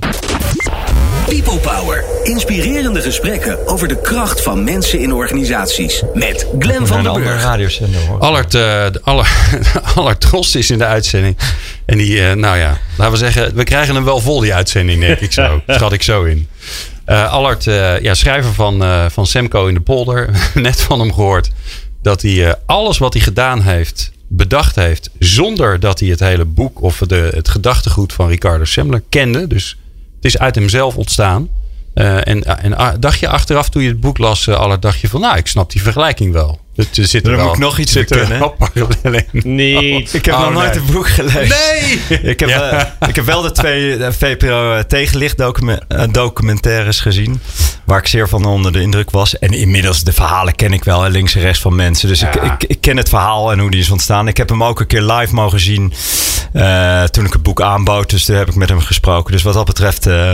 People 1.29 1.59
Power. 1.59 2.05
Inspirerende 2.23 3.01
gesprekken 3.01 3.67
over 3.67 3.89
de 3.89 4.01
kracht 4.01 4.43
van 4.43 4.65
mensen 4.65 4.99
in 5.01 5.13
organisaties. 5.13 6.03
Met 6.15 6.47
Glen 6.59 6.87
van 6.87 7.09
Oh, 7.09 7.15
Burg. 7.15 7.43
radiozender 7.43 8.01
hoor. 8.01 8.17
Eh, 8.21 8.27
Allard, 8.27 9.03
Allard 9.95 10.21
Trost 10.31 10.55
is 10.55 10.71
in 10.71 10.79
de 10.79 10.85
uitzending. 10.85 11.37
En 11.87 11.99
die, 11.99 12.27
eh, 12.29 12.33
nou 12.35 12.57
ja, 12.59 12.79
laten 12.97 13.13
we 13.13 13.19
zeggen, 13.19 13.55
we 13.55 13.65
krijgen 13.65 13.95
hem 13.95 14.05
wel 14.05 14.21
vol 14.21 14.41
die 14.41 14.55
uitzending, 14.55 15.01
denk 15.01 15.19
ik 15.19 15.33
zo. 15.33 15.63
Schat 15.67 15.93
ik 15.93 16.03
zo 16.03 16.25
in. 16.25 16.49
Eh 17.05 17.33
Allard, 17.33 17.67
eh, 17.67 18.01
ja, 18.01 18.15
schrijver 18.15 18.53
van, 18.55 18.83
eh, 18.83 19.05
van 19.11 19.27
Semco 19.27 19.67
in 19.67 19.75
de 19.75 19.81
polder. 19.81 20.31
Net 20.55 20.81
van 20.81 21.01
hem 21.01 21.13
gehoord 21.15 21.51
dat 22.03 22.23
hij 22.23 22.47
eh, 22.47 22.53
alles 22.67 22.99
wat 22.99 23.13
hij 23.13 23.23
gedaan 23.23 23.61
heeft, 23.63 24.11
bedacht 24.29 24.77
heeft. 24.77 25.11
Zonder 25.19 25.81
dat 25.81 26.01
hij 26.01 26.09
het 26.09 26.21
hele 26.21 26.45
boek 26.45 26.83
of 26.83 26.99
de, 26.99 27.31
het 27.35 27.49
gedachtegoed 27.49 28.13
van 28.13 28.29
Ricardo 28.29 28.65
Semler 28.65 29.03
kende. 29.09 29.47
Dus 29.47 29.77
het 30.23 30.35
is 30.35 30.39
uit 30.39 30.55
hemzelf 30.55 30.97
ontstaan. 30.97 31.49
Eh, 31.95 32.27
en, 32.29 32.43
en 32.43 32.77
ah, 32.77 32.95
dacht 33.01 33.19
je 33.19 33.29
achteraf 33.29 33.69
toen 33.69 33.83
je 33.83 33.89
het 33.89 34.01
boek 34.01 34.19
las, 34.19 34.49
Allard, 34.49 34.83
dacht 34.83 35.01
je 35.01 35.09
van, 35.09 35.21
nou, 35.21 35.37
ik 35.37 35.47
snap 35.47 35.71
die 35.71 35.83
vergelijking 35.83 36.33
wel. 36.33 36.61
Er, 36.77 36.87
er 36.95 37.07
zit 37.07 37.27
er 37.27 37.39
moet 37.39 37.53
ik 37.53 37.59
nog 37.59 37.79
iets 37.79 37.95
er 37.95 38.31
in. 38.33 39.25
Niet. 39.57 40.15
Ik 40.15 40.25
heb 40.25 40.35
Oh, 40.35 40.41
nog 40.41 40.53
nooit 40.53 40.75
nee. 40.75 40.83
een 40.87 40.93
boek 40.93 41.09
gelezen. 41.09 41.49
Nee! 41.49 42.21
Ik 42.33 42.41
heb, 42.41 42.49
Ja. 42.49 42.71
eh, 43.01 43.09
ik 43.09 43.17
heb 43.17 43.25
wel 43.25 43.43
de 43.43 43.53
twee 43.53 43.97
eh, 43.97 44.13
VPRO 44.19 44.73
eh, 44.75 44.81
tegenlicht 44.81 45.39
documen- 45.39 45.89
eh, 45.89 46.03
documentaires 46.11 47.01
gezien. 47.01 47.41
Waar 47.85 47.99
ik 47.99 48.07
zeer 48.07 48.29
van 48.29 48.45
onder 48.45 48.73
de 48.73 48.81
indruk 48.81 49.11
was. 49.11 49.39
En 49.39 49.51
inmiddels 49.51 50.03
de 50.05 50.13
verhalen 50.13 50.55
ken 50.55 50.73
ik 50.73 50.85
wel. 50.85 51.03
hè, 51.03 51.09
Links 51.09 51.35
en 51.35 51.41
rechts 51.41 51.61
van 51.61 51.75
mensen. 51.77 52.09
Dus 52.09 52.23
ik, 52.23 52.35
Ja. 52.35 52.43
ik, 52.53 52.65
ik 52.65 52.81
ken 52.81 52.97
het 52.97 53.09
verhaal 53.09 53.53
en 53.53 53.59
hoe 53.59 53.71
die 53.71 53.81
is 53.81 53.91
ontstaan. 53.91 54.29
Ik 54.29 54.37
heb 54.37 54.49
hem 54.49 54.65
ook 54.65 54.81
een 54.81 54.87
keer 54.87 55.03
live 55.03 55.35
mogen 55.35 55.61
zien. 55.61 55.93
eh, 56.53 57.03
toen 57.05 57.25
ik 57.25 57.33
het 57.33 57.43
boek 57.43 57.63
aanbood. 57.63 58.11
Dus 58.11 58.25
daar 58.25 58.37
heb 58.39 58.49
ik 58.49 58.55
met 58.55 58.69
hem 58.69 58.81
gesproken. 58.81 59.33
Dus 59.33 59.43
wat 59.43 59.55
dat 59.55 59.65
betreft. 59.65 60.07
eh, 60.07 60.33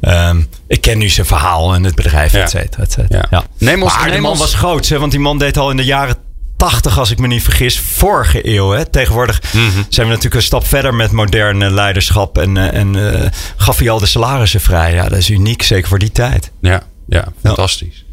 ehm, 0.00 0.40
ik 0.68 0.80
ken 0.80 0.98
nu 0.98 1.08
zijn 1.08 1.26
verhaal 1.26 1.74
en 1.74 1.84
het 1.84 1.94
bedrijf, 1.94 2.32
Ja. 2.32 2.42
et 2.42 2.50
cetera, 2.50 2.82
et 2.82 2.92
cetera. 2.92 3.18
Ja. 3.30 3.38
Ja. 3.38 3.44
Neem 3.58 3.82
ons- 3.82 3.96
maar 3.98 4.10
de 4.10 4.18
man 4.18 4.30
ons- 4.30 4.40
was 4.40 4.54
groot. 4.54 4.88
Hè, 4.88 4.98
want 4.98 5.10
die 5.10 5.20
man 5.20 5.38
deed 5.38 5.56
al 5.58 5.67
in 5.70 5.76
de 5.76 5.84
jaren 5.84 6.16
80, 6.56 6.98
als 6.98 7.10
ik 7.10 7.18
me 7.18 7.26
niet 7.26 7.42
vergis, 7.42 7.78
vorige 7.80 8.48
eeuw. 8.56 8.70
Hè? 8.70 8.84
Tegenwoordig 8.84 9.42
Mhm. 9.52 9.62
zijn 9.88 10.06
we 10.06 10.12
natuurlijk 10.12 10.34
een 10.34 10.42
stap 10.42 10.66
verder 10.66 10.94
met 10.94 11.10
moderne 11.12 11.70
leiderschap. 11.70 12.38
En, 12.38 12.56
eh, 12.56 12.80
en 12.80 13.12
eh, 13.22 13.30
gaf 13.56 13.78
hij 13.78 13.90
al 13.90 13.98
de 13.98 14.06
salarissen 14.06 14.60
vrij. 14.60 14.94
Ja, 14.94 15.08
dat 15.08 15.18
is 15.18 15.30
uniek, 15.30 15.62
zeker 15.62 15.88
voor 15.88 15.98
die 15.98 16.12
tijd. 16.12 16.50
Ja, 16.60 16.82
ja 17.08 17.24
fantastisch. 17.42 18.04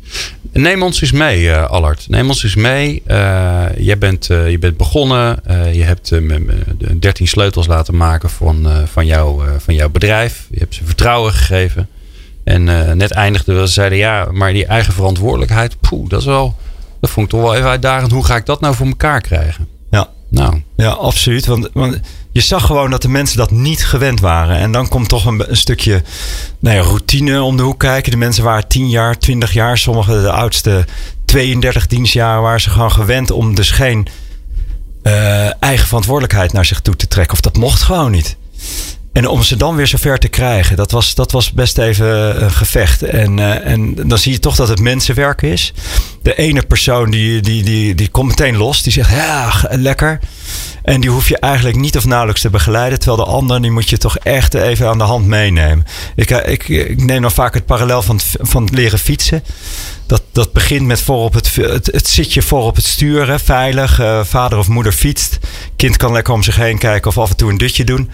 Neem 0.53 0.83
ons 0.83 1.01
eens 1.01 1.11
mee, 1.11 1.51
eh, 1.51 1.69
Allard. 1.69 2.05
Neem 2.09 2.27
ons 2.27 2.43
eens 2.43 2.55
mee. 2.55 3.03
Jij 3.77 3.97
bent, 3.99 4.25
je 4.25 4.57
bent 4.59 4.77
begonnen. 4.77 5.39
Je 5.73 5.83
hebt 5.83 6.11
eh, 6.11 6.19
me- 6.21 6.39
me- 6.39 6.63
de 6.77 6.99
13 6.99 7.27
sleutels 7.27 7.67
laten 7.67 7.95
maken 7.97 8.29
van, 8.29 8.67
van, 8.91 9.05
jou, 9.05 9.43
van 9.59 9.75
jouw 9.75 9.89
bedrijf. 9.89 10.47
Je 10.51 10.59
hebt 10.59 10.75
ze 10.75 10.85
vertrouwen 10.85 11.33
gegeven. 11.33 11.87
En 12.43 12.63
net 12.97 13.11
eindigde 13.11 13.53
we, 13.53 13.67
ze 13.67 13.73
zeiden 13.73 13.97
ja, 13.97 14.27
maar 14.31 14.53
die 14.53 14.65
eigen 14.65 14.93
verantwoordelijkheid, 14.93 15.79
poeh, 15.79 16.09
dat 16.09 16.19
is 16.19 16.25
wel, 16.25 16.55
dat 17.05 17.13
vond 17.13 17.25
ik 17.25 17.31
toch 17.31 17.41
wel 17.41 17.55
even 17.55 17.69
uitdagend. 17.69 18.11
Hoe 18.11 18.25
ga 18.25 18.35
ik 18.35 18.45
dat 18.45 18.61
nou 18.61 18.75
voor 18.75 18.87
elkaar 18.87 19.21
krijgen? 19.21 19.67
Ja. 19.91 20.09
Nou, 20.29 20.61
Ja, 20.75 20.89
absoluut. 20.89 21.45
Want, 21.45 21.69
want 21.73 21.99
je 22.31 22.41
zag 22.41 22.65
gewoon 22.65 22.89
dat 22.89 23.01
de 23.01 23.09
mensen 23.09 23.37
dat 23.37 23.51
niet 23.51 23.85
gewend 23.85 24.19
waren. 24.19 24.57
En 24.57 24.71
dan 24.71 24.87
komt 24.87 25.09
toch 25.09 25.25
een, 25.25 25.49
een 25.49 25.57
stukje 25.57 26.03
nou 26.59 26.75
ja, 26.75 26.81
routine 26.81 27.41
om 27.41 27.57
de 27.57 27.63
hoek 27.63 27.79
kijken. 27.79 28.11
De 28.11 28.17
mensen 28.17 28.43
waren 28.43 28.67
10 28.67 28.89
jaar, 28.89 29.17
20 29.17 29.53
jaar. 29.53 29.77
Sommigen, 29.77 30.21
de 30.21 30.31
oudste 30.31 30.85
32 31.25 31.87
dienstjaren, 31.87 32.41
waren 32.41 32.61
ze 32.61 32.69
gewoon 32.69 32.91
gewend 32.91 33.31
om 33.31 33.55
dus 33.55 33.71
geen 33.71 34.07
eh, 35.03 35.63
eigen 35.63 35.87
verantwoordelijkheid 35.87 36.53
naar 36.53 36.65
zich 36.65 36.81
toe 36.81 36.95
te 36.95 37.07
trekken. 37.07 37.33
Of 37.33 37.41
dat 37.41 37.57
mocht 37.57 37.81
gewoon 37.81 38.11
niet. 38.11 38.37
En 39.15 39.27
om 39.27 39.43
ze 39.43 39.55
dan 39.55 39.75
weer 39.75 39.87
zover 39.87 40.17
te 40.17 40.27
krijgen, 40.27 40.75
dat 40.75 40.91
was, 40.91 41.15
dat 41.15 41.31
was 41.31 41.51
best 41.51 41.77
even 41.77 42.43
een 42.43 42.51
gevecht. 42.51 43.01
En, 43.01 43.39
eh, 43.39 43.71
en 43.71 43.95
dan 44.07 44.17
zie 44.17 44.31
je 44.31 44.39
toch 44.39 44.55
dat 44.55 44.67
het 44.67 44.79
mensenwerk 44.79 45.41
is. 45.41 45.73
De 46.21 46.35
ene 46.35 46.61
persoon 46.61 47.11
die, 47.11 47.41
die, 47.41 47.63
die, 47.63 47.95
die 47.95 48.09
komt 48.09 48.27
meteen 48.27 48.57
los. 48.57 48.83
Die 48.83 48.93
zegt, 48.93 49.09
ja, 49.09 49.53
lekker. 49.69 50.19
En 50.83 51.01
die 51.01 51.09
hoef 51.09 51.29
je 51.29 51.37
eigenlijk 51.37 51.77
niet 51.77 51.97
of 51.97 52.05
nauwelijks 52.05 52.41
te 52.41 52.49
begeleiden. 52.49 52.99
Terwijl 52.99 53.25
de 53.25 53.31
ander, 53.31 53.61
die 53.61 53.71
moet 53.71 53.89
je 53.89 53.97
toch 53.97 54.17
echt 54.17 54.53
even 54.53 54.87
aan 54.87 54.97
de 54.97 55.03
hand 55.03 55.25
meenemen. 55.25 55.85
Ik, 56.15 56.29
eh, 56.29 56.51
ik, 56.51 56.97
neem 56.97 57.21
dan 57.21 57.31
vaak 57.31 57.53
het 57.53 57.65
parallel 57.65 58.01
van 58.01 58.19
van 58.21 58.63
het 58.63 58.73
leren 58.73 58.99
fietsen. 58.99 59.43
Dat, 60.07 60.23
dat 60.31 60.51
begint 60.51 60.85
met 60.85 61.01
voorop 61.01 61.33
het, 61.33 61.55
het, 61.55 61.85
het 61.85 62.07
zitje 62.07 62.41
voor 62.41 62.63
op 62.63 62.75
het 62.75 62.85
sturen, 62.85 63.39
veilig. 63.39 63.99
Eh, 63.99 64.23
vader 64.23 64.57
of 64.57 64.67
moeder 64.67 64.91
fietst. 64.91 65.39
Kind 65.75 65.97
kan 65.97 66.11
lekker 66.11 66.33
om 66.33 66.43
zich 66.43 66.55
heen 66.55 66.77
kijken 66.77 67.09
of 67.09 67.17
af 67.17 67.29
en 67.29 67.35
toe 67.35 67.49
een 67.49 67.57
dutje 67.57 67.83
doen. 67.83 68.09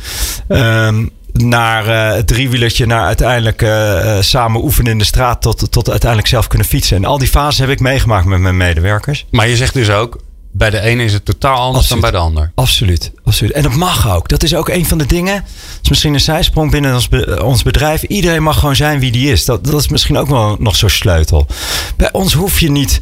Ehm, 0.48 1.05
naar 1.33 1.88
eh, 1.88 2.15
het 2.15 2.27
driewielertje, 2.27 2.86
naar 2.86 3.05
uiteindelijk 3.05 3.62
eh, 3.62 4.17
samen 4.19 4.63
oefenen 4.63 4.91
in 4.91 4.98
de 4.98 5.03
straat 5.03 5.41
tot, 5.41 5.71
tot 5.71 5.89
uiteindelijk 5.89 6.29
zelf 6.29 6.48
kunnen 6.48 6.67
fietsen. 6.67 6.98
En 6.98 7.05
al 7.05 7.17
die 7.17 7.27
fases 7.27 7.60
heb 7.60 7.69
ik 7.69 7.79
meegemaakt 7.79 8.25
met 8.25 8.39
mijn 8.39 8.57
medewerkers. 8.57 9.25
maar 9.31 9.48
je 9.48 9.55
zegt 9.55 9.74
dus 9.74 9.89
ook, 9.89 10.17
bij 10.51 10.70
de 10.70 10.79
ene 10.79 11.03
is 11.03 11.13
het 11.13 11.25
totaal 11.25 11.58
anders 11.58 11.77
Absoluut. 11.91 12.01
dan 12.01 12.12
bij 12.12 12.20
de 12.20 12.25
ander. 12.25 12.51
Absoluut, 12.55 13.12
absoluut. 13.24 13.51
En 13.53 13.63
dat 13.63 13.75
mag 13.75 14.10
ook. 14.10 14.27
Dat 14.29 14.43
is 14.43 14.55
ook 14.55 14.70
een 14.70 14.86
van 14.86 14.98
de 14.98 15.05
dingen. 15.05 15.34
Dat 15.36 15.79
is 15.81 15.89
misschien 15.89 16.13
een 16.13 16.20
zijsprong 16.20 16.72
binnen 16.72 16.93
ons, 16.93 17.10
be- 17.10 17.43
ons 17.43 17.63
bedrijf. 17.63 18.03
Iedereen 18.03 18.43
mag 18.43 18.60
gewoon 18.60 18.75
zijn 18.75 19.00
wie 19.00 19.12
die 19.12 19.31
is. 19.31 19.46
Dat, 19.46 19.65
dat 19.65 19.79
is 19.79 19.88
misschien 19.88 20.17
ook 20.17 20.27
wel 20.27 20.55
nog 20.60 20.75
zo'n 20.75 20.89
sleutel. 20.89 21.48
Bij 21.96 22.12
ons 22.12 22.34
hoef 22.34 22.60
je 22.60 22.72
niet 22.72 23.01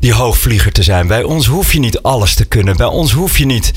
die 0.00 0.12
hoogvlieger 0.12 0.72
te 0.72 0.82
zijn. 0.82 1.06
Bij 1.06 1.22
ons 1.22 1.46
hoef 1.46 1.72
je 1.72 1.78
niet 1.78 2.02
alles 2.02 2.34
te 2.34 2.44
kunnen. 2.44 2.76
Bij 2.76 2.86
ons 2.86 3.12
hoef 3.12 3.38
je 3.38 3.46
niet 3.46 3.72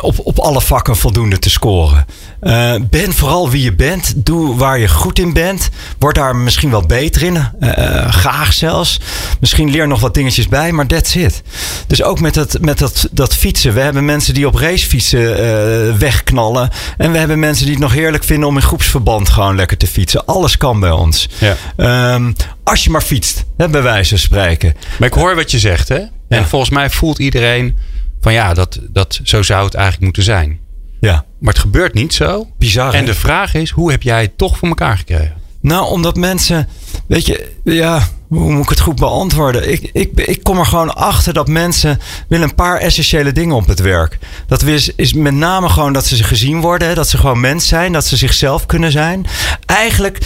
op, 0.00 0.14
op 0.22 0.38
alle 0.38 0.60
vakken 0.60 0.96
voldoende 0.96 1.38
te 1.38 1.50
scoren. 1.50 2.06
Eh, 2.40 2.74
ben 2.90 3.12
vooral 3.12 3.50
wie 3.50 3.62
je 3.62 3.74
bent. 3.74 4.12
Doe 4.16 4.56
waar 4.56 4.78
je 4.78 4.88
goed 4.88 5.18
in 5.18 5.32
bent. 5.32 5.68
Word 5.98 6.14
daar 6.14 6.36
misschien 6.36 6.70
wel 6.70 6.86
beter 6.86 7.22
in. 7.22 7.36
Eh, 7.36 7.78
eh, 7.78 8.12
graag 8.12 8.52
zelfs. 8.52 9.00
Misschien 9.40 9.70
leer 9.70 9.88
nog 9.88 10.00
wat 10.00 10.14
dingetjes 10.14 10.48
bij, 10.48 10.72
maar 10.72 10.86
that's 10.86 11.14
it. 11.14 11.42
Dus 11.86 12.02
ook 12.02 12.20
met, 12.20 12.34
dat, 12.34 12.58
met 12.60 12.78
dat, 12.78 13.08
dat 13.10 13.34
fietsen. 13.34 13.74
We 13.74 13.80
hebben 13.80 14.04
mensen 14.04 14.34
die 14.34 14.46
op 14.46 14.54
racefietsen 14.54 15.38
eh, 15.38 15.96
wegknallen. 15.96 16.70
En 16.96 17.12
we 17.12 17.18
hebben 17.18 17.38
mensen 17.38 17.64
die 17.64 17.74
het 17.74 17.82
nog 17.82 17.92
heerlijk 17.92 18.24
vinden 18.24 18.48
om 18.48 18.56
in 18.56 18.62
groepsverband 18.62 19.28
gewoon 19.28 19.56
lekker 19.56 19.76
te 19.76 19.86
fietsen. 19.86 20.26
Alles 20.26 20.56
kan 20.56 20.80
bij 20.80 20.90
ons. 20.90 21.28
Ja. 21.38 21.56
Ehm, 21.76 22.32
als 22.70 22.84
je 22.84 22.90
maar 22.90 23.02
fietst, 23.02 23.44
hè, 23.56 23.68
bij 23.68 23.82
wijze 23.82 24.08
van 24.08 24.18
spreken. 24.18 24.74
Maar 24.98 25.08
ik 25.08 25.14
hoor 25.14 25.34
wat 25.34 25.50
je 25.50 25.58
zegt, 25.58 25.88
hè? 25.88 25.98
En 25.98 26.10
Ja. 26.28 26.44
volgens 26.44 26.70
mij 26.70 26.90
voelt 26.90 27.18
iedereen 27.18 27.76
van 28.20 28.32
ja, 28.32 28.54
dat, 28.54 28.80
dat, 28.90 29.20
zo 29.22 29.42
zou 29.42 29.64
het 29.64 29.74
eigenlijk 29.74 30.04
moeten 30.04 30.22
zijn. 30.22 30.58
Ja, 31.00 31.24
Maar 31.40 31.52
het 31.52 31.62
gebeurt 31.62 31.94
niet 31.94 32.14
zo. 32.14 32.46
bizar. 32.58 32.94
En 32.94 33.04
de 33.04 33.14
vraag 33.14 33.54
is, 33.54 33.70
hoe 33.70 33.90
heb 33.90 34.02
jij 34.02 34.22
het 34.22 34.38
toch 34.38 34.58
voor 34.58 34.68
elkaar 34.68 34.96
gekregen? 34.98 35.32
Nou, 35.60 35.90
omdat 35.90 36.16
mensen, 36.16 36.68
weet 37.08 37.26
je, 37.26 37.52
ja, 37.64 38.08
hoe 38.28 38.52
moet 38.52 38.62
ik 38.62 38.68
het 38.68 38.80
goed 38.80 38.96
beantwoorden? 38.96 39.72
Ik, 39.72 39.90
ik, 39.92 40.10
ik 40.20 40.42
kom 40.42 40.58
er 40.58 40.66
gewoon 40.66 40.94
achter 40.94 41.32
dat 41.32 41.48
mensen 41.48 41.98
willen 42.28 42.48
een 42.48 42.54
paar 42.54 42.78
essentiële 42.78 43.32
dingen 43.32 43.56
op 43.56 43.66
het 43.66 43.80
werk. 43.80 44.18
Dat 44.46 44.62
is, 44.62 44.94
is 44.94 45.12
met 45.12 45.34
name 45.34 45.68
gewoon 45.68 45.92
dat 45.92 46.06
ze 46.06 46.24
gezien 46.24 46.60
worden, 46.60 46.94
dat 46.94 47.08
ze 47.08 47.18
gewoon 47.18 47.40
mens 47.40 47.68
zijn, 47.68 47.92
dat 47.92 48.06
ze 48.06 48.16
zichzelf 48.16 48.66
kunnen 48.66 48.92
zijn. 48.92 49.26
Eigenlijk. 49.66 50.18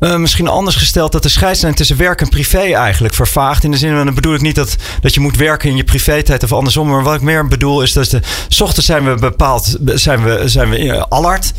Eh, 0.00 0.16
misschien 0.16 0.48
anders 0.48 0.76
gesteld 0.76 1.12
dat 1.12 1.22
de 1.22 1.28
scheidslijn 1.28 1.74
tussen 1.74 1.96
werk 1.96 2.20
en 2.20 2.28
privé 2.28 2.58
eigenlijk 2.58 3.14
vervaagt. 3.14 3.64
In 3.64 3.70
de 3.70 3.76
zin, 3.76 3.96
en 3.96 4.04
dan 4.04 4.14
bedoel 4.14 4.34
ik 4.34 4.40
niet 4.40 4.54
dat, 4.54 4.76
dat 5.00 5.14
je 5.14 5.20
moet 5.20 5.36
werken 5.36 5.70
in 5.70 5.76
je 5.76 5.84
privé-tijd 5.84 6.42
of 6.42 6.52
andersom. 6.52 6.88
Maar 6.88 7.02
wat 7.02 7.14
ik 7.14 7.20
meer 7.20 7.48
bedoel 7.48 7.82
is 7.82 7.92
dat 7.92 8.10
de, 8.10 8.20
s 8.48 8.60
ochtends 8.60 8.86
zijn 8.86 9.04
we 9.04 9.14
bepaald, 9.14 9.76
zijn 9.84 10.22
we, 10.22 10.42
zijn 10.44 10.70
we 10.70 11.06
alert. 11.08 11.52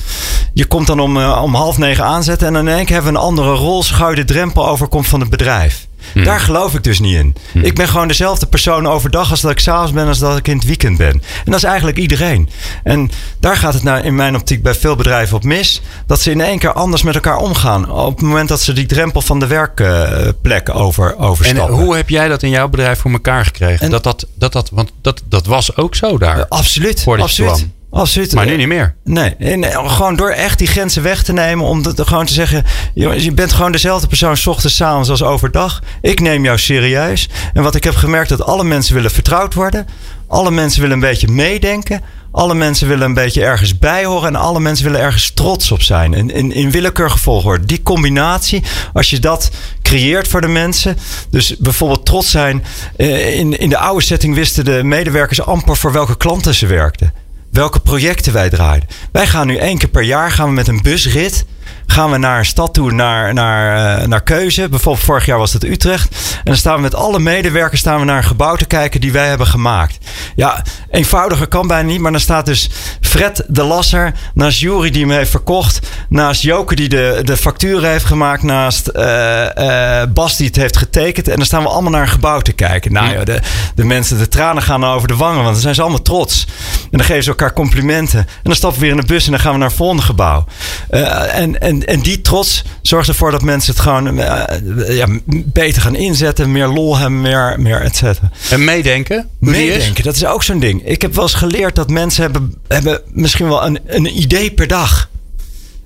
Je 0.54 0.66
komt 0.66 0.88
dan 0.88 1.00
om, 1.00 1.18
eh, 1.18 1.42
om 1.44 1.56
half 1.56 1.78
negen 1.78 2.04
aanzetten 2.04 2.48
en 2.48 2.54
dan 2.54 2.68
in 2.68 2.76
één 2.76 2.86
keer 2.86 2.96
hebben 2.96 3.14
we 3.14 3.20
een 3.20 3.26
andere 3.26 3.54
rol. 3.54 3.84
Schouw 3.84 4.10
je 4.10 4.16
de 4.16 4.26
drempel 4.26 4.68
overkomt 4.68 5.08
van 5.08 5.20
het 5.20 5.30
bedrijf. 5.30 5.88
Daar 6.14 6.40
geloof 6.40 6.74
ik 6.76 6.84
dus 6.84 7.00
niet 7.00 7.16
in. 7.16 7.36
Ik 7.54 7.76
ben 7.76 7.88
gewoon 7.88 8.08
dezelfde 8.08 8.46
persoon 8.46 8.88
overdag 8.88 9.32
als 9.32 9.42
dat 9.42 9.52
ik 9.52 9.60
s'avonds 9.60 9.92
ben, 9.92 10.08
als 10.08 10.20
dat 10.20 10.38
ik 10.38 10.48
in 10.48 10.56
het 10.58 10.66
weekend 10.66 10.98
ben. 10.98 11.12
En 11.14 11.22
dat 11.46 11.56
is 11.56 11.64
eigenlijk 11.64 11.98
iedereen. 11.98 12.50
En 12.84 13.12
daar 13.40 13.58
gaat 13.58 13.74
het 13.74 13.84
nou 13.84 14.04
in 14.04 14.16
mijn 14.16 14.36
optiek 14.36 14.62
bij 14.64 14.74
veel 14.76 14.96
bedrijven 14.96 15.36
op 15.36 15.44
mis. 15.44 15.82
Dat 16.06 16.22
ze 16.22 16.32
in 16.32 16.42
één 16.42 16.60
keer 16.60 16.74
anders 16.74 17.02
met 17.04 17.16
elkaar 17.16 17.38
omgaan. 17.38 17.92
Op 17.92 18.16
het 18.18 18.26
moment 18.26 18.50
dat 18.50 18.62
ze 18.62 18.74
die 18.74 18.86
drempel 18.86 19.22
van 19.22 19.40
de 19.40 19.48
werkplek 19.48 20.76
over, 20.76 21.10
En 21.10 21.18
overstappen. 21.18 21.76
hoe 21.76 21.96
heb 21.96 22.10
jij 22.10 22.28
dat 22.28 22.44
in 22.44 22.50
jouw 22.50 22.68
bedrijf 22.68 23.00
voor 23.00 23.12
elkaar 23.12 23.46
gekregen? 23.46 23.86
En- 23.86 23.92
dat, 23.92 24.04
dat, 24.04 24.28
dat, 24.36 24.52
dat, 24.52 24.70
want 24.70 24.92
dat, 25.02 25.22
dat 25.30 25.46
was 25.46 25.76
ook 25.78 25.96
zo 25.96 26.18
daar. 26.18 26.46
Absoluut. 26.48 27.04
Absoluut. 27.08 27.68
Absoluut. 27.92 28.34
maar 28.34 28.46
nu 28.46 28.56
niet 28.58 28.68
meer. 28.68 28.96
Nee, 29.04 29.36
gewoon 29.72 30.16
door 30.16 30.30
echt 30.30 30.58
die 30.58 30.68
grenzen 30.68 31.04
weg 31.04 31.24
te 31.24 31.34
nemen. 31.34 31.66
Om 31.66 31.82
dat, 31.84 32.08
gewoon 32.08 32.26
te 32.26 32.34
zeggen: 32.34 32.64
jongens, 32.94 33.24
je 33.24 33.32
bent 33.32 33.54
gewoon 33.54 33.72
dezelfde 33.72 34.08
persoon, 34.08 34.38
's 34.38 34.48
ochtends, 34.48 34.76
's 34.76 34.82
avonds 34.82 35.10
als 35.10 35.24
overdag. 35.24 35.82
Ik 36.02 36.20
neem 36.20 36.44
jou 36.44 36.58
serieus. 36.58 37.30
En 37.54 37.64
wat 37.64 37.76
ik 37.76 37.84
heb 37.84 37.96
gemerkt, 37.96 38.30
dat 38.30 38.42
alle 38.46 38.64
mensen 38.64 38.96
willen 38.96 39.12
vertrouwd 39.12 39.54
worden. 39.54 39.88
Alle 40.28 40.52
mensen 40.52 40.82
willen 40.82 40.96
een 40.96 41.02
beetje 41.02 41.28
meedenken. 41.28 42.02
Alle 42.32 42.54
mensen 42.56 42.88
willen 42.88 43.06
een 43.06 43.14
beetje 43.14 43.44
ergens 43.44 43.80
bij 43.80 44.06
horen. 44.06 44.28
En 44.28 44.36
alle 44.36 44.60
mensen 44.60 44.86
willen 44.86 45.02
ergens 45.02 45.32
trots 45.34 45.72
op 45.72 45.82
zijn. 45.82 46.14
En 46.14 46.30
in, 46.30 46.52
in 46.52 46.72
willekeurige 46.72 47.18
volgorde. 47.18 47.66
Die 47.66 47.84
combinatie, 47.84 48.64
als 48.94 49.10
je 49.10 49.20
dat 49.20 49.52
creëert 49.82 50.28
voor 50.28 50.42
de 50.42 50.48
mensen. 50.48 50.98
Dus 51.30 51.58
bijvoorbeeld 51.58 52.06
trots 52.06 52.32
zijn. 52.32 52.64
eh, 52.98 53.38
In, 53.40 53.58
in 53.60 53.70
de 53.70 53.78
oude 53.78 54.04
setting 54.04 54.36
wisten 54.36 54.66
de 54.66 54.84
medewerkers 54.84 55.42
amper 55.42 55.78
voor 55.78 55.92
welke 55.92 56.18
klanten 56.18 56.54
ze 56.56 56.66
werkten 56.68 57.26
welke 57.52 57.80
projecten 57.80 58.34
wij 58.34 58.50
draaiden. 58.50 58.90
Wij 59.12 59.28
gaan 59.28 59.48
nu 59.48 59.56
één 59.56 59.78
keer 59.78 59.90
per 59.90 60.04
jaar 60.04 60.32
gaan 60.32 60.48
we 60.48 60.54
met 60.54 60.68
een 60.68 60.82
busrit. 60.82 61.46
Gaan 61.86 62.12
we 62.12 62.18
naar 62.18 62.40
een 62.40 62.46
stad 62.46 62.74
toe, 62.74 62.92
naar, 62.92 63.34
naar, 63.34 63.98
eh, 64.00 64.08
naar 64.08 64.24
keuze. 64.24 64.70
Bijvoorbeeld 64.70 65.06
vorig 65.06 65.26
jaar 65.26 65.38
was 65.38 65.54
het 65.54 65.64
Utrecht. 65.64 66.16
En 66.36 66.44
dan 66.44 66.56
staan 66.56 66.76
we 66.76 66.82
met 66.82 66.96
alle 66.96 67.20
medewerkers 67.20 67.80
staan 67.80 68.00
we 68.00 68.06
naar 68.06 68.18
een 68.18 68.24
gebouw 68.24 68.56
te 68.56 68.66
kijken 68.66 69.02
die 69.02 69.12
wij 69.12 69.28
hebben 69.28 69.48
gemaakt. 69.48 69.98
Ja, 70.36 70.64
eenvoudiger 70.92 71.48
kan 71.48 71.68
bijna 71.68 71.90
niet. 71.90 72.00
Maar 72.00 72.12
dan 72.12 72.22
staat 72.22 72.46
dus 72.46 72.70
Fred 73.02 73.44
de 73.48 73.64
Lasser 73.64 74.14
naast 74.34 74.60
Jury 74.60 74.90
die 74.90 75.02
hem 75.02 75.12
heeft 75.12 75.30
verkocht. 75.30 75.80
Naast 76.10 76.42
Joke 76.42 76.76
die 76.76 76.90
de, 76.90 77.22
de 77.24 77.38
facturen 77.38 77.90
heeft 77.90 78.06
gemaakt. 78.06 78.44
Naast 78.44 78.88
eh, 78.88 80.02
eh, 80.02 80.10
Bas 80.10 80.38
die 80.38 80.48
het 80.48 80.56
heeft 80.56 80.78
getekend. 80.78 81.28
En 81.28 81.36
dan 81.36 81.46
staan 81.46 81.64
we 81.64 81.70
allemaal 81.70 81.92
naar 81.92 82.02
een 82.02 82.08
gebouw 82.08 82.40
te 82.40 82.54
kijken. 82.54 82.94
Nou 82.94 83.12
ja, 83.12 83.24
de, 83.24 83.42
de 83.76 83.84
mensen, 83.84 84.18
de 84.18 84.28
tranen 84.28 84.64
gaan 84.64 84.86
over 84.86 85.08
de 85.08 85.16
wangen. 85.16 85.42
Want 85.42 85.52
dan 85.52 85.62
zijn 85.62 85.76
ze 85.76 85.82
allemaal 85.82 86.02
trots. 86.02 86.48
En 86.84 86.98
dan 86.98 87.06
geven 87.06 87.24
ze 87.24 87.30
elkaar 87.30 87.54
complimenten. 87.54 88.20
En 88.20 88.28
dan 88.44 88.56
stappen 88.56 88.80
we 88.80 88.86
weer 88.86 88.96
in 88.96 89.02
de 89.02 89.14
bus 89.14 89.26
en 89.26 89.32
dan 89.32 89.40
gaan 89.40 89.52
we 89.52 89.58
naar 89.58 89.68
het 89.68 89.78
volgende 89.78 90.04
gebouw. 90.04 90.46
En, 90.90 91.57
en, 91.60 91.86
en 91.86 92.00
die 92.00 92.22
trots 92.22 92.64
zorgt 92.82 93.08
ervoor 93.08 93.32
dat 93.32 93.42
mensen 93.42 93.74
het 93.74 93.82
gewoon 93.82 94.20
eh, 94.20 94.98
ja, 94.98 95.08
beter 95.30 95.82
gaan 95.82 95.96
inzetten. 95.96 96.52
Meer 96.52 96.68
lol 96.68 96.98
hebben, 96.98 97.22
meer, 97.22 97.56
meer 97.58 97.82
et 97.82 97.96
cetera. 97.96 98.32
En 98.50 98.64
meedenken? 98.64 99.30
Meedenken, 99.40 100.04
dat 100.04 100.16
is 100.16 100.26
ook 100.26 100.44
zo'n 100.44 100.60
ding. 100.60 100.86
Ik 100.86 101.02
heb 101.02 101.14
wel 101.14 101.24
eens 101.24 101.34
geleerd 101.34 101.76
dat 101.76 101.90
mensen 101.90 102.22
hebben, 102.22 102.56
hebben 102.68 103.02
misschien 103.12 103.48
wel 103.48 103.66
een, 103.66 103.80
een 103.86 104.22
idee 104.22 104.52
per 104.52 104.68
dag. 104.68 105.10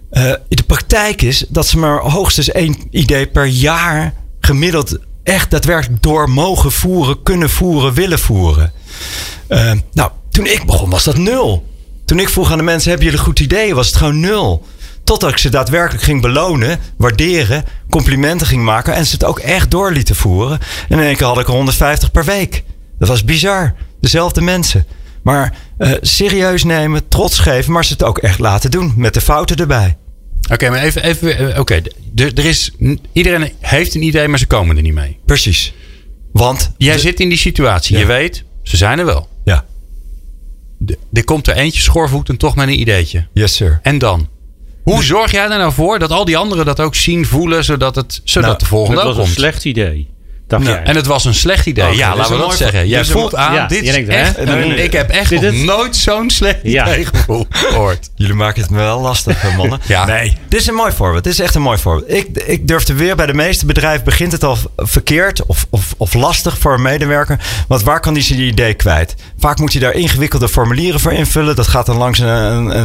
Eh, 0.09 0.33
de 0.47 0.63
praktijk 0.63 1.21
is 1.21 1.45
dat 1.49 1.67
ze 1.67 1.77
maar 1.77 1.99
hoogstens 1.99 2.51
één 2.51 2.75
idee 2.89 3.27
per 3.27 3.45
jaar 3.45 4.13
gemiddeld 4.39 4.97
echt 5.23 5.51
daadwerkelijk 5.51 6.03
door 6.03 6.29
mogen 6.29 6.71
voeren, 6.71 7.23
kunnen 7.23 7.49
voeren, 7.49 7.93
willen 7.93 8.19
voeren. 8.19 8.71
Eh, 9.47 9.71
nou, 9.93 10.11
toen 10.31 10.45
ik 10.45 10.65
begon 10.65 10.89
was 10.89 11.03
dat 11.03 11.17
nul. 11.17 11.69
Toen 12.05 12.19
ik 12.19 12.29
vroeg 12.29 12.51
aan 12.51 12.57
de 12.57 12.63
mensen, 12.63 12.89
hebben 12.89 13.07
jullie 13.07 13.21
een 13.21 13.27
goed 13.27 13.39
idee? 13.39 13.75
Was 13.75 13.87
het 13.87 13.95
gewoon 13.95 14.19
nul. 14.19 14.65
Totdat 15.03 15.29
ik 15.31 15.37
ze 15.37 15.49
daadwerkelijk 15.49 16.03
ging 16.03 16.21
belonen, 16.21 16.79
waarderen, 16.97 17.63
complimenten 17.89 18.47
ging 18.47 18.63
maken 18.63 18.93
en 18.93 19.05
ze 19.05 19.13
het 19.13 19.23
ook 19.23 19.39
echt 19.39 19.71
door 19.71 19.91
lieten 19.91 20.15
voeren. 20.15 20.59
En 20.89 20.99
in 20.99 21.05
één 21.05 21.15
keer 21.15 21.27
had 21.27 21.39
ik 21.39 21.47
er 21.47 21.53
150 21.53 22.11
per 22.11 22.25
week. 22.25 22.63
Dat 22.99 23.07
was 23.07 23.23
bizar. 23.25 23.73
Dezelfde 24.01 24.41
mensen. 24.41 24.85
Maar 25.23 25.53
eh, 25.77 25.91
serieus 26.01 26.63
nemen, 26.63 27.07
trots 27.07 27.39
geven, 27.39 27.71
maar 27.71 27.85
ze 27.85 27.93
het 27.93 28.03
ook 28.03 28.17
echt 28.17 28.39
laten 28.39 28.71
doen. 28.71 28.93
Met 28.95 29.13
de 29.13 29.21
fouten 29.21 29.55
erbij. 29.55 29.97
Oké, 30.51 30.69
maar 30.69 30.79
even. 30.81 31.03
even 31.03 31.37
eh, 31.53 31.59
Oké, 31.59 31.81
er 32.15 32.33
er 32.37 32.45
is. 32.45 32.71
Iedereen 33.11 33.51
heeft 33.59 33.95
een 33.95 34.03
idee, 34.03 34.27
maar 34.27 34.39
ze 34.39 34.47
komen 34.47 34.75
er 34.75 34.81
niet 34.81 34.93
mee. 34.93 35.17
Precies. 35.25 35.73
Want 36.31 36.71
Jij 36.77 36.93
de- 36.95 36.99
zit 36.99 37.19
in 37.19 37.29
die 37.29 37.37
situatie. 37.37 37.93
Ja. 37.95 37.99
Je 38.01 38.05
weet, 38.07 38.43
ze 38.63 38.77
zijn 38.77 38.99
er 38.99 39.05
wel. 39.05 39.29
Ja, 39.43 39.65
De- 40.77 40.97
Er 41.13 41.23
komt 41.23 41.47
er 41.47 41.55
eentje 41.55 41.81
schoorvoetend 41.81 42.39
toch 42.39 42.55
met 42.55 42.67
een 42.67 42.79
ideetje. 42.79 43.27
yes 43.33 43.55
sir. 43.55 43.79
En 43.83 43.97
dan? 43.97 44.27
Hoe 44.83 45.03
zorg 45.03 45.31
jij 45.31 45.43
er 45.43 45.49
nou 45.57 45.73
voor 45.73 45.99
dat 45.99 46.11
al 46.11 46.25
die 46.25 46.37
anderen 46.37 46.65
dat 46.65 46.79
ook 46.79 46.95
zien, 46.95 47.25
voelen, 47.25 47.63
zodat, 47.63 47.95
het, 47.95 48.21
zodat 48.23 48.49
Nou, 48.49 48.59
de 48.59 48.65
volgende 48.65 49.01
Dat 49.01 49.09
ook 49.09 49.15
was 49.17 49.27
een 49.27 49.33
slecht 49.33 49.65
idee. 49.65 50.09
dacht 50.47 50.63
Nou. 50.63 50.77
En 50.83 50.95
het 50.95 51.05
was 51.05 51.25
een 51.25 51.33
slecht 51.33 51.65
idee. 51.65 51.85
Oké, 51.85 51.95
ja, 51.95 52.15
laten 52.15 52.31
we 52.31 52.37
dat 52.37 52.45
mooi 52.45 52.57
zeggen. 52.57 52.87
Jij 52.87 53.05
voelt 53.05 53.35
aan, 53.35 53.53
Ja, 53.53 53.67
dit 53.67 53.83
is 53.83 53.91
denkt, 53.91 54.09
echt... 54.09 54.37
Ik 54.77 54.91
heb 54.93 55.09
echt 55.09 55.31
nog 55.31 55.51
nooit 55.53 55.95
zo'n 55.95 56.29
slecht 56.29 56.59
Ja. 56.63 56.87
idee 56.87 57.05
gehoord. 57.49 58.09
Jullie 58.15 58.33
maken 58.35 58.61
het 58.61 58.71
me 58.71 58.77
wel 58.77 58.99
lastig, 59.01 59.41
hè, 59.41 59.55
mannen. 59.57 59.79
Ja. 59.87 60.05
Nee, 60.05 60.37
dit 60.49 60.59
is 60.59 60.67
een 60.67 60.73
mooi 60.73 60.91
voorbeeld. 60.91 61.23
Dit 61.23 61.33
is 61.33 61.39
echt 61.39 61.55
een 61.55 61.61
mooi 61.61 61.77
voorbeeld. 61.77 62.11
Ik, 62.11 62.27
ik 62.45 62.67
durf 62.67 62.83
te 62.83 62.93
weer, 62.93 63.15
bij 63.15 63.25
de 63.25 63.33
meeste 63.33 63.65
bedrijven 63.65 64.03
begint 64.05 64.31
het 64.31 64.43
al 64.43 64.57
verkeerd 64.77 65.45
of, 65.45 65.65
of, 65.69 65.93
of 65.97 66.13
lastig 66.13 66.57
voor 66.57 66.73
een 66.73 66.81
medewerker. 66.81 67.39
Want 67.67 67.83
waar 67.83 67.99
kan 67.99 68.13
die 68.13 68.23
zijn 68.23 68.39
idee 68.39 68.73
kwijt? 68.73 69.15
Vaak 69.41 69.59
moet 69.59 69.73
je 69.73 69.79
daar 69.79 69.93
ingewikkelde 69.93 70.49
formulieren 70.49 70.99
voor 70.99 71.11
invullen. 71.13 71.55
Dat 71.55 71.67
gaat 71.67 71.85
dan 71.85 71.97
langs 71.97 72.19
een, 72.19 72.27
een, 72.27 72.77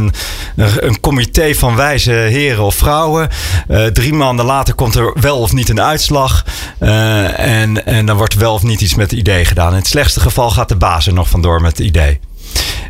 een, 0.55 0.85
een 0.85 0.99
comité 0.99 1.53
van 1.55 1.75
wijze 1.75 2.11
heren 2.11 2.63
of 2.63 2.75
vrouwen. 2.75 3.29
Eh, 3.67 3.85
drie 3.85 4.13
maanden 4.13 4.45
later 4.45 4.73
komt 4.73 4.95
er 4.95 5.13
wel 5.19 5.37
of 5.37 5.53
niet 5.53 5.69
een 5.69 5.81
uitslag. 5.81 6.45
Eh, 6.79 7.39
en, 7.39 7.85
en 7.85 8.05
dan 8.05 8.17
wordt 8.17 8.33
wel 8.33 8.53
of 8.53 8.63
niet 8.63 8.81
iets 8.81 8.95
met 8.95 9.11
het 9.11 9.19
idee 9.19 9.45
gedaan. 9.45 9.71
In 9.71 9.77
het 9.77 9.87
slechtste 9.87 10.19
geval 10.19 10.49
gaat 10.49 10.69
de 10.69 10.75
baas 10.75 11.07
er 11.07 11.13
nog 11.13 11.29
vandoor 11.29 11.61
met 11.61 11.77
het 11.77 11.87
idee. 11.87 12.19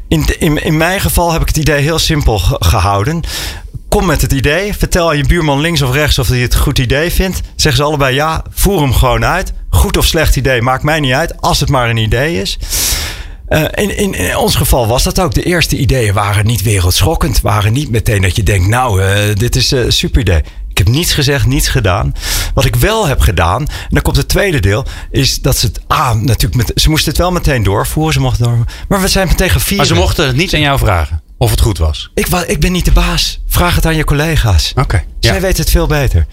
In, 0.07 0.25
in, 0.39 0.63
in 0.63 0.77
mijn 0.77 0.99
geval 1.01 1.31
heb 1.31 1.41
ik 1.41 1.47
het 1.47 1.57
idee 1.57 1.81
heel 1.81 1.99
simpel 1.99 2.39
ge- 2.39 2.55
gehouden. 2.59 3.23
Kom 3.89 4.05
met 4.05 4.21
het 4.21 4.31
idee. 4.31 4.73
Vertel 4.77 5.09
aan 5.09 5.17
je 5.17 5.25
buurman 5.25 5.59
links 5.59 5.81
of 5.81 5.93
rechts 5.93 6.19
of 6.19 6.27
hij 6.27 6.39
het 6.39 6.55
goed 6.55 6.79
idee 6.79 7.11
vindt. 7.11 7.41
Zeggen 7.55 7.81
ze 7.81 7.87
allebei 7.87 8.15
ja. 8.15 8.43
Voer 8.53 8.81
hem 8.81 8.93
gewoon 8.93 9.25
uit. 9.25 9.53
Goed 9.69 9.97
of 9.97 10.05
slecht 10.05 10.35
idee, 10.35 10.61
maakt 10.61 10.83
mij 10.83 10.99
niet 10.99 11.13
uit. 11.13 11.41
Als 11.41 11.59
het 11.59 11.69
maar 11.69 11.89
een 11.89 11.97
idee 11.97 12.41
is. 12.41 12.57
Eh, 13.47 13.63
in, 13.83 13.97
in, 13.97 14.13
in 14.13 14.37
ons 14.37 14.55
geval 14.55 14.87
was 14.87 15.03
dat 15.03 15.19
ook. 15.19 15.33
De 15.33 15.43
eerste 15.43 15.77
ideeën 15.77 16.13
waren 16.13 16.45
niet 16.45 16.61
wereldschokkend. 16.61 17.41
Waren 17.41 17.73
niet 17.73 17.89
meteen 17.91 18.21
dat 18.21 18.35
je 18.35 18.43
denkt, 18.43 18.67
nou, 18.67 19.01
eh, 19.03 19.35
dit 19.35 19.55
is 19.55 19.71
een 19.71 19.91
super 19.91 20.21
idee. 20.21 20.41
Ik 20.69 20.77
heb 20.85 20.87
niets 20.95 21.13
gezegd, 21.13 21.45
niets 21.45 21.67
gedaan. 21.67 22.13
Wat 22.53 22.65
ik 22.65 22.75
wel 22.75 23.07
heb 23.07 23.19
gedaan, 23.19 23.61
en 23.61 23.87
dan 23.89 24.01
komt 24.01 24.17
het 24.17 24.27
tweede 24.27 24.59
deel, 24.59 24.85
is 25.11 25.41
dat 25.41 25.57
ze 25.57 25.65
het. 25.65 25.79
Ah, 25.87 26.13
natuurlijk, 26.13 26.55
met, 26.55 26.71
ze 26.81 26.89
moesten 26.89 27.09
het 27.09 27.17
wel 27.17 27.31
meteen 27.31 27.63
doorvoeren. 27.63 28.13
Ze 28.13 28.19
mochten 28.19 28.43
door, 28.43 28.65
maar 28.87 29.01
we 29.01 29.07
zijn 29.07 29.27
meteen 29.27 29.49
vieren. 29.49 29.77
Maar 29.77 29.85
ze 29.85 29.93
mochten 29.93 30.27
het 30.27 30.35
niet 30.35 30.53
aan 30.53 30.59
jou 30.59 30.79
vragen 30.79 31.21
of 31.37 31.51
het 31.51 31.61
goed 31.61 31.77
was. 31.77 32.11
Ik, 32.13 32.27
ik 32.27 32.59
ben 32.59 32.71
niet 32.71 32.85
de 32.85 32.91
baas. 32.91 33.39
Vraag 33.47 33.75
het 33.75 33.85
aan 33.85 33.95
je 33.95 34.03
collega's. 34.03 34.71
Oké. 34.75 35.03
Zij 35.19 35.33
Ja. 35.35 35.41
weten 35.41 35.61
het 35.61 35.69
veel 35.71 35.87
beter. 35.87 36.25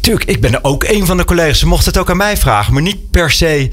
Tuurlijk, 0.00 0.30
ik 0.30 0.40
ben 0.40 0.64
ook 0.64 0.84
een 0.84 1.06
van 1.06 1.16
de 1.16 1.24
collega's. 1.24 1.58
Ze 1.58 1.66
mochten 1.66 1.92
het 1.92 2.00
ook 2.00 2.10
aan 2.10 2.16
mij 2.16 2.36
vragen. 2.36 2.72
Maar 2.72 2.82
niet 2.82 3.10
per 3.10 3.30
se 3.30 3.70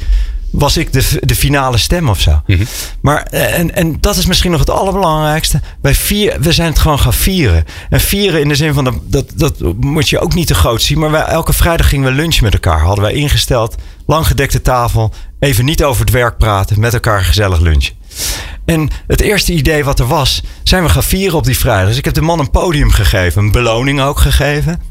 was 0.51 0.77
ik 0.77 0.93
de, 0.93 1.19
de 1.21 1.35
finale 1.35 1.77
stem 1.77 2.09
of 2.09 2.19
zo. 2.19 2.41
Mhm. 2.45 2.63
Maar, 3.01 3.23
eh, 3.23 3.59
en, 3.59 3.75
en 3.75 3.97
dat 3.99 4.17
is 4.17 4.25
misschien 4.25 4.51
nog 4.51 4.59
het 4.59 4.69
allerbelangrijkste. 4.69 5.61
Wij 5.81 5.95
vier, 5.95 6.37
we 6.39 6.51
zijn 6.51 6.69
het 6.69 6.79
gewoon 6.79 6.99
gaan 6.99 7.13
vieren. 7.13 7.65
En 7.89 7.99
vieren 7.99 8.41
in 8.41 8.47
de 8.47 8.55
zin 8.55 8.73
van, 8.73 8.83
dat, 8.83 8.95
dat, 9.07 9.31
dat 9.35 9.75
moet 9.79 10.09
je 10.09 10.19
ook 10.19 10.33
niet 10.33 10.47
te 10.47 10.55
groot 10.55 10.81
zien. 10.81 10.99
Maar 10.99 11.11
wij, 11.11 11.21
elke 11.21 11.53
vrijdag 11.53 11.89
gingen 11.89 12.09
we 12.09 12.15
lunchen 12.15 12.43
met 12.43 12.53
elkaar. 12.53 12.79
Hadden 12.79 13.03
wij 13.03 13.13
ingesteld. 13.13 13.75
Lang 14.05 14.27
gedekte 14.27 14.61
tafel. 14.61 15.13
Even 15.39 15.65
niet 15.65 15.83
over 15.83 16.01
het 16.01 16.13
werk 16.13 16.37
praten. 16.37 16.79
Met 16.79 16.93
elkaar 16.93 17.23
gezellig 17.23 17.59
lunchen. 17.59 17.95
En 18.65 18.89
het 19.07 19.21
eerste 19.21 19.53
idee 19.53 19.83
wat 19.83 19.99
er 19.99 20.07
was, 20.07 20.41
zijn 20.63 20.83
we 20.83 20.89
gaan 20.89 21.03
vieren 21.03 21.37
op 21.37 21.45
die 21.45 21.57
vrijdag. 21.57 21.87
Dus 21.87 21.97
ik 21.97 22.05
heb 22.05 22.13
de 22.13 22.21
man 22.21 22.39
een 22.39 22.51
podium 22.51 22.91
gegeven. 22.91 23.43
Een 23.43 23.51
beloning 23.51 24.01
ook 24.01 24.19
gegeven. 24.19 24.81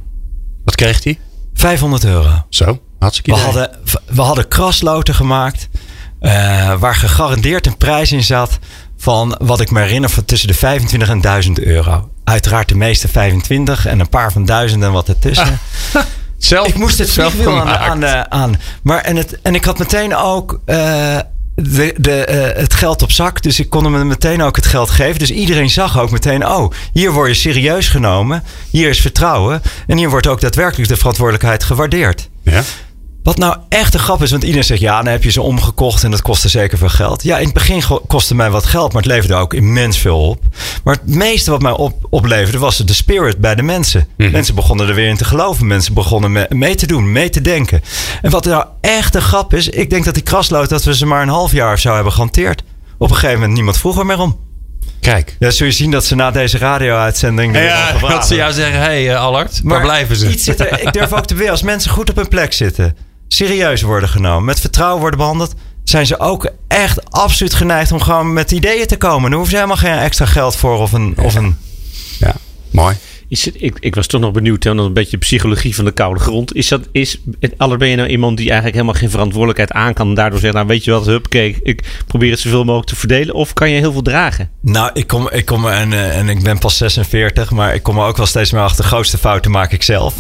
Wat 0.65 0.75
kreeg 0.75 1.05
hij? 1.05 1.19
500 1.55 2.05
euro. 2.05 2.45
Zo, 2.49 2.81
hartstikke 2.99 3.31
We 3.31 3.37
idee. 3.37 3.53
hadden, 3.53 3.71
we 4.07 4.23
hadden 4.23 4.49
krasloten 4.49 5.15
gemaakt. 5.15 5.69
eh, 6.21 6.73
waar 6.79 6.95
gegarandeerd 6.95 7.67
een 7.67 7.77
prijs 7.77 8.13
in 8.13 8.23
zat. 8.25 8.59
Van 8.99 9.37
wat 9.43 9.61
ik 9.61 9.71
me 9.71 9.81
herinner 9.81 10.11
van 10.11 10.25
tussen 10.25 10.49
de 10.49 10.55
25 10.55 11.09
en 11.09 11.21
1000 11.21 11.61
euro. 11.61 12.11
Uiteraard 12.25 12.69
de 12.69 12.75
meeste 12.77 13.09
25 13.09 13.87
en 13.87 14.01
een 14.01 14.09
paar 14.09 14.33
van 14.33 14.45
1000 14.45 14.83
en 14.83 14.93
wat 14.93 15.09
ertussen. 15.09 15.59
Zelf, 16.39 16.67
ik 16.67 16.75
moest 16.77 16.99
het 16.99 17.09
zelf 17.09 17.47
aan, 17.47 17.69
aan, 17.69 18.01
de- 18.01 18.31
aan. 18.31 18.61
Maar 18.83 19.01
en, 19.01 19.17
het, 19.17 19.41
en 19.43 19.55
ik 19.55 19.65
had 19.65 19.79
meteen 19.79 20.17
ook 20.17 20.61
eh, 20.65 21.19
de, 21.55 21.95
de, 21.97 22.25
eh, 22.25 22.61
het 22.63 22.75
geld 22.75 23.03
op 23.03 23.11
zak. 23.13 23.43
Dus 23.43 23.61
ik 23.61 23.71
kon 23.71 23.93
hem 23.93 24.07
meteen 24.07 24.43
ook 24.43 24.57
het 24.57 24.67
geld 24.67 24.91
geven. 24.91 25.19
Dus 25.19 25.31
iedereen 25.31 25.71
zag 25.71 25.99
ook 25.99 26.11
meteen: 26.11 26.47
oh, 26.47 26.71
hier 26.93 27.13
word 27.13 27.29
je 27.29 27.35
serieus 27.35 27.89
genomen. 27.89 28.43
Hier 28.71 28.89
is 28.89 29.01
vertrouwen. 29.01 29.63
En 29.87 29.97
hier 29.97 30.11
wordt 30.11 30.27
ook 30.27 30.41
daadwerkelijk 30.41 30.89
de 30.89 30.97
verantwoordelijkheid 30.97 31.65
gewaardeerd. 31.65 32.29
Ja. 32.43 32.63
Wat 33.27 33.39
nou 33.39 33.57
echt 33.69 33.95
een 33.95 34.01
grap 34.01 34.23
is, 34.23 34.31
want 34.31 34.43
iedereen 34.43 34.65
zegt 34.65 34.81
ja, 34.81 35.03
dan 35.03 35.13
heb 35.13 35.23
je 35.23 35.31
ze 35.31 35.43
omgekocht 35.43 36.05
en 36.05 36.11
dat 36.11 36.23
kostte 36.23 36.49
zeker 36.49 36.79
veel 36.79 36.89
geld. 36.89 37.23
Ja, 37.23 37.39
in 37.39 37.45
het 37.45 37.55
begin 37.55 37.83
kostte 38.07 38.35
mij 38.35 38.51
wat 38.51 38.67
geld, 38.67 38.93
maar 38.93 39.03
het 39.03 39.11
leverde 39.11 39.35
ook 39.35 39.55
immens 39.55 39.99
veel 39.99 40.29
op. 40.29 40.41
Maar 40.85 40.95
het 40.95 41.15
meeste 41.15 41.51
wat 41.51 41.63
mij 41.63 41.73
op, 41.73 42.07
opleverde 42.11 42.59
was 42.59 42.77
de 42.77 42.95
spirit 42.95 43.39
bij 43.39 43.55
de 43.55 43.63
mensen. 43.63 44.09
Mhm. 44.17 44.31
Mensen 44.31 44.55
begonnen 44.55 44.89
er 44.89 44.95
weer 44.95 45.09
in 45.09 45.17
te 45.17 45.25
geloven. 45.25 45.67
Mensen 45.67 45.95
begonnen 45.95 46.33
me- 46.33 46.47
mee 46.49 46.75
te 46.75 46.87
doen, 46.87 47.13
mee 47.13 47.31
te 47.31 47.41
denken. 47.41 47.83
En 48.23 48.31
wat 48.31 48.45
nou 48.45 48.65
echt 48.81 49.15
een 49.15 49.23
grap 49.23 49.55
is, 49.55 49.69
ik 49.69 49.91
denk 49.91 50.05
dat 50.05 50.15
die 50.15 50.23
kraslood 50.23 50.69
dat 50.69 50.85
we 50.85 50.95
ze 50.97 51.07
maar 51.07 51.23
een 51.23 51.29
half 51.29 51.53
jaar 51.53 51.73
of 51.73 51.81
zo 51.81 51.95
hebben 51.95 52.13
gehanteerd. 52.13 52.63
Op 52.99 53.09
een 53.09 53.15
gegeven 53.15 53.35
moment 53.39 53.55
niemand 53.55 53.79
vroeg 53.79 53.99
er 53.99 54.07
meer 54.07 54.21
om. 54.21 54.39
Kijk. 55.01 55.37
Ja, 55.39 55.51
zul 55.51 55.67
je 55.67 55.73
zien 55.73 55.91
dat 55.91 56.05
ze 56.05 56.15
na 56.15 56.31
deze 56.31 56.59
radio-uitzending. 56.59 57.57
Ja, 57.57 57.93
dat 57.99 58.27
ze 58.27 58.35
jou 58.35 58.53
zeggen, 58.53 58.79
hé 58.79 58.85
hey, 58.85 59.11
eh, 59.11 59.21
Allard, 59.21 59.61
waar 59.63 59.81
blijven 59.81 60.17
ze? 60.17 60.31
Iets 60.31 60.45
zit 60.45 60.61
ik 60.61 60.93
durf 60.93 61.13
ook 61.13 61.27
te 61.27 61.35
weer, 61.35 61.51
als 61.51 61.63
mensen 61.63 61.91
goed 61.91 62.11
op 62.11 62.17
hun 62.17 62.29
plek 62.29 62.53
zitten, 62.53 62.97
serieus 63.29 63.83
worden 63.83 64.09
genomen, 64.09 64.45
met 64.45 64.61
vertrouwen 64.61 65.01
worden 65.01 65.19
behandeld, 65.19 65.55
zijn 65.85 66.07
ze 66.07 66.19
ook 66.19 66.51
echt 66.69 67.11
absoluut 67.11 67.55
geneigd 67.55 67.93
om 67.93 68.01
gewoon 68.01 68.33
met 68.33 68.51
ideeën 68.51 68.87
te 68.87 68.97
komen. 68.97 69.31
Daar 69.31 69.39
hoeven 69.39 69.51
ze 69.51 69.63
helemaal 69.63 69.77
geen 69.77 69.99
extra 69.99 70.27
geld 70.27 70.57
voor 70.57 70.79
of 70.79 70.93
een. 70.93 71.15
Of 71.19 71.35
een 71.35 71.57
Ja, 72.19 72.35
mooi. 72.71 72.97
Is 73.29 73.45
het, 73.45 73.55
ik, 73.59 73.77
ik 73.81 73.95
was 73.95 74.07
toch 74.07 74.21
nog 74.21 74.33
benieuwd, 74.33 74.65
hè, 74.65 74.75
dan 74.75 74.85
een 74.85 74.93
beetje 74.93 75.17
psychologie 75.17 75.75
van 75.75 75.85
de 75.85 75.91
koude 75.91 76.21
grond. 76.21 76.55
Is 76.55 76.69
dat, 76.69 76.89
is, 76.93 77.21
Aller, 77.57 77.79
ben 77.79 77.89
je 77.89 77.97
nou 77.97 78.09
iemand 78.09 78.37
die 78.37 78.47
eigenlijk 78.47 78.75
helemaal 78.77 79.01
geen 79.01 79.11
verantwoordelijkheid 79.11 79.73
aan 79.73 79.95
kan 79.95 80.09
en 80.09 80.15
daardoor 80.15 80.39
zegt, 80.39 80.55
nou 80.55 80.67
weet 80.67 80.85
je 80.85 80.91
wat, 80.91 81.07
hup, 81.07 81.29
kijk, 81.29 81.59
ik 81.63 81.83
probeer 82.07 82.31
het 82.31 82.41
zoveel 82.41 82.65
mogelijk 82.65 82.89
te 82.89 82.97
verdelen. 82.97 83.35
Of 83.35 83.53
kan 83.53 83.71
je 83.71 83.81
heel 83.81 83.93
veel 83.93 84.03
dragen? 84.03 84.51
nou, 84.61 84.91
ik 84.93 85.07
kom, 85.07 85.29
ik 85.31 85.45
kom 85.45 85.69
en, 85.69 85.93
eh, 85.93 86.19
en 86.19 86.29
ik 86.29 86.43
ben 86.43 86.59
pas 86.59 86.77
46, 86.77 87.51
maar 87.51 87.75
ik 87.75 87.83
kom 87.83 87.99
er 87.99 88.05
ook 88.05 88.17
wel 88.17 88.27
steeds 88.27 88.53
meer 88.53 88.63
achter. 88.63 88.83
De 88.83 88.89
grootste 88.89 89.19
fouten 89.19 89.51
maak 89.51 89.73
ik 89.73 89.83
zelf. 89.83 90.15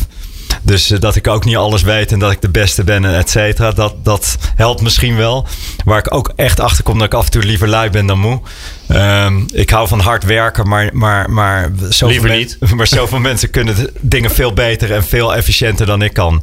Dus 0.62 0.90
eh, 0.90 1.00
dat 1.00 1.16
ik 1.16 1.26
ook 1.26 1.44
niet 1.44 1.56
alles 1.56 1.82
weet 1.82 2.12
en 2.12 2.18
dat 2.18 2.30
ik 2.30 2.40
de 2.40 2.48
beste 2.48 2.84
ben, 2.84 3.04
en 3.04 3.14
et 3.14 3.30
cetera. 3.30 3.70
Dat, 3.72 3.94
dat 4.02 4.36
helpt 4.56 4.80
misschien 4.80 5.16
wel. 5.16 5.46
Waar 5.84 5.98
ik 5.98 6.14
ook 6.14 6.32
echt 6.36 6.60
achter 6.60 6.84
kom 6.84 6.98
dat 6.98 7.06
ik 7.06 7.14
af 7.14 7.24
en 7.24 7.30
toe 7.30 7.42
liever 7.42 7.68
lui 7.68 7.90
ben 7.90 8.06
dan 8.06 8.18
moe. 8.18 8.40
Ehm, 8.88 9.40
ik 9.52 9.70
hou 9.70 9.88
van 9.88 10.00
hard 10.00 10.24
werken, 10.24 10.68
maar, 10.68 10.90
maar, 10.92 11.30
maar, 11.30 11.70
zoveel 11.80 12.08
Liever 12.08 12.28
men- 12.28 12.38
niet. 12.38 12.58
maar 12.76 12.86
zoveel 12.86 13.18
mensen 13.18 13.50
kunnen 13.50 13.90
dingen 14.00 14.30
veel 14.30 14.52
beter 14.52 14.92
en 14.92 15.04
veel 15.04 15.34
efficiënter 15.34 15.86
dan 15.86 16.02
ik 16.02 16.12
kan. 16.12 16.42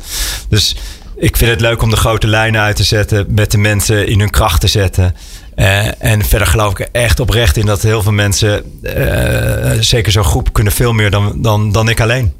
Dus 0.49 0.75
ik 1.15 1.37
vind 1.37 1.51
het 1.51 1.61
leuk 1.61 1.81
om 1.81 1.89
de 1.89 1.95
grote 1.95 2.27
lijnen 2.27 2.61
uit 2.61 2.75
te 2.75 2.83
zetten, 2.83 3.25
met 3.29 3.51
de 3.51 3.57
mensen 3.57 4.07
in 4.07 4.19
hun 4.19 4.29
kracht 4.29 4.61
te 4.61 4.67
zetten. 4.67 5.15
Eh, 5.55 6.03
en 6.03 6.25
verder 6.25 6.47
geloof 6.47 6.71
ik 6.79 6.87
echt 6.91 7.19
oprecht 7.19 7.57
in 7.57 7.65
dat 7.65 7.81
heel 7.81 8.01
veel 8.01 8.11
mensen, 8.11 8.63
eh, 8.83 9.71
zeker 9.79 10.11
zo'n 10.11 10.23
groep, 10.23 10.53
kunnen 10.53 10.73
veel 10.73 10.93
meer 10.93 11.11
dan, 11.11 11.33
dan, 11.35 11.71
dan 11.71 11.89
ik 11.89 11.99
alleen. 12.01 12.33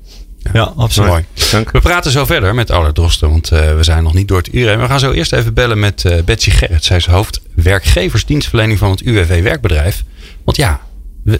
Ja, 0.54 0.74
absoluut. 0.78 1.10
Mooi. 1.10 1.26
Dank. 1.52 1.72
We 1.72 1.80
praten 1.80 2.12
zo 2.12 2.26
verder 2.26 2.56
met 2.56 2.72
Allard 2.72 2.96
Drosten, 2.96 3.30
want 3.30 3.52
eh, 3.52 3.76
we 3.76 3.84
zijn 3.84 4.04
nog 4.04 4.14
niet 4.14 4.28
door 4.28 4.38
het 4.38 4.54
uur 4.54 4.70
heen. 4.70 4.80
We 4.80 4.88
gaan 4.88 5.00
zo 5.00 5.12
eerst 5.12 5.34
even 5.34 5.54
bellen 5.54 5.80
met 5.80 6.06
eh, 6.06 6.24
Betsy 6.24 6.50
Gerrit. 6.50 6.84
Zij 6.84 6.98
is 6.98 7.06
hoofd 7.06 7.42
werkgeversdienstverlening 7.56 8.80
van 8.80 8.92
het 8.92 9.02
UWV 9.02 9.44
Werkbedrijf. 9.44 10.04
Want 10.44 10.58
ja, 10.58 10.82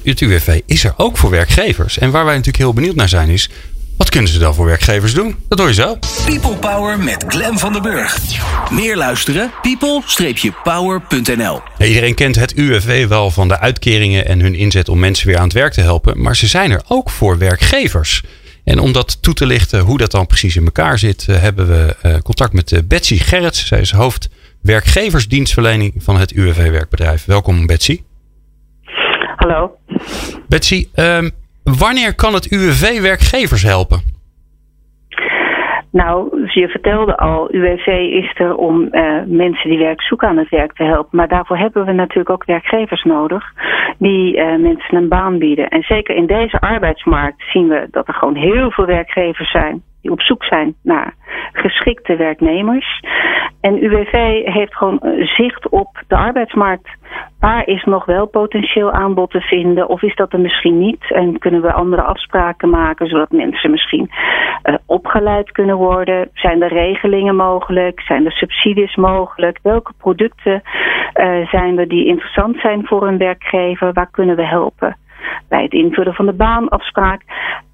het 0.04 0.22
UWV 0.22 0.60
is 0.66 0.84
er 0.84 0.94
ook 0.98 1.18
voor 1.18 1.30
werkgevers. 1.30 1.98
En 1.98 2.12
waar 2.12 2.26
wij 2.26 2.36
natuurlijk 2.36 2.64
heel 2.64 2.74
benieuwd 2.74 2.96
naar 2.96 3.10
zijn 3.10 3.30
is, 3.30 3.50
wat 3.98 4.10
kunnen 4.10 4.32
ze 4.32 4.40
dan 4.40 4.56
voor 4.56 4.66
werkgevers 4.66 5.14
doen? 5.14 5.36
Dat 5.50 5.60
hoor 5.60 5.68
je 5.68 5.74
zo. 5.74 5.98
People 6.26 6.56
Power 6.56 7.00
met 7.00 7.26
Glen 7.28 7.60
van 7.60 7.74
den 7.74 7.82
Burg. 7.82 8.18
Meer 8.72 8.98
luisteren? 8.98 9.52
people-power.nl 9.62 11.62
Ja, 11.78 11.86
iedereen 11.86 12.16
kent 12.16 12.36
het 12.36 12.54
UWV 12.54 13.08
wel 13.08 13.32
van 13.32 13.48
de 13.48 13.60
uitkeringen 13.60 14.28
en 14.28 14.40
hun 14.40 14.56
inzet 14.56 14.90
om 14.90 15.00
mensen 15.00 15.28
weer 15.28 15.38
aan 15.38 15.44
het 15.44 15.54
werk 15.54 15.74
te 15.74 15.82
helpen. 15.82 16.22
Maar 16.22 16.36
ze 16.36 16.48
zijn 16.48 16.72
er 16.72 16.82
ook 16.88 17.10
voor 17.10 17.38
werkgevers. 17.38 18.24
En 18.64 18.80
om 18.80 18.92
dat 18.92 19.22
toe 19.22 19.34
te 19.34 19.46
lichten 19.46 19.80
hoe 19.80 19.98
dat 19.98 20.12
dan 20.12 20.28
precies 20.28 20.56
in 20.56 20.66
elkaar 20.66 21.00
zit, 21.00 21.26
eh, 21.30 21.40
hebben 21.40 21.68
we 21.68 21.96
eh, 22.02 22.18
contact 22.18 22.54
met 22.54 22.72
eh, 22.72 22.80
Betsy 22.86 23.18
Gerrits. 23.18 23.68
Zij 23.68 23.80
is 23.80 23.92
hoofd 23.92 24.30
werkgeversdienstverlening 24.62 25.94
van 25.98 26.20
het 26.20 26.32
UWV 26.32 26.70
Werkbedrijf. 26.70 27.26
Welkom 27.26 27.66
Betsy. 27.66 28.02
Hallo. 29.36 29.78
Betsy, 30.48 30.88
ehm, 30.94 31.30
wanneer 31.64 32.16
kan 32.16 32.34
het 32.34 32.46
UWV 32.46 33.02
werkgevers 33.02 33.64
helpen? 33.64 34.13
Nou, 35.94 36.42
je 36.52 36.68
vertelde 36.68 37.18
al, 37.18 37.54
UWV 37.54 37.88
is 37.88 38.40
er 38.40 38.56
om 38.56 38.88
eh, 38.88 39.22
mensen 39.26 39.70
die 39.70 39.80
werk 39.80 40.02
zoeken 40.02 40.28
aan 40.28 40.38
het 40.38 40.50
werk 40.50 40.74
te 40.74 40.84
helpen. 40.84 41.18
Maar 41.18 41.28
daarvoor 41.28 41.58
hebben 41.58 41.86
we 41.86 41.92
natuurlijk 41.92 42.30
ook 42.30 42.46
werkgevers 42.46 43.04
nodig 43.04 43.54
die 43.98 44.38
eh, 44.38 44.60
mensen 44.60 44.96
een 44.96 45.08
baan 45.08 45.38
bieden. 45.38 45.70
En 45.70 45.82
zeker 45.82 46.16
in 46.16 46.26
deze 46.26 46.60
arbeidsmarkt 46.60 47.44
zien 47.52 47.68
we 47.68 47.88
dat 47.92 48.08
er 48.08 48.14
gewoon 48.14 48.36
heel 48.36 48.72
veel 48.72 48.86
werkgevers 48.86 49.52
zijn 49.52 49.84
die 50.04 50.12
op 50.12 50.22
zoek 50.22 50.44
zijn 50.44 50.76
naar 50.84 51.14
geschikte 51.52 52.16
werknemers. 52.16 53.00
En 53.62 53.84
UWV 53.84 54.42
heeft 54.46 54.76
gewoon 54.76 55.00
zicht 55.20 55.70
op 55.70 56.04
de 56.08 56.16
arbeidsmarkt. 56.16 56.90
Waar 57.40 57.68
is 57.68 57.84
nog 57.84 58.06
wel 58.06 58.28
potentieel 58.28 58.92
aanbod 58.92 59.32
te 59.32 59.42
vinden? 59.42 59.90
Of 59.90 60.02
is 60.02 60.16
dat 60.16 60.34
er 60.34 60.40
misschien 60.40 60.78
niet? 60.78 61.12
En 61.12 61.40
kunnen 61.40 61.62
we 61.62 61.74
andere 61.74 62.02
afspraken 62.02 62.70
maken 62.70 63.08
zodat 63.08 63.32
mensen 63.32 63.72
misschien 63.72 64.10
uh, 64.12 64.76
opgeleid 64.86 65.52
kunnen 65.52 65.78
worden? 65.78 66.30
Zijn 66.34 66.62
er 66.62 66.74
regelingen 66.74 67.36
mogelijk? 67.36 68.02
Zijn 68.02 68.26
er 68.26 68.32
subsidies 68.32 68.96
mogelijk? 68.96 69.60
Welke 69.62 69.94
producten 69.98 70.62
uh, 71.14 71.48
zijn 71.48 71.78
er 71.78 71.88
die 71.88 72.06
interessant 72.06 72.58
zijn 72.60 72.86
voor 72.86 73.08
een 73.08 73.18
werkgever? 73.18 73.94
Waar 73.94 74.10
kunnen 74.12 74.36
we 74.36 74.46
helpen? 74.46 74.98
Bij 75.50 75.64
het 75.64 75.74
invullen 75.74 76.14
van 76.14 76.26
de 76.26 76.34
baanafspraak. 76.34 77.22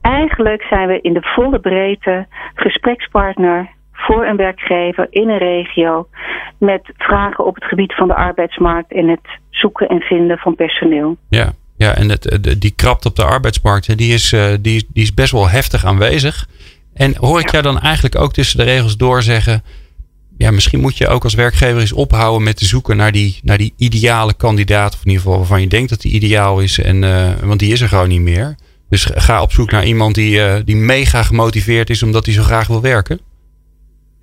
Eigenlijk 0.10 0.62
zijn 0.62 0.88
we 0.88 1.00
in 1.02 1.14
de 1.14 1.22
volle 1.22 1.60
breedte 1.60 2.28
gesprekspartner 2.56 3.70
voor 3.92 4.26
een 4.26 4.36
werkgever 4.36 5.08
in 5.10 5.30
een 5.30 5.38
regio 5.38 6.08
met 6.58 6.82
vragen 6.98 7.46
op 7.46 7.56
het 7.56 7.64
gebied 7.64 7.94
van 7.94 8.08
de 8.08 8.16
arbeidsmarkt 8.16 8.92
en 8.92 9.08
het 9.08 9.28
zoeken 9.50 9.88
en 9.88 10.00
vinden 10.00 10.38
van 10.38 10.56
personeel. 10.56 11.18
Ja, 11.30 11.52
ja 11.78 11.96
en 11.96 12.10
het, 12.10 12.58
die 12.60 12.74
krapt 12.76 13.06
op 13.06 13.16
de 13.16 13.24
arbeidsmarkt, 13.24 13.98
die 13.98 14.14
is, 14.14 14.34
eh, 14.34 14.44
die, 14.62 14.88
die 14.94 15.04
is 15.04 15.14
best 15.14 15.32
wel 15.32 15.50
heftig 15.50 15.86
aanwezig. 15.86 16.48
En 16.94 17.16
hoor 17.16 17.40
ik 17.40 17.46
ja. 17.46 17.52
jou 17.52 17.64
dan 17.64 17.80
eigenlijk 17.80 18.16
ook 18.16 18.34
tussen 18.34 18.58
de 18.58 18.64
regels 18.64 18.98
door 18.98 19.22
zeggen. 19.22 19.64
Ja, 20.38 20.52
misschien 20.52 20.80
moet 20.80 20.98
je 20.98 21.08
ook 21.08 21.24
als 21.24 21.34
werkgever 21.34 21.80
eens 21.80 21.94
ophouden 21.94 22.44
met 22.44 22.58
te 22.58 22.66
zoeken 22.66 22.98
naar 22.98 23.12
die, 23.12 23.40
naar 23.44 23.58
die 23.58 23.74
ideale 23.78 24.34
kandidaat. 24.34 24.94
Of 24.94 25.00
in 25.00 25.08
ieder 25.08 25.22
geval 25.22 25.38
waarvan 25.38 25.62
je 25.62 25.68
denkt 25.68 25.90
dat 25.90 26.02
die 26.02 26.12
ideaal 26.12 26.60
is. 26.60 26.80
En, 26.80 27.04
uh, 27.04 27.30
want 27.44 27.60
die 27.60 27.72
is 27.72 27.82
er 27.82 27.88
gewoon 27.88 28.08
niet 28.08 28.22
meer. 28.22 28.56
Dus 28.90 29.12
ga 29.16 29.42
op 29.42 29.52
zoek 29.52 29.72
naar 29.72 29.86
iemand 29.86 30.16
die, 30.16 30.38
uh, 30.38 30.56
die 30.66 30.76
mega 30.76 31.22
gemotiveerd 31.22 31.90
is 31.90 32.04
omdat 32.04 32.26
hij 32.26 32.34
zo 32.34 32.42
graag 32.42 32.68
wil 32.68 32.82
werken. 32.82 33.20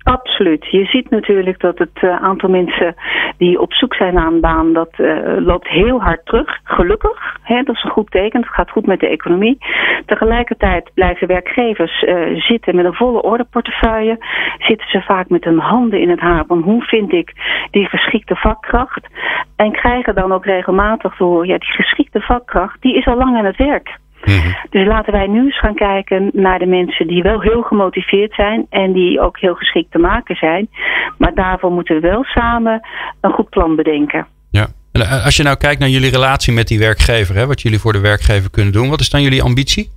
Absoluut. 0.03 0.65
Je 0.71 0.85
ziet 0.85 1.09
natuurlijk 1.09 1.59
dat 1.59 1.77
het 1.77 2.01
uh, 2.01 2.23
aantal 2.23 2.49
mensen 2.49 2.95
die 3.37 3.59
op 3.59 3.73
zoek 3.73 3.93
zijn 3.93 4.13
naar 4.13 4.27
een 4.27 4.39
baan, 4.39 4.73
dat 4.73 4.93
uh, 4.97 5.37
loopt 5.37 5.67
heel 5.67 6.01
hard 6.01 6.25
terug. 6.25 6.59
Gelukkig, 6.63 7.37
hè, 7.41 7.63
dat 7.63 7.75
is 7.75 7.83
een 7.83 7.89
goed 7.89 8.11
teken. 8.11 8.41
Het 8.41 8.49
gaat 8.49 8.71
goed 8.71 8.85
met 8.85 8.99
de 8.99 9.07
economie. 9.07 9.57
Tegelijkertijd 10.05 10.91
blijven 10.93 11.27
werkgevers 11.27 12.05
zitten 12.35 12.75
met 12.75 12.85
een 12.85 12.93
volle 12.93 13.21
orderportefeuille. 13.21 14.17
Zitten 14.57 14.87
ze 14.89 15.01
vaak 15.01 15.29
met 15.29 15.43
hun 15.43 15.59
handen 15.59 16.01
in 16.01 16.09
het 16.09 16.19
haar 16.19 16.45
van 16.47 16.61
hoe 16.61 16.81
vind 16.81 17.13
ik 17.13 17.31
die 17.71 17.85
geschikte 17.85 18.35
vakkracht. 18.35 19.07
En 19.55 19.71
krijgen 19.71 20.15
dan 20.15 20.31
ook 20.31 20.45
regelmatig 20.45 21.17
door, 21.17 21.45
ja, 21.45 21.57
die 21.57 21.71
geschikte 21.71 22.21
vakkracht, 22.21 22.81
die 22.81 22.95
is 22.97 23.05
al 23.05 23.17
lang 23.17 23.37
aan 23.37 23.45
het 23.45 23.57
werk. 23.57 23.97
Mhm. 24.27 24.51
Dus 24.69 24.87
laten 24.87 25.13
wij 25.13 25.27
nu 25.27 25.45
eens 25.45 25.59
gaan 25.59 25.75
kijken 25.75 26.29
naar 26.33 26.59
de 26.59 26.65
mensen 26.65 27.07
die 27.07 27.21
wel 27.21 27.41
heel 27.41 27.61
gemotiveerd 27.61 28.33
zijn 28.33 28.65
en 28.69 28.93
die 28.93 29.21
ook 29.21 29.39
heel 29.39 29.55
geschikt 29.55 29.91
te 29.91 29.97
maken 29.97 30.35
zijn. 30.35 30.69
Maar 31.17 31.33
daarvoor 31.33 31.71
moeten 31.71 31.95
we 31.95 32.01
wel 32.01 32.23
samen 32.23 32.87
een 33.21 33.31
goed 33.31 33.49
plan 33.49 33.75
bedenken. 33.75 34.27
Ja. 34.51 34.67
En 34.91 35.01
eh, 35.01 35.25
als 35.25 35.35
je 35.35 35.43
nou 35.43 35.57
kijkt 35.57 35.79
naar 35.79 35.89
jullie 35.89 36.11
relatie 36.11 36.53
met 36.53 36.67
die 36.67 36.79
werkgever, 36.79 37.35
hè, 37.35 37.47
wat 37.47 37.61
jullie 37.61 37.79
voor 37.79 37.93
de 37.93 38.01
werkgever 38.01 38.51
kunnen 38.51 38.73
doen, 38.73 38.89
wat 38.89 38.99
is 38.99 39.09
dan 39.09 39.21
jullie 39.21 39.43
ambitie? 39.43 39.89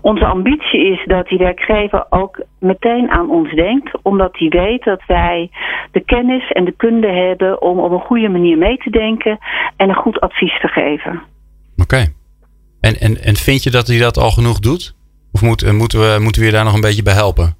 Onze 0.00 0.24
ambitie 0.24 0.92
is 0.92 1.04
dat 1.06 1.28
die 1.28 1.38
werkgever 1.38 2.06
ook 2.10 2.42
meteen 2.58 3.10
aan 3.10 3.30
ons 3.30 3.54
denkt, 3.54 3.98
omdat 4.02 4.38
hij 4.38 4.48
weet 4.48 4.84
dat 4.84 5.02
wij 5.06 5.50
de 5.90 6.00
kennis 6.00 6.50
en 6.50 6.64
de 6.64 6.74
kunde 6.76 7.08
hebben 7.08 7.62
om 7.62 7.78
op 7.78 7.90
een 7.90 8.06
goede 8.06 8.28
manier 8.28 8.58
mee 8.58 8.76
te 8.76 8.90
denken 8.90 9.38
en 9.76 9.88
een 9.88 9.94
goed 9.94 10.20
advies 10.20 10.60
te 10.60 10.68
geven. 10.68 11.22
Oké. 11.76 12.12
En, 12.82 12.94
en, 13.00 13.22
en 13.22 13.36
vind 13.36 13.62
je 13.62 13.70
dat 13.70 13.86
hij 13.86 13.98
dat 13.98 14.16
al 14.16 14.30
genoeg 14.30 14.58
doet? 14.58 14.94
Of 15.32 15.42
moet, 15.42 15.62
eh, 15.62 15.72
moeten, 15.72 15.98
we, 16.00 16.18
moeten 16.20 16.40
we 16.40 16.46
je 16.46 16.52
daar 16.52 16.64
nog 16.64 16.74
een 16.74 16.88
beetje 16.88 17.02
bij 17.02 17.14
helpen? 17.14 17.56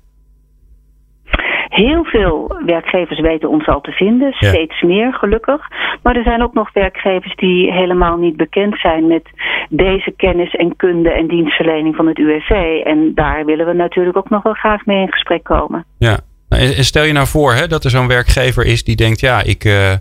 Heel 1.68 2.04
veel 2.04 2.60
werkgevers 2.66 3.20
weten 3.20 3.48
ons 3.48 3.66
al 3.66 3.80
te 3.80 3.90
vinden, 3.90 4.32
steeds 4.32 4.82
meer 4.82 5.12
gelukkig. 5.12 5.60
Maar 6.02 6.16
er 6.16 6.22
zijn 6.22 6.42
ook 6.42 6.54
nog 6.54 6.72
werkgevers 6.72 7.36
die 7.36 7.72
helemaal 7.72 8.16
niet 8.16 8.36
bekend 8.36 8.78
zijn 8.78 9.06
met 9.06 9.22
deze 9.68 10.12
kennis 10.16 10.54
en 10.54 10.76
kunde 10.76 11.10
en 11.10 11.28
dienstverlening 11.28 11.96
van 11.96 12.06
het 12.06 12.18
UWV. 12.18 12.80
En 12.84 13.14
daar 13.14 13.44
willen 13.44 13.66
we 13.66 13.72
natuurlijk 13.72 14.16
ook 14.16 14.30
nog 14.30 14.42
wel 14.42 14.52
graag 14.52 14.86
mee 14.86 15.00
in 15.00 15.12
gesprek 15.12 15.44
komen. 15.44 15.84
Ja, 15.98 16.18
nou, 16.48 16.62
en 16.62 16.84
stel 16.84 17.04
je 17.04 17.12
nou 17.12 17.26
voor 17.26 17.52
hè, 17.52 17.66
dat 17.66 17.84
er 17.84 17.90
zo'n 17.90 18.08
werkgever 18.08 18.66
is 18.66 18.84
die 18.84 18.96
denkt, 18.96 19.20
ja, 19.20 19.42
ik. 19.42 19.64
Uh 19.64 19.92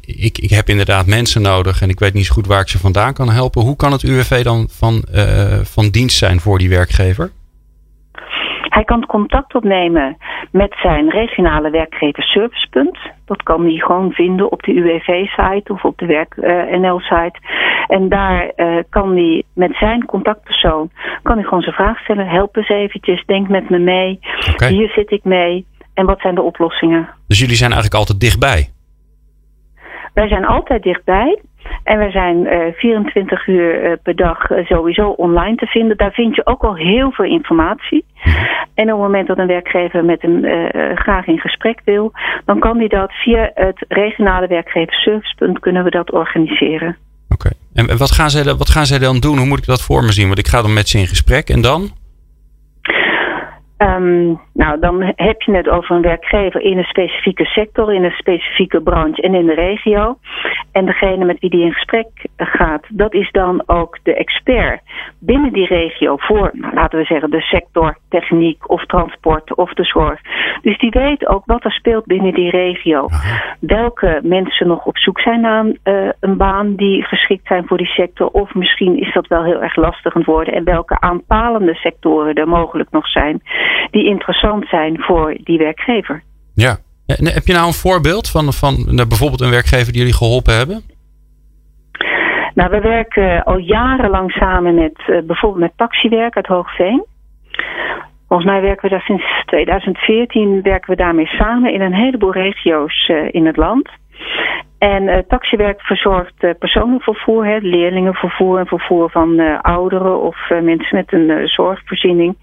ik, 0.00 0.38
ik 0.38 0.50
heb 0.50 0.68
inderdaad 0.68 1.06
mensen 1.06 1.42
nodig 1.42 1.82
en 1.82 1.88
ik 1.88 1.98
weet 1.98 2.14
niet 2.14 2.26
zo 2.26 2.34
goed 2.34 2.46
waar 2.46 2.60
ik 2.60 2.68
ze 2.68 2.78
vandaan 2.78 3.12
kan 3.12 3.30
helpen. 3.30 3.62
Hoe 3.62 3.76
kan 3.76 3.92
het 3.92 4.02
UWV 4.02 4.42
dan 4.42 4.68
van, 4.70 5.04
uh, 5.14 5.58
van 5.62 5.88
dienst 5.88 6.16
zijn 6.16 6.40
voor 6.40 6.58
die 6.58 6.68
werkgever? 6.68 7.30
Hij 8.60 8.84
kan 8.84 9.06
contact 9.06 9.54
opnemen 9.54 10.16
met 10.50 10.76
zijn 10.82 11.10
regionale 11.10 11.70
werkgeversservicepunt. 11.70 12.98
Dat 13.24 13.42
kan 13.42 13.62
hij 13.62 13.76
gewoon 13.76 14.12
vinden 14.12 14.52
op 14.52 14.62
de 14.62 14.72
UWV-site 14.72 15.72
of 15.72 15.84
op 15.84 15.98
de 15.98 16.06
WerkNL-site. 16.06 17.38
en 17.86 18.08
daar 18.08 18.52
uh, 18.56 18.76
kan 18.90 19.16
hij 19.16 19.42
met 19.54 19.76
zijn 19.76 20.04
contactpersoon 20.04 20.90
kan 21.22 21.36
hij 21.36 21.44
gewoon 21.44 21.62
zijn 21.62 21.74
vraag 21.74 21.98
stellen. 21.98 22.28
Help 22.28 22.56
eens 22.56 22.68
eventjes, 22.68 23.24
denk 23.26 23.48
met 23.48 23.70
me 23.70 23.78
mee. 23.78 24.18
Okay. 24.52 24.70
Hier 24.70 24.88
zit 24.88 25.10
ik 25.10 25.24
mee. 25.24 25.66
En 25.94 26.06
wat 26.06 26.20
zijn 26.20 26.34
de 26.34 26.42
oplossingen? 26.42 27.08
Dus 27.26 27.38
jullie 27.38 27.56
zijn 27.56 27.72
eigenlijk 27.72 28.00
altijd 28.00 28.20
dichtbij? 28.20 28.68
Wij 30.18 30.28
zijn 30.28 30.46
altijd 30.46 30.82
dichtbij. 30.82 31.42
En 31.84 31.98
we 31.98 32.10
zijn 32.10 32.36
uh, 32.36 32.74
24 32.74 33.46
uur 33.46 33.84
uh, 33.84 33.92
per 34.02 34.16
dag 34.16 34.50
uh, 34.50 34.66
sowieso 34.66 35.08
online 35.08 35.56
te 35.56 35.66
vinden. 35.66 35.96
Daar 35.96 36.12
vind 36.12 36.34
je 36.34 36.46
ook 36.46 36.62
al 36.62 36.76
heel 36.76 37.10
veel 37.10 37.24
informatie. 37.24 38.04
En 38.74 38.84
op 38.84 38.98
het 38.98 39.06
moment 39.06 39.28
dat 39.28 39.38
een 39.38 39.46
werkgever 39.46 40.04
met 40.04 40.22
hem 40.22 40.44
graag 40.94 41.26
in 41.26 41.38
gesprek 41.38 41.80
wil, 41.84 42.12
dan 42.44 42.58
kan 42.58 42.78
hij 42.78 42.88
dat 42.88 43.12
via 43.12 43.50
het 43.54 43.84
regionale 43.88 44.46
werkgeversservicepunt 44.46 45.58
kunnen 45.58 45.84
we 45.84 45.90
dat 45.90 46.12
organiseren. 46.12 46.96
Oké. 47.28 47.46
Okay. 47.46 47.52
En 47.74 47.98
wat 47.98 48.12
gaan, 48.12 48.30
zij, 48.30 48.54
wat 48.54 48.70
gaan 48.70 48.86
zij 48.86 48.98
dan 48.98 49.20
doen? 49.20 49.38
Hoe 49.38 49.46
moet 49.46 49.58
ik 49.58 49.66
dat 49.66 49.82
voor 49.82 50.02
me 50.02 50.12
zien? 50.12 50.26
Want 50.26 50.38
ik 50.38 50.46
ga 50.46 50.62
dan 50.62 50.72
met 50.72 50.88
ze 50.88 50.98
in 50.98 51.06
gesprek 51.06 51.48
en 51.48 51.60
dan? 51.60 51.90
Um, 53.78 54.40
nou, 54.58 54.80
dan 54.80 55.12
heb 55.16 55.42
je 55.42 55.56
het 55.56 55.68
over 55.68 55.96
een 55.96 56.02
werkgever 56.02 56.60
in 56.60 56.78
een 56.78 56.84
specifieke 56.84 57.44
sector, 57.44 57.94
in 57.94 58.04
een 58.04 58.10
specifieke 58.10 58.80
branche 58.80 59.22
en 59.22 59.34
in 59.34 59.46
de 59.46 59.54
regio. 59.54 60.18
En 60.72 60.86
degene 60.86 61.24
met 61.24 61.40
wie 61.40 61.50
die 61.50 61.64
in 61.64 61.72
gesprek 61.72 62.08
gaat, 62.36 62.84
dat 62.88 63.14
is 63.14 63.30
dan 63.30 63.62
ook 63.66 63.98
de 64.02 64.14
expert 64.14 64.80
binnen 65.20 65.52
die 65.52 65.66
regio 65.66 66.16
voor, 66.16 66.50
nou, 66.52 66.74
laten 66.74 66.98
we 66.98 67.04
zeggen, 67.04 67.30
de 67.30 67.40
sector 67.40 67.96
techniek 68.08 68.70
of 68.70 68.86
transport 68.86 69.54
of 69.54 69.72
de 69.72 69.84
zorg. 69.84 70.20
Dus 70.62 70.78
die 70.78 70.90
weet 70.90 71.26
ook 71.26 71.42
wat 71.46 71.64
er 71.64 71.72
speelt 71.72 72.06
binnen 72.06 72.34
die 72.34 72.50
regio. 72.50 73.08
Welke 73.60 74.20
mensen 74.22 74.66
nog 74.66 74.86
op 74.86 74.98
zoek 74.98 75.20
zijn 75.20 75.40
naar 75.40 75.64
een, 75.64 75.78
uh, 75.84 76.10
een 76.20 76.36
baan 76.36 76.74
die 76.74 77.02
geschikt 77.02 77.46
zijn 77.46 77.66
voor 77.66 77.76
die 77.76 77.86
sector, 77.86 78.26
of 78.26 78.54
misschien 78.54 79.00
is 79.00 79.12
dat 79.12 79.26
wel 79.26 79.44
heel 79.44 79.62
erg 79.62 79.76
lastig 79.76 80.14
aan 80.14 80.20
het 80.20 80.30
worden. 80.30 80.54
En 80.54 80.64
welke 80.64 81.00
aanpalende 81.00 81.74
sectoren 81.74 82.34
er 82.34 82.48
mogelijk 82.48 82.90
nog 82.90 83.08
zijn 83.08 83.42
die 83.90 84.04
interessant 84.04 84.46
zijn 84.70 85.00
voor 85.00 85.36
die 85.42 85.58
werkgever. 85.58 86.22
Ja. 86.54 86.76
heb 87.06 87.46
je 87.46 87.52
nou 87.52 87.66
een 87.66 87.72
voorbeeld 87.72 88.30
van, 88.30 88.52
van 88.52 88.74
nou, 88.86 89.08
bijvoorbeeld 89.08 89.40
een 89.40 89.50
werkgever 89.50 89.92
die 89.92 90.00
jullie 90.00 90.16
geholpen 90.16 90.56
hebben? 90.56 90.82
Nou, 92.54 92.70
we 92.70 92.80
werken 92.80 93.44
al 93.44 93.56
jarenlang 93.58 94.30
samen 94.30 94.74
met 94.74 94.98
uh, 95.06 95.22
bijvoorbeeld 95.26 95.62
met 95.62 95.72
Taxiwerk 95.76 96.36
uit 96.36 96.46
Hoogveen. 96.46 97.04
Volgens 98.28 98.48
mij 98.48 98.60
werken 98.60 98.82
we 98.82 98.88
daar 98.88 99.04
sinds 99.04 99.42
2014 99.44 100.62
werken 100.62 100.90
we 100.90 100.96
daarmee 100.96 101.26
samen 101.26 101.72
in 101.72 101.80
een 101.80 101.94
heleboel 101.94 102.32
regio's 102.32 103.08
uh, 103.08 103.28
in 103.30 103.46
het 103.46 103.56
land. 103.56 103.88
En 104.78 105.02
uh, 105.02 105.18
taxiwerk 105.28 105.80
verzorgt 105.80 106.42
uh, 106.42 106.50
personenvervoer, 106.58 107.46
hè, 107.46 107.56
leerlingenvervoer 107.56 108.58
en 108.58 108.66
vervoer 108.66 109.10
van 109.10 109.40
uh, 109.40 109.60
ouderen 109.60 110.22
of 110.22 110.36
mensen 110.62 110.96
met 110.96 111.12
een 111.12 111.48
zorgvoorziening. 111.48 112.36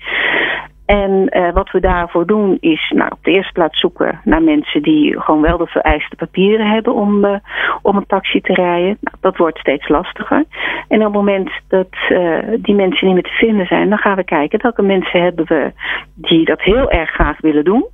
En 0.85 1.29
uh, 1.29 1.53
wat 1.53 1.71
we 1.71 1.79
daarvoor 1.79 2.25
doen 2.25 2.57
is 2.59 2.91
nou, 2.95 3.11
op 3.11 3.23
de 3.23 3.31
eerste 3.31 3.53
plaats 3.53 3.79
zoeken 3.79 4.21
naar 4.23 4.41
mensen 4.41 4.81
die 4.81 5.21
gewoon 5.21 5.41
wel 5.41 5.57
de 5.57 5.67
vereiste 5.67 6.15
papieren 6.15 6.69
hebben 6.69 6.93
om, 6.93 7.25
uh, 7.25 7.35
om 7.81 7.97
een 7.97 8.05
taxi 8.05 8.41
te 8.41 8.53
rijden. 8.53 8.97
Nou, 9.01 9.17
dat 9.19 9.37
wordt 9.37 9.57
steeds 9.57 9.87
lastiger. 9.87 10.43
En 10.87 10.97
op 10.97 11.03
het 11.03 11.13
moment 11.13 11.51
dat 11.67 11.87
uh, 12.09 12.37
die 12.57 12.75
mensen 12.75 13.05
niet 13.05 13.15
meer 13.15 13.23
te 13.23 13.45
vinden 13.45 13.65
zijn, 13.65 13.89
dan 13.89 13.97
gaan 13.97 14.15
we 14.15 14.23
kijken 14.23 14.61
welke 14.61 14.81
mensen 14.81 15.21
hebben 15.21 15.45
we 15.45 15.71
die 16.15 16.45
dat 16.45 16.61
heel 16.61 16.91
erg 16.91 17.09
graag 17.09 17.41
willen 17.41 17.63
doen. 17.63 17.85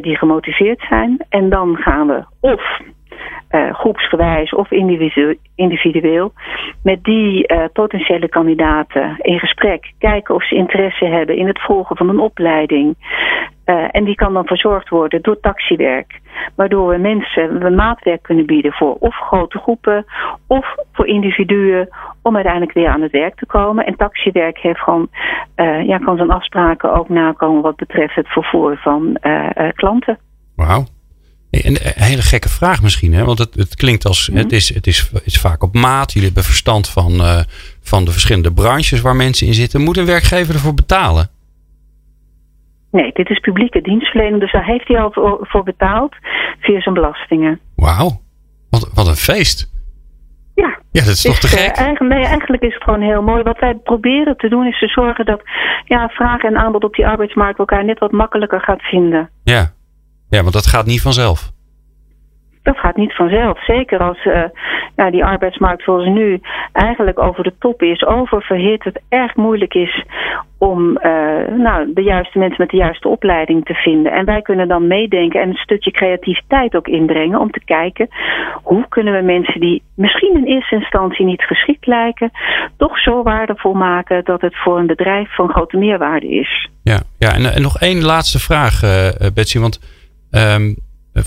die 0.00 0.16
gemotiveerd 0.16 0.84
zijn. 0.88 1.16
En 1.28 1.48
dan 1.48 1.76
gaan 1.76 2.06
we 2.06 2.24
of 2.40 2.80
uh, 3.50 3.74
groepsgewijs 3.74 4.50
of 4.54 4.70
individueel 5.54 6.32
met 6.82 7.04
die 7.04 7.52
uh, 7.52 7.64
potentiële 7.72 8.28
kandidaten 8.28 9.16
in 9.18 9.38
gesprek. 9.38 9.92
Kijken 9.98 10.34
of 10.34 10.46
ze 10.46 10.54
interesse 10.54 11.04
hebben 11.04 11.36
in 11.36 11.46
het 11.46 11.60
volgen 11.60 11.96
van 11.96 12.08
een 12.08 12.18
opleiding. 12.18 12.96
Uh, 13.66 13.84
en 13.90 14.04
die 14.04 14.14
kan 14.14 14.32
dan 14.32 14.46
verzorgd 14.46 14.88
worden 14.88 15.22
door 15.22 15.40
taxiwerk. 15.40 16.20
Waardoor 16.56 16.88
we 16.88 16.96
mensen 16.96 17.66
een 17.66 17.74
maatwerk 17.74 18.22
kunnen 18.22 18.46
bieden 18.46 18.72
voor 18.72 18.94
of 18.94 19.14
grote 19.14 19.58
groepen 19.58 20.04
of 20.46 20.74
voor 20.92 21.06
individuen 21.06 21.88
om 22.22 22.34
uiteindelijk 22.34 22.72
weer 22.72 22.88
aan 22.88 23.02
het 23.02 23.12
werk 23.12 23.34
te 23.34 23.46
komen. 23.46 23.86
En 23.86 23.96
taxiwerk 23.96 24.58
heeft 24.58 24.80
gewoon, 24.80 25.08
ja, 25.86 25.98
kan 25.98 26.16
zijn 26.16 26.30
afspraken 26.30 26.94
ook 26.94 27.08
nakomen 27.08 27.62
wat 27.62 27.76
betreft 27.76 28.14
het 28.14 28.28
vervoer 28.28 28.76
van 28.76 29.18
klanten. 29.74 30.18
Wauw. 30.56 30.84
Een 31.50 31.66
een 31.66 31.92
hele 32.02 32.22
gekke 32.22 32.48
vraag 32.48 32.82
misschien, 32.82 33.12
hè? 33.14 33.24
want 33.24 33.38
het, 33.38 33.54
het 33.54 33.74
klinkt 33.74 34.06
als 34.06 34.30
het, 34.32 34.52
is, 34.52 34.74
het, 34.74 34.86
is, 34.86 35.10
het 35.12 35.26
is 35.26 35.40
vaak 35.40 35.62
op 35.62 35.74
maat. 35.74 36.12
Jullie 36.12 36.26
hebben 36.26 36.44
verstand 36.44 36.88
van, 36.88 37.12
eh, 37.20 37.40
van 37.80 38.04
de 38.04 38.10
verschillende 38.10 38.52
branches 38.52 39.00
waar 39.00 39.16
mensen 39.16 39.46
in 39.46 39.54
zitten. 39.54 39.80
Moet 39.80 39.96
een 39.96 40.06
werkgever 40.06 40.54
ervoor 40.54 40.74
betalen? 40.74 41.28
Nee, 42.90 43.10
dit 43.12 43.30
is 43.30 43.38
publieke 43.38 43.80
dienstverlening, 43.80 44.40
dus 44.40 44.52
daar 44.52 44.64
heeft 44.64 44.88
hij 44.88 45.00
al 45.00 45.12
voor- 45.12 45.38
voor 45.42 45.62
betaald 45.62 46.14
via 46.60 46.80
zijn 46.80 46.94
belastingen. 46.94 47.60
Wauw, 47.76 48.20
wat, 48.70 48.90
wat 48.94 49.06
een 49.06 49.14
feest. 49.16 49.70
Ja. 50.54 50.78
Ja, 50.92 51.04
dat 51.04 51.14
is 51.14 51.22
toch 51.22 51.38
te 51.38 51.46
eh, 51.46 51.52
gek? 51.52 51.76
eigenlijk, 51.76 52.14
nee, 52.14 52.24
eigenlijk 52.24 52.62
is 52.62 52.74
het 52.74 52.82
gewoon 52.82 53.02
heel 53.02 53.22
mooi. 53.22 53.42
Wat 53.42 53.58
wij 53.58 53.74
proberen 53.74 54.36
te 54.36 54.48
doen 54.48 54.66
is 54.66 54.78
te 54.78 54.86
zorgen 54.86 55.24
dat 55.24 55.42
ja, 55.84 56.08
vraag 56.08 56.42
en 56.42 56.56
aanbod 56.56 56.84
op 56.84 56.94
die 56.94 57.06
arbeidsmarkt 57.06 57.58
elkaar 57.58 57.84
net 57.84 57.98
wat 57.98 58.12
makkelijker 58.12 58.60
gaat 58.60 58.82
vinden. 58.82 59.30
Ja. 59.44 59.72
Ja, 60.28 60.40
want 60.42 60.52
dat 60.52 60.66
gaat 60.66 60.86
niet 60.86 61.02
vanzelf. 61.02 61.50
Dat 62.62 62.78
gaat 62.78 62.96
niet 62.96 63.14
vanzelf. 63.14 63.64
Zeker 63.64 63.98
als 63.98 64.24
eh, 64.24 64.42
ja, 64.96 65.10
die 65.10 65.24
arbeidsmarkt 65.24 65.82
zoals 65.82 66.06
nu 66.06 66.40
eigenlijk 66.72 67.18
over 67.18 67.42
de 67.44 67.54
top 67.58 67.82
is, 67.82 68.04
oververhit, 68.04 68.84
het 68.84 69.00
erg 69.08 69.36
moeilijk 69.36 69.74
is 69.74 70.04
om 70.58 70.96
eh, 70.96 71.12
nou, 71.56 71.92
de 71.94 72.02
juiste 72.02 72.38
mensen 72.38 72.60
met 72.60 72.70
de 72.70 72.76
juiste 72.76 73.08
opleiding 73.08 73.64
te 73.64 73.74
vinden. 73.74 74.12
En 74.12 74.24
wij 74.24 74.42
kunnen 74.42 74.68
dan 74.68 74.86
meedenken 74.86 75.40
en 75.40 75.48
een 75.48 75.54
stukje 75.54 75.90
creativiteit 75.90 76.74
ook 76.74 76.88
inbrengen 76.88 77.40
om 77.40 77.50
te 77.50 77.64
kijken 77.64 78.08
hoe 78.62 78.88
kunnen 78.88 79.14
we 79.14 79.22
mensen 79.22 79.60
die 79.60 79.82
misschien 79.94 80.34
in 80.34 80.44
eerste 80.44 80.74
instantie 80.74 81.24
niet 81.24 81.42
geschikt 81.42 81.86
lijken, 81.86 82.30
toch 82.76 82.98
zo 82.98 83.22
waardevol 83.22 83.74
maken 83.74 84.24
dat 84.24 84.40
het 84.40 84.56
voor 84.56 84.78
een 84.78 84.86
bedrijf 84.86 85.34
van 85.34 85.48
grote 85.48 85.76
meerwaarde 85.76 86.28
is. 86.28 86.68
Ja, 86.82 87.00
ja 87.18 87.34
en, 87.34 87.54
en 87.54 87.62
nog 87.62 87.80
één 87.80 88.04
laatste 88.04 88.38
vraag, 88.38 88.82
eh, 88.82 89.30
Betsy. 89.34 89.58
Want 89.58 89.97
ehm, 90.30 90.74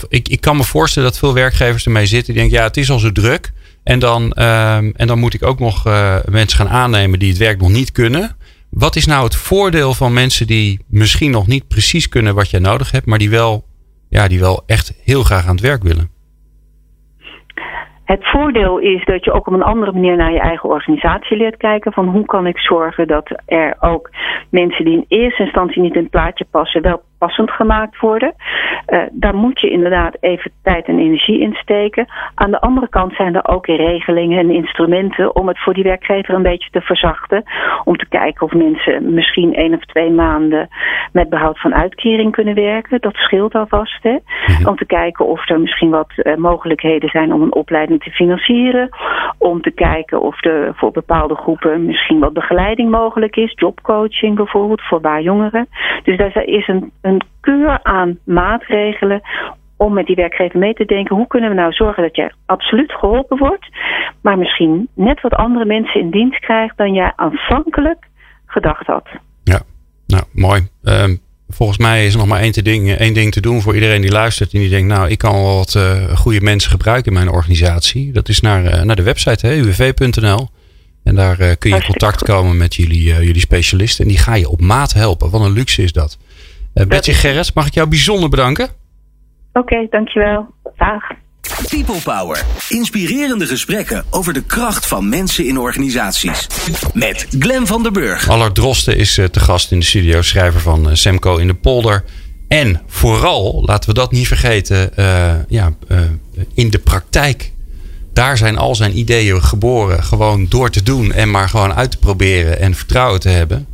ik, 0.09 0.27
ik 0.27 0.41
kan 0.41 0.57
me 0.57 0.63
voorstellen 0.63 1.09
dat 1.09 1.19
veel 1.19 1.33
werkgevers 1.33 1.85
ermee 1.85 2.05
zitten. 2.05 2.33
Die 2.33 2.41
denken, 2.41 2.59
ja, 2.59 2.63
het 2.67 2.77
is 2.77 2.91
al 2.91 2.99
zo 2.99 3.11
druk. 3.11 3.51
En 3.83 3.99
dan, 3.99 4.31
ehm, 4.31 4.91
en 4.95 5.07
dan 5.07 5.19
moet 5.19 5.33
ik 5.33 5.43
ook 5.43 5.59
nog 5.59 5.85
eh, 5.85 6.15
mensen 6.29 6.57
gaan 6.57 6.75
aannemen 6.75 7.19
die 7.19 7.29
het 7.29 7.37
werk 7.37 7.59
nog 7.59 7.69
niet 7.69 7.91
kunnen. 7.91 8.35
Wat 8.69 8.95
is 8.95 9.05
nou 9.05 9.23
het 9.23 9.35
voordeel 9.35 9.93
van 9.93 10.13
mensen 10.13 10.47
die 10.47 10.85
misschien 10.89 11.31
nog 11.31 11.47
niet 11.47 11.67
precies 11.67 12.09
kunnen 12.09 12.35
wat 12.35 12.49
jij 12.49 12.59
nodig 12.59 12.91
hebt, 12.91 13.05
maar 13.05 13.19
die 13.19 13.29
wel, 13.29 13.63
ja, 14.09 14.27
die 14.27 14.39
wel 14.39 14.63
echt 14.65 15.01
heel 15.03 15.23
graag 15.23 15.47
aan 15.47 15.55
het 15.55 15.65
werk 15.65 15.83
willen? 15.83 16.09
Het 18.05 18.29
voordeel 18.31 18.77
is 18.77 19.05
dat 19.05 19.25
je 19.25 19.31
ook 19.31 19.47
op 19.47 19.53
een 19.53 19.63
andere 19.63 19.91
manier 19.91 20.15
naar 20.15 20.31
je 20.31 20.39
eigen 20.39 20.69
organisatie 20.69 21.37
leert 21.37 21.57
kijken. 21.57 21.93
Van 21.93 22.07
hoe 22.07 22.25
kan 22.25 22.47
ik 22.47 22.57
zorgen 22.59 23.07
dat 23.07 23.41
er 23.45 23.75
ook 23.79 24.09
mensen 24.49 24.85
die 24.85 24.93
in 24.93 25.05
eerste 25.07 25.43
instantie 25.43 25.81
niet 25.81 25.95
in 25.95 26.01
het 26.01 26.11
plaatje 26.11 26.45
passen, 26.51 26.81
wel 26.81 27.01
passend 27.21 27.51
gemaakt 27.51 27.99
worden. 27.99 28.33
Uh, 28.87 29.01
daar 29.11 29.35
moet 29.35 29.59
je 29.59 29.69
inderdaad 29.69 30.17
even 30.19 30.51
tijd 30.63 30.85
en 30.87 30.99
energie 30.99 31.39
in 31.39 31.53
steken. 31.53 32.05
Aan 32.35 32.51
de 32.51 32.61
andere 32.61 32.89
kant 32.89 33.13
zijn 33.13 33.35
er 33.35 33.47
ook 33.47 33.65
regelingen 33.65 34.39
en 34.39 34.49
instrumenten 34.49 35.35
om 35.35 35.47
het 35.47 35.59
voor 35.59 35.73
die 35.73 35.83
werkgever 35.83 36.33
een 36.33 36.49
beetje 36.51 36.69
te 36.69 36.81
verzachten. 36.81 37.43
Om 37.83 37.97
te 37.97 38.07
kijken 38.09 38.45
of 38.45 38.53
mensen 38.53 39.13
misschien 39.13 39.53
één 39.53 39.73
of 39.73 39.85
twee 39.85 40.11
maanden 40.11 40.67
met 41.11 41.29
behoud 41.29 41.59
van 41.59 41.73
uitkering 41.75 42.31
kunnen 42.31 42.55
werken. 42.55 43.01
Dat 43.01 43.15
scheelt 43.15 43.55
alvast. 43.55 44.03
Hè? 44.03 44.17
Mm-hmm. 44.17 44.67
Om 44.67 44.75
te 44.75 44.85
kijken 44.85 45.25
of 45.25 45.49
er 45.49 45.59
misschien 45.59 45.89
wat 45.89 46.11
uh, 46.15 46.35
mogelijkheden 46.35 47.09
zijn 47.09 47.33
om 47.33 47.41
een 47.41 47.55
opleiding 47.55 48.03
te 48.03 48.11
financieren. 48.11 48.89
Om 49.37 49.61
te 49.61 49.71
kijken 49.71 50.21
of 50.21 50.45
er 50.45 50.73
voor 50.75 50.91
bepaalde 50.91 51.35
groepen 51.35 51.85
misschien 51.85 52.19
wat 52.19 52.33
begeleiding 52.33 52.89
mogelijk 52.89 53.35
is. 53.35 53.53
Jobcoaching 53.55 54.35
bijvoorbeeld 54.35 54.81
voor 54.81 55.01
baarjongeren. 55.01 55.67
Dus 56.03 56.17
daar 56.17 56.43
is 56.43 56.67
een, 56.67 56.91
een 57.01 57.10
keur 57.41 57.79
aan 57.83 58.17
maatregelen 58.23 59.21
om 59.77 59.93
met 59.93 60.05
die 60.05 60.15
werkgever 60.15 60.59
mee 60.59 60.73
te 60.73 60.85
denken. 60.85 61.15
Hoe 61.15 61.27
kunnen 61.27 61.49
we 61.49 61.55
nou 61.55 61.71
zorgen 61.71 62.03
dat 62.03 62.15
je 62.15 62.31
absoluut 62.45 62.91
geholpen 62.91 63.37
wordt. 63.37 63.67
Maar 64.21 64.37
misschien 64.37 64.87
net 64.93 65.21
wat 65.21 65.33
andere 65.33 65.65
mensen 65.65 66.01
in 66.01 66.09
dienst 66.09 66.39
krijgt 66.39 66.77
dan 66.77 66.93
jij 66.93 67.13
aanvankelijk 67.15 68.07
gedacht 68.45 68.85
had. 68.85 69.09
Ja, 69.43 69.61
nou 70.07 70.23
mooi. 70.33 70.61
Um, 70.83 71.19
volgens 71.49 71.77
mij 71.77 72.05
is 72.05 72.13
er 72.13 72.19
nog 72.19 72.27
maar 72.27 72.39
één, 72.39 72.51
te 72.51 72.61
ding, 72.61 72.91
één 72.91 73.13
ding 73.13 73.31
te 73.31 73.41
doen 73.41 73.61
voor 73.61 73.73
iedereen 73.73 74.01
die 74.01 74.11
luistert. 74.11 74.53
En 74.53 74.59
die 74.59 74.69
denkt, 74.69 74.87
nou, 74.87 75.09
ik 75.09 75.17
kan 75.17 75.33
wel 75.33 75.55
wat 75.55 75.73
uh, 75.73 76.17
goede 76.17 76.41
mensen 76.41 76.71
gebruiken 76.71 77.11
in 77.11 77.17
mijn 77.17 77.35
organisatie. 77.35 78.11
Dat 78.11 78.29
is 78.29 78.39
naar, 78.39 78.63
uh, 78.63 78.81
naar 78.81 78.95
de 78.95 79.03
website, 79.03 79.47
uwv.nl. 79.47 80.49
En 81.03 81.15
daar 81.15 81.41
uh, 81.41 81.51
kun 81.59 81.69
je 81.69 81.75
in 81.75 81.85
contact 81.85 82.23
komen 82.23 82.57
met 82.57 82.75
jullie, 82.75 83.03
jullie 83.03 83.39
specialisten. 83.39 84.03
En 84.03 84.09
die 84.09 84.19
ga 84.19 84.35
je 84.35 84.49
op 84.49 84.61
maat 84.61 84.93
helpen. 84.93 85.29
Wat 85.29 85.41
een 85.41 85.51
luxe 85.51 85.83
is 85.83 85.91
dat. 85.91 86.17
Betsy 86.73 87.11
Gerrits, 87.11 87.53
mag 87.53 87.67
ik 87.67 87.73
jou 87.73 87.87
bijzonder 87.87 88.29
bedanken? 88.29 88.65
Oké, 89.53 89.59
okay, 89.59 89.87
dankjewel. 89.89 90.53
Dag. 90.77 91.03
People 91.69 92.01
Power. 92.03 92.45
Inspirerende 92.69 93.45
gesprekken 93.45 94.03
over 94.09 94.33
de 94.33 94.43
kracht 94.43 94.87
van 94.87 95.09
mensen 95.09 95.47
in 95.47 95.59
organisaties. 95.59 96.47
Met 96.93 97.27
Glen 97.39 97.67
van 97.67 97.83
der 97.83 97.91
Burg. 97.91 98.29
Allard 98.29 98.55
Drosten 98.55 98.97
is 98.97 99.17
uh, 99.17 99.25
te 99.25 99.39
gast 99.39 99.71
in 99.71 99.79
de 99.79 99.85
studio. 99.85 100.21
Schrijver 100.21 100.61
van 100.61 100.89
uh, 100.89 100.95
Semco 100.95 101.37
in 101.37 101.47
de 101.47 101.53
polder. 101.53 102.03
En 102.47 102.81
vooral, 102.87 103.63
laten 103.65 103.89
we 103.89 103.95
dat 103.95 104.11
niet 104.11 104.27
vergeten, 104.27 104.89
uh, 104.95 105.33
ja, 105.47 105.73
in 106.53 106.69
de 106.69 106.79
praktijk. 106.79 107.51
Daar 108.13 108.37
zijn 108.37 108.57
al 108.57 108.75
zijn 108.75 108.97
ideeën 108.97 109.43
geboren. 109.43 110.03
Gewoon 110.03 110.45
door 110.49 110.69
te 110.69 110.83
doen 110.83 111.11
en 111.11 111.31
maar 111.31 111.49
gewoon 111.49 111.73
uit 111.73 111.91
te 111.91 111.97
proberen 111.97 112.59
en 112.59 112.75
vertrouwen 112.75 113.19
te 113.19 113.29
hebben. 113.29 113.67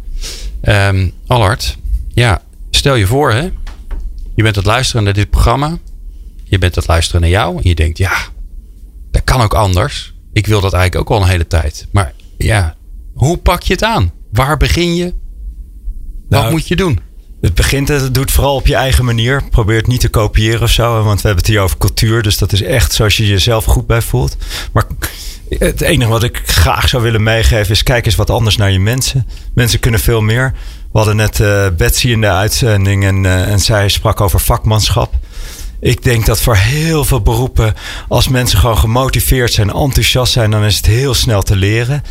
Um, 0.63 1.11
Allard, 1.27 1.77
ja, 2.13 2.41
stel 2.77 2.95
je 2.95 3.07
voor 3.07 3.31
hè. 3.31 3.49
Je 4.35 4.43
bent 4.43 4.55
het 4.55 4.65
luisteren 4.65 5.03
naar 5.03 5.13
dit 5.13 5.29
programma. 5.29 5.77
Je 6.43 6.57
bent 6.57 6.75
het 6.75 6.87
luisteren 6.87 7.21
naar 7.21 7.29
jou. 7.29 7.55
En 7.55 7.69
je 7.69 7.75
denkt, 7.75 7.97
ja, 7.97 8.15
dat 9.11 9.23
kan 9.23 9.41
ook 9.41 9.53
anders. 9.53 10.13
Ik 10.33 10.47
wil 10.47 10.61
dat 10.61 10.73
eigenlijk 10.73 11.09
ook 11.09 11.17
al 11.17 11.23
een 11.23 11.29
hele 11.29 11.47
tijd. 11.47 11.87
Maar 11.91 12.13
ja, 12.37 12.75
hoe 13.13 13.37
pak 13.37 13.61
je 13.61 13.73
het 13.73 13.83
aan? 13.83 14.11
Waar 14.31 14.57
begin 14.57 14.95
je? 14.95 15.13
Wat 16.29 16.39
nou, 16.39 16.51
moet 16.51 16.67
je 16.67 16.75
doen? 16.75 16.99
Het 17.41 17.53
begint, 17.53 17.87
het 17.87 18.13
doet 18.13 18.31
vooral 18.31 18.55
op 18.55 18.67
je 18.67 18.75
eigen 18.75 19.05
manier. 19.05 19.43
Probeer 19.49 19.77
het 19.77 19.87
niet 19.87 19.99
te 19.99 20.09
kopiëren 20.09 20.61
of 20.61 20.71
zo. 20.71 21.03
Want 21.03 21.21
we 21.21 21.27
hebben 21.27 21.45
het 21.45 21.53
hier 21.53 21.61
over 21.61 21.77
cultuur. 21.77 22.21
Dus 22.21 22.37
dat 22.37 22.51
is 22.51 22.61
echt 22.61 22.93
zoals 22.93 23.17
je 23.17 23.27
jezelf 23.27 23.65
goed 23.65 23.87
bij 23.87 24.01
voelt. 24.01 24.37
Maar 24.71 24.85
het 25.49 25.81
enige 25.81 26.09
wat 26.09 26.23
ik 26.23 26.41
graag 26.45 26.89
zou 26.89 27.03
willen 27.03 27.23
meegeven 27.23 27.71
is: 27.71 27.83
kijk 27.83 28.05
eens 28.05 28.15
wat 28.15 28.29
anders 28.29 28.57
naar 28.57 28.71
je 28.71 28.79
mensen. 28.79 29.27
Mensen 29.53 29.79
kunnen 29.79 29.99
veel 29.99 30.21
meer. 30.21 30.53
Hadden 30.97 31.15
net 31.15 31.39
uh, 31.39 31.65
Betsy 31.77 32.07
in 32.07 32.21
de 32.21 32.31
uitzending 32.31 33.05
en, 33.05 33.23
uh, 33.23 33.51
en 33.51 33.59
zij 33.59 33.89
sprak 33.89 34.21
over 34.21 34.39
vakmanschap. 34.39 35.13
Ik 35.79 36.03
denk 36.03 36.25
dat 36.25 36.41
voor 36.41 36.55
heel 36.55 37.05
veel 37.05 37.21
beroepen, 37.21 37.73
als 38.07 38.27
mensen 38.27 38.59
gewoon 38.59 38.77
gemotiveerd 38.77 39.53
zijn, 39.53 39.69
enthousiast 39.69 40.33
zijn, 40.33 40.51
dan 40.51 40.63
is 40.63 40.77
het 40.77 40.85
heel 40.85 41.13
snel 41.13 41.43
te 41.43 41.55
leren. 41.55 42.03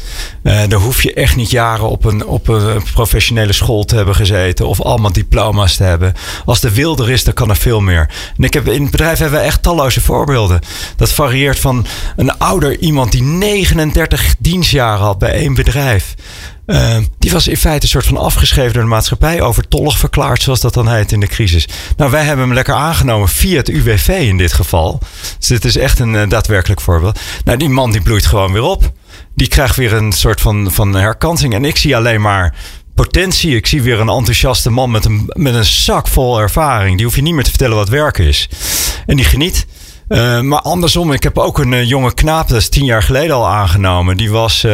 Uh, 0.43 0.61
dan 0.69 0.81
hoef 0.81 1.03
je 1.03 1.15
echt 1.15 1.37
niet 1.37 1.51
jaren 1.51 1.89
op 1.89 2.05
een, 2.05 2.27
op 2.27 2.49
een 2.49 2.83
professionele 2.93 3.53
school 3.53 3.85
te 3.85 3.97
hebben 3.97 4.15
gezeten 4.15 4.67
of 4.67 4.81
allemaal 4.81 5.13
diploma's 5.13 5.77
te 5.77 5.83
hebben. 5.83 6.15
Als 6.45 6.61
de 6.61 6.73
wil 6.75 6.99
er 6.99 7.11
is, 7.11 7.25
dan 7.25 7.35
kan 7.35 7.51
er 7.51 7.57
veel 7.57 7.81
meer. 7.81 8.11
En 8.37 8.45
ik 8.45 8.55
heb, 8.55 8.69
in 8.69 8.83
het 8.83 8.91
bedrijf 8.91 9.19
hebben 9.19 9.39
we 9.39 9.47
echt 9.47 9.63
talloze 9.63 10.01
voorbeelden. 10.01 10.61
Dat 10.97 11.13
varieert 11.13 11.59
van 11.59 11.87
een 12.17 12.39
ouder 12.39 12.79
iemand 12.79 13.13
die 13.13 13.23
39 13.23 14.35
dienstjaren 14.39 15.05
had 15.05 15.19
bij 15.19 15.33
één 15.33 15.55
bedrijf. 15.55 16.15
Uh, 16.67 16.97
die 17.19 17.33
was 17.33 17.49
in 17.49 17.57
feite 17.57 17.83
een 17.83 17.89
soort 17.89 18.07
van 18.07 18.17
afgeschreven 18.17 18.73
door 18.73 18.83
de 18.83 18.89
maatschappij, 18.89 19.41
overtollig 19.41 19.99
verklaard, 19.99 20.43
zoals 20.43 20.61
dat 20.61 20.75
dan 20.75 20.89
heet 20.89 21.13
in 21.13 21.21
de 21.21 21.27
crisis. 21.27 21.69
Nou, 21.97 22.11
wij 22.11 22.25
hebben 22.25 22.45
hem 22.45 22.55
lekker 22.55 22.75
aangenomen 22.75 23.29
via 23.29 23.57
het 23.57 23.69
UWV 23.69 24.09
in 24.09 24.37
dit 24.37 24.53
geval. 24.53 25.01
Dus 25.39 25.47
dit 25.47 25.65
is 25.65 25.77
echt 25.77 25.99
een 25.99 26.15
uh, 26.15 26.29
daadwerkelijk 26.29 26.81
voorbeeld. 26.81 27.21
Nou, 27.45 27.59
die 27.59 27.69
man 27.69 27.91
die 27.91 28.03
bloeit 28.03 28.27
gewoon 28.27 28.53
weer 28.53 28.63
op. 28.63 28.93
Die 29.35 29.49
krijgt 29.49 29.77
weer 29.77 29.93
een 29.93 30.13
soort 30.13 30.41
van, 30.41 30.73
van 30.73 30.95
herkansing. 30.95 31.55
En 31.55 31.65
ik 31.65 31.77
zie 31.77 31.97
alleen 31.97 32.21
maar 32.21 32.55
potentie. 32.95 33.57
Ik 33.57 33.67
zie 33.67 33.83
weer 33.83 34.01
een 34.01 34.09
enthousiaste 34.09 34.71
man 34.71 34.91
met 34.91 35.05
een, 35.05 35.31
met 35.33 35.55
een 35.55 35.65
zak 35.65 36.09
vol 36.09 36.41
ervaring. 36.41 36.97
Die 36.97 37.07
hoef 37.07 37.17
je 37.17 37.23
niet 37.23 37.35
meer 37.35 37.45
te 37.45 37.51
vertellen 37.51 37.77
wat 37.77 37.89
werken 37.89 38.25
is. 38.25 38.49
En 39.07 39.17
die 39.17 39.25
geniet. 39.25 39.67
Uh, 40.09 40.41
maar 40.41 40.61
andersom, 40.61 41.13
ik 41.13 41.23
heb 41.23 41.39
ook 41.39 41.59
een 41.59 41.73
uh, 41.73 41.89
jonge 41.89 42.15
knaap, 42.15 42.49
dat 42.49 42.59
is 42.59 42.69
tien 42.69 42.85
jaar 42.85 43.03
geleden 43.03 43.37
al 43.37 43.49
aangenomen. 43.49 44.17
Die 44.17 44.31
was 44.31 44.67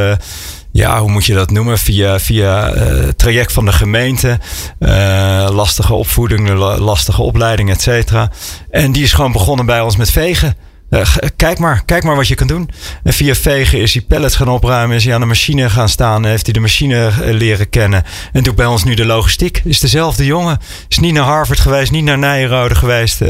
ja, 0.73 1.01
hoe 1.01 1.11
moet 1.11 1.27
je 1.27 1.35
dat 1.35 1.51
noemen? 1.51 1.79
Via, 1.79 2.21
via 2.21 2.75
uh, 2.75 3.09
traject 3.09 3.53
van 3.53 3.65
de 3.65 3.73
gemeente. 3.73 4.39
Uh, 4.79 5.49
lastige 5.51 5.95
opvoeding, 5.95 6.49
lastige 6.79 7.23
opleiding, 7.23 7.71
et 7.71 7.83
cetera. 7.83 8.31
En 8.71 8.93
die 8.93 9.03
is 9.03 9.13
gewoon 9.13 9.33
begonnen 9.33 9.67
bij 9.67 9.81
ons 9.81 9.97
met 9.97 10.11
vegen. 10.11 10.57
Uh, 10.91 11.01
kijk 11.37 11.59
maar, 11.59 11.85
kijk 11.85 12.05
maar 12.05 12.17
wat 12.17 12.29
je 12.29 12.35
kan 12.35 12.47
doen. 12.47 12.71
En 13.03 13.13
via 13.13 13.35
vegen 13.35 13.81
is 13.81 13.95
hij 13.95 14.03
pallets 14.03 14.37
gaan 14.37 14.49
opruimen, 14.49 14.97
is 14.97 15.05
hij 15.05 15.15
aan 15.15 15.21
de 15.21 15.27
machine 15.27 15.71
gaan 15.71 15.89
staan, 15.89 16.25
heeft 16.25 16.45
hij 16.45 16.53
de 16.53 16.61
machine 16.61 17.13
leren 17.25 17.69
kennen. 17.69 18.05
En 18.33 18.43
doet 18.43 18.57
bij 18.57 18.67
ons 18.67 18.85
nu 18.85 18.95
de 18.95 19.07
logistiek. 19.07 19.63
Is 19.65 19.81
dezelfde 19.81 20.25
jongen. 20.25 20.59
Is 20.89 20.99
niet 20.99 21.15
naar 21.15 21.25
Harvard 21.25 21.61
geweest, 21.61 21.91
niet 21.91 22.05
naar 22.05 22.19
Nijrode 22.19 22.75
geweest. 22.75 23.21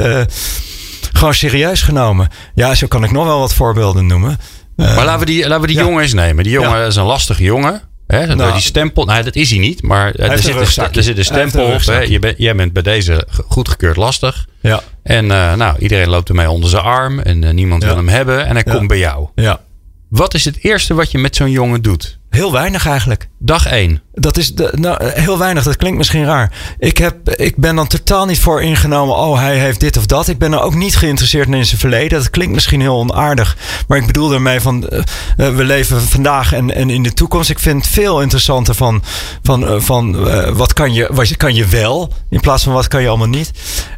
gewoon 1.12 1.34
serieus 1.34 1.82
genomen. 1.82 2.28
Ja, 2.54 2.74
zo 2.74 2.86
kan 2.86 3.04
ik 3.04 3.10
nog 3.10 3.24
wel 3.24 3.38
wat 3.38 3.54
voorbeelden 3.54 4.06
noemen. 4.06 4.38
Uh, 4.82 4.96
maar 4.96 5.04
laten 5.04 5.20
we 5.20 5.26
die, 5.26 5.40
laten 5.48 5.60
we 5.60 5.66
die 5.66 5.76
jongen 5.76 6.02
eens 6.02 6.12
nemen. 6.12 6.44
Die 6.44 6.52
jongen 6.52 6.86
is 6.86 6.96
een 6.96 7.04
lastige 7.04 7.42
jongen. 7.42 7.80
Hè? 8.06 8.34
Nou, 8.34 8.52
die 8.52 8.60
stempel, 8.60 9.04
nou, 9.04 9.22
dat 9.24 9.34
is 9.34 9.50
hij 9.50 9.58
niet. 9.58 9.82
Maar 9.82 10.14
er 10.14 10.38
zit, 10.38 10.54
een, 10.54 10.84
er 10.94 11.02
zit 11.02 11.18
een 11.18 11.24
stempel 11.24 11.64
op. 11.64 11.84
Hè? 11.84 11.98
Je 12.00 12.18
ben, 12.18 12.34
jij 12.36 12.54
bent 12.54 12.72
bij 12.72 12.82
deze 12.82 13.26
goedgekeurd 13.48 13.96
lastig. 13.96 14.46
Ja. 14.60 14.82
En 15.02 15.24
uh, 15.24 15.54
nou, 15.54 15.78
iedereen 15.78 16.08
loopt 16.08 16.28
ermee 16.28 16.50
onder 16.50 16.70
zijn 16.70 16.82
arm. 16.82 17.18
En 17.18 17.42
uh, 17.42 17.50
niemand 17.50 17.82
Ja. 17.82 17.88
wil 17.88 17.96
hem 17.96 18.08
hebben. 18.08 18.46
En 18.46 18.54
hij 18.54 18.62
Ja. 18.66 18.72
komt 18.74 18.88
bij 18.88 18.98
jou. 18.98 19.28
Ja. 19.34 19.60
Wat 20.08 20.34
is 20.34 20.44
het 20.44 20.58
eerste 20.64 20.94
wat 20.94 21.10
je 21.10 21.18
met 21.18 21.36
zo'n 21.36 21.50
jongen 21.50 21.82
doet? 21.82 22.18
Heel 22.32 22.52
weinig 22.52 22.86
eigenlijk. 22.86 23.28
Dag 23.38 23.66
1. 23.66 24.02
Dat 24.14 24.36
is 24.36 24.54
de, 24.54 24.72
nou, 24.76 25.04
heel 25.04 25.38
weinig, 25.38 25.62
dat 25.64 25.76
klinkt 25.76 25.98
misschien 25.98 26.24
raar. 26.24 26.52
Ik, 26.78 26.98
heb, 26.98 27.30
ik 27.30 27.56
ben 27.56 27.76
dan 27.76 27.86
totaal 27.86 28.26
niet 28.26 28.38
voor 28.40 28.62
ingenomen. 28.62 29.16
Oh, 29.16 29.38
hij 29.38 29.58
heeft 29.58 29.80
dit 29.80 29.96
of 29.96 30.06
dat. 30.06 30.28
Ik 30.28 30.38
ben 30.38 30.52
er 30.52 30.60
ook 30.60 30.74
niet 30.74 30.96
geïnteresseerd 30.96 31.48
in 31.48 31.66
zijn 31.66 31.80
verleden. 31.80 32.18
Dat 32.18 32.30
klinkt 32.30 32.54
misschien 32.54 32.80
heel 32.80 32.96
onaardig. 32.96 33.56
Maar 33.88 33.98
ik 33.98 34.06
bedoel 34.06 34.32
ermee 34.32 34.60
van. 34.60 34.88
eh, 34.88 34.98
eh, 35.36 35.54
we 35.54 35.64
leven 35.64 36.00
vandaag 36.02 36.52
en, 36.52 36.74
en 36.74 36.90
in 36.90 37.02
de 37.02 37.12
toekomst. 37.12 37.50
Ik 37.50 37.58
vind 37.58 37.84
het 37.84 37.92
veel 37.94 38.20
interessanter 38.22 38.74
van. 38.74 39.02
van, 39.42 39.66
eh, 39.68 39.80
van 39.80 40.28
eh, 40.28 40.48
wat, 40.50 40.72
kan 40.72 40.92
je, 40.94 41.08
wat 41.12 41.36
kan 41.36 41.54
je 41.54 41.66
wel. 41.66 42.12
In 42.30 42.40
plaats 42.40 42.62
van 42.64 42.72
wat 42.72 42.88
kan 42.88 43.02
je 43.02 43.08
allemaal 43.08 43.28
niet. 43.28 43.50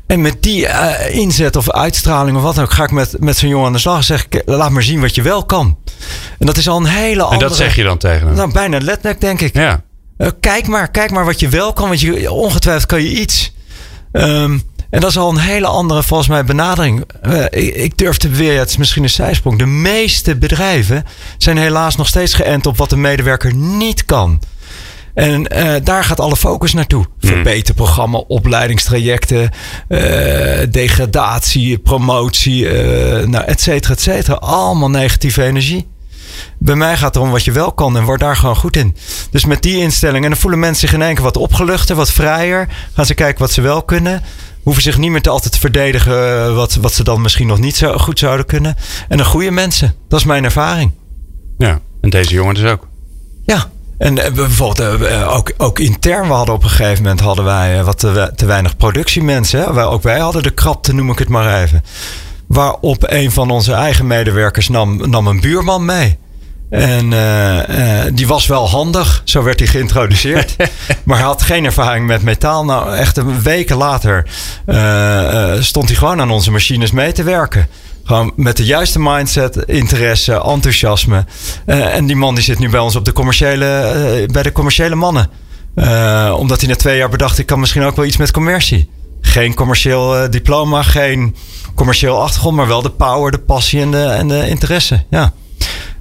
En 0.07 0.21
met 0.23 0.43
die 0.43 0.67
eh, 0.67 1.17
inzet 1.17 1.57
of 1.57 1.71
uitstraling 1.71 2.37
of 2.37 2.43
wat 2.43 2.55
dan 2.55 2.65
ook. 2.65 2.73
Ga 2.73 2.83
ik 2.85 2.91
met, 2.91 3.17
met 3.21 3.37
zo'n 3.37 3.49
jongen 3.49 3.67
aan 3.67 3.73
de 3.73 3.79
slag. 3.79 3.97
en 3.97 4.05
Zeg 4.05 4.25
ik, 4.25 4.35
eh, 4.35 4.57
laat 4.57 4.71
maar 4.71 4.83
zien 4.83 5.01
wat 5.01 5.15
je 5.15 5.23
wel 5.23 5.45
kan. 5.45 5.79
En 6.39 6.47
dat 6.47 6.57
is 6.57 6.69
al 6.69 6.77
een 6.77 6.85
hele 6.85 7.15
En 7.23 7.29
andere. 7.29 7.49
dat 7.49 7.57
zeg 7.57 7.77
je 7.77 7.83
dan 7.85 7.99
tegen 7.99 8.24
Nou, 8.33 8.53
bijna 8.53 8.79
letterlijk, 8.79 9.21
denk 9.21 9.41
ik. 9.41 9.55
ja. 9.55 9.83
Eh, 10.17 10.29
kijk 10.41 10.67
maar, 10.67 10.91
kijk 10.91 11.11
maar 11.11 11.25
wat 11.25 11.41
je 11.41 11.49
wel 11.49 11.73
kan, 11.73 11.89
want 11.89 12.01
je, 12.01 12.33
ongetwijfeld 12.33 12.87
kan 12.87 13.03
je 13.03 13.21
iets. 13.21 13.53
Ehm, 14.13 14.59
en 14.91 15.01
dat 15.01 15.11
is 15.11 15.19
al 15.19 15.31
een 15.31 15.39
hele 15.39 15.67
andere, 15.67 16.03
volgens 16.03 16.29
mij, 16.29 16.45
benadering. 16.45 17.05
Eh, 17.23 17.45
ik, 17.45 17.75
ik 17.75 17.99
durf 17.99 18.17
te 18.17 18.29
beweren, 18.29 18.59
het 18.59 18.71
is 18.71 18.77
misschien 18.77 19.03
een 19.03 19.11
zijsprong. 19.11 19.59
De 19.59 19.67
meeste 19.67 20.37
bedrijven 20.37 21.05
zijn 21.39 21.57
helaas 21.57 21.97
nog 21.97 22.07
steeds 22.07 22.35
geënt 22.35 22.67
op 22.67 22.77
wat 22.77 22.91
de 22.91 22.97
medewerker 22.97 23.55
niet 23.55 24.05
kan. 24.05 24.41
En 25.15 25.47
eh, 25.49 25.75
daar 25.85 26.05
gaat 26.05 26.21
alle 26.21 26.37
focus 26.37 26.73
naartoe. 26.73 27.05
Verbeterprogramma, 27.19 28.19
opleidingstrajecten, 28.19 29.51
degradatie, 30.71 31.79
promotie, 31.79 32.69
nou, 33.27 33.45
et 33.45 33.61
cetera, 33.61 33.95
et 33.95 34.01
cetera. 34.01 34.35
Allemaal 34.35 34.91
negatieve 34.91 35.45
energie. 35.45 35.87
Bij 36.59 36.75
mij 36.75 36.97
gaat 36.97 37.15
het 37.15 37.23
om 37.23 37.31
wat 37.31 37.45
je 37.45 37.53
wel 37.53 37.73
kan 37.73 37.97
en 37.97 38.05
word 38.05 38.21
daar 38.21 38.37
gewoon 38.37 38.57
goed 38.57 38.77
in. 38.77 38.97
Dus 39.31 39.45
met 39.45 39.63
die 39.63 39.79
instelling. 39.79 40.25
En 40.25 40.31
dan 40.31 40.39
voelen 40.39 40.59
mensen 40.61 40.89
zich 40.89 40.99
in 40.99 41.03
één 41.03 41.15
keer 41.15 41.25
wat 41.25 41.37
opgeluchter, 41.37 41.97
wat 41.97 42.11
vrijer. 42.11 42.69
Gaan 42.95 43.07
ze 43.07 43.15
kijken 43.15 43.41
wat 43.41 43.53
ze 43.53 43.61
wel 43.61 43.83
kunnen. 43.83 44.23
Hoeven 44.63 44.83
zich 44.83 44.99
niet 44.99 45.11
meer 45.11 45.23
te 45.23 45.31
altijd 45.31 45.53
te 45.53 45.59
verdedigen 45.59 46.45
eh, 46.47 46.55
wat, 46.55 46.75
wat 46.75 46.93
ze 46.93 47.05
dan 47.05 47.21
misschien 47.21 47.47
nog 47.47 47.59
niet 47.59 47.77
zo 47.77 47.99
goed 47.99 48.19
zouden 48.19 48.47
kunnen. 48.47 48.77
En 49.09 49.17
dan 49.17 49.27
groeien 49.27 49.55
mensen. 49.55 49.95
Dat 50.09 50.19
is 50.19 50.27
mijn 50.27 50.45
ervaring. 50.45 50.93
ja. 51.59 51.81
En 52.01 52.11
deze 52.11 52.35
jongen 52.35 52.55
dus 52.55 52.71
ook. 52.71 52.87
Ja. 53.45 53.71
En 53.99 54.19
eh, 54.19 54.33
bijvoorbeeld 54.33 55.03
eh, 55.03 55.35
ook, 55.35 55.53
ook 55.57 55.79
intern, 55.79 56.29
we 56.29 56.35
hadden 56.35 56.55
op 56.55 56.63
een 56.63 56.69
gegeven 56.69 57.03
moment 57.03 57.21
hadden 57.21 57.45
wij 57.45 57.85
wat 57.85 57.99
te, 57.99 58.33
te 58.37 58.47
weinig 58.47 58.77
productiemensen. 58.77 59.61
Hè? 59.61 59.73
Wij, 59.73 59.85
ook 59.85 60.03
wij 60.03 60.19
hadden 60.19 60.43
de 60.43 60.51
krapte, 60.51 60.95
noem 60.95 61.11
ik 61.11 61.19
het 61.19 61.29
maar 61.29 61.63
even. 61.63 61.85
Waarop 62.47 63.05
een 63.07 63.33
van 63.33 63.51
onze 63.51 63.73
eigen 63.73 64.07
medewerkers 64.07 64.69
nam, 64.69 65.11
nam 65.11 65.27
een 65.27 65.41
buurman 65.41 65.85
mee. 65.85 66.19
En 66.71 67.13
eh, 67.13 68.07
eh, 68.07 68.15
die 68.15 68.27
was 68.27 68.47
wel 68.47 68.69
handig, 68.69 69.23
zo 69.25 69.43
werd 69.43 69.59
hij 69.59 69.69
geïntroduceerd. 69.69 70.57
maar 71.05 71.17
hij 71.17 71.27
had 71.27 71.43
geen 71.43 71.65
ervaring 71.65 72.07
met 72.07 72.23
metaal. 72.23 72.65
Nou, 72.65 72.97
echt 72.97 73.17
een 73.17 73.43
weken 73.43 73.77
later 73.77 74.27
eh, 74.67 75.53
stond 75.61 75.89
hij 75.89 75.97
gewoon 75.97 76.21
aan 76.21 76.31
onze 76.31 76.51
machines 76.51 76.91
mee 76.91 77.13
te 77.13 77.23
werken. 77.23 77.69
Gewoon 78.05 78.33
met 78.37 78.57
de 78.57 78.65
juiste 78.65 79.01
mindset, 79.01 79.57
interesse, 79.57 80.43
enthousiasme. 80.43 81.25
En 81.67 82.07
die 82.07 82.17
man 82.17 82.35
die 82.35 82.45
zit 82.45 82.59
nu 82.59 82.69
bij 82.69 82.81
ons 82.81 82.97
op 82.97 83.05
de 83.05 83.13
commerciële, 83.13 83.67
bij 84.33 84.43
de 84.43 84.53
commerciële 84.53 84.95
mannen. 84.95 85.31
Omdat 86.37 86.61
hij 86.61 86.69
na 86.69 86.77
twee 86.77 86.97
jaar 86.97 87.09
bedacht, 87.09 87.39
ik 87.39 87.47
kan 87.47 87.61
misschien 87.61 87.83
ook 87.83 87.97
wel 87.97 88.05
iets 88.05 88.17
met 88.17 88.31
commercie. 88.31 88.91
Geen 89.21 89.55
commercieel 89.55 90.31
diploma, 90.31 90.83
geen 90.83 91.37
commercieel 91.75 92.23
achtergrond, 92.23 92.57
maar 92.57 92.67
wel 92.67 92.83
de 92.83 92.91
power, 92.91 93.31
de 93.31 93.39
passie 93.39 93.81
en 93.81 93.91
de, 93.91 94.05
en 94.05 94.29
de 94.29 94.49
interesse. 94.49 95.05
Ja. 95.11 95.33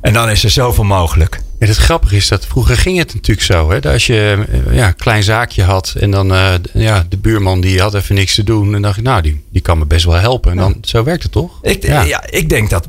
En 0.04 0.14
dan 0.14 0.30
is 0.30 0.44
er 0.44 0.50
zoveel 0.50 0.84
mogelijk. 0.84 1.42
Ja, 1.60 1.68
het 1.68 1.78
grappige 1.78 2.16
is 2.16 2.28
dat 2.28 2.46
vroeger 2.46 2.78
ging 2.78 2.98
het 2.98 3.14
natuurlijk 3.14 3.46
zo. 3.46 3.72
Hè? 3.72 3.80
Dat 3.80 3.94
als 3.94 4.06
je 4.06 4.46
eh, 4.50 4.76
ja, 4.76 4.88
een 4.88 4.96
klein 4.96 5.24
zaakje 5.24 5.64
had 5.64 5.96
en 6.00 6.12
dan 6.12 6.34
eh, 6.34 6.54
ja, 6.74 7.06
de 7.10 7.18
buurman 7.18 7.62
die 7.62 7.82
had 7.82 7.94
even 7.94 8.16
niks 8.16 8.36
te 8.36 8.44
doen. 8.44 8.76
En 8.76 8.82
dacht 8.82 8.98
ik, 8.98 9.04
nou, 9.04 9.22
die, 9.22 9.44
die 9.52 9.62
kan 9.62 9.78
me 9.78 9.86
best 9.86 10.06
wel 10.06 10.14
helpen. 10.14 10.52
En 10.52 10.58
dan, 10.58 10.78
zo 10.82 11.04
werkt 11.04 11.24
het 11.24 11.32
toch? 11.32 11.60
Ik, 11.62 11.86
Ja. 11.86 12.02
ja. 12.02 12.24
ik 12.30 12.50
denk 12.50 12.70
dat 12.70 12.88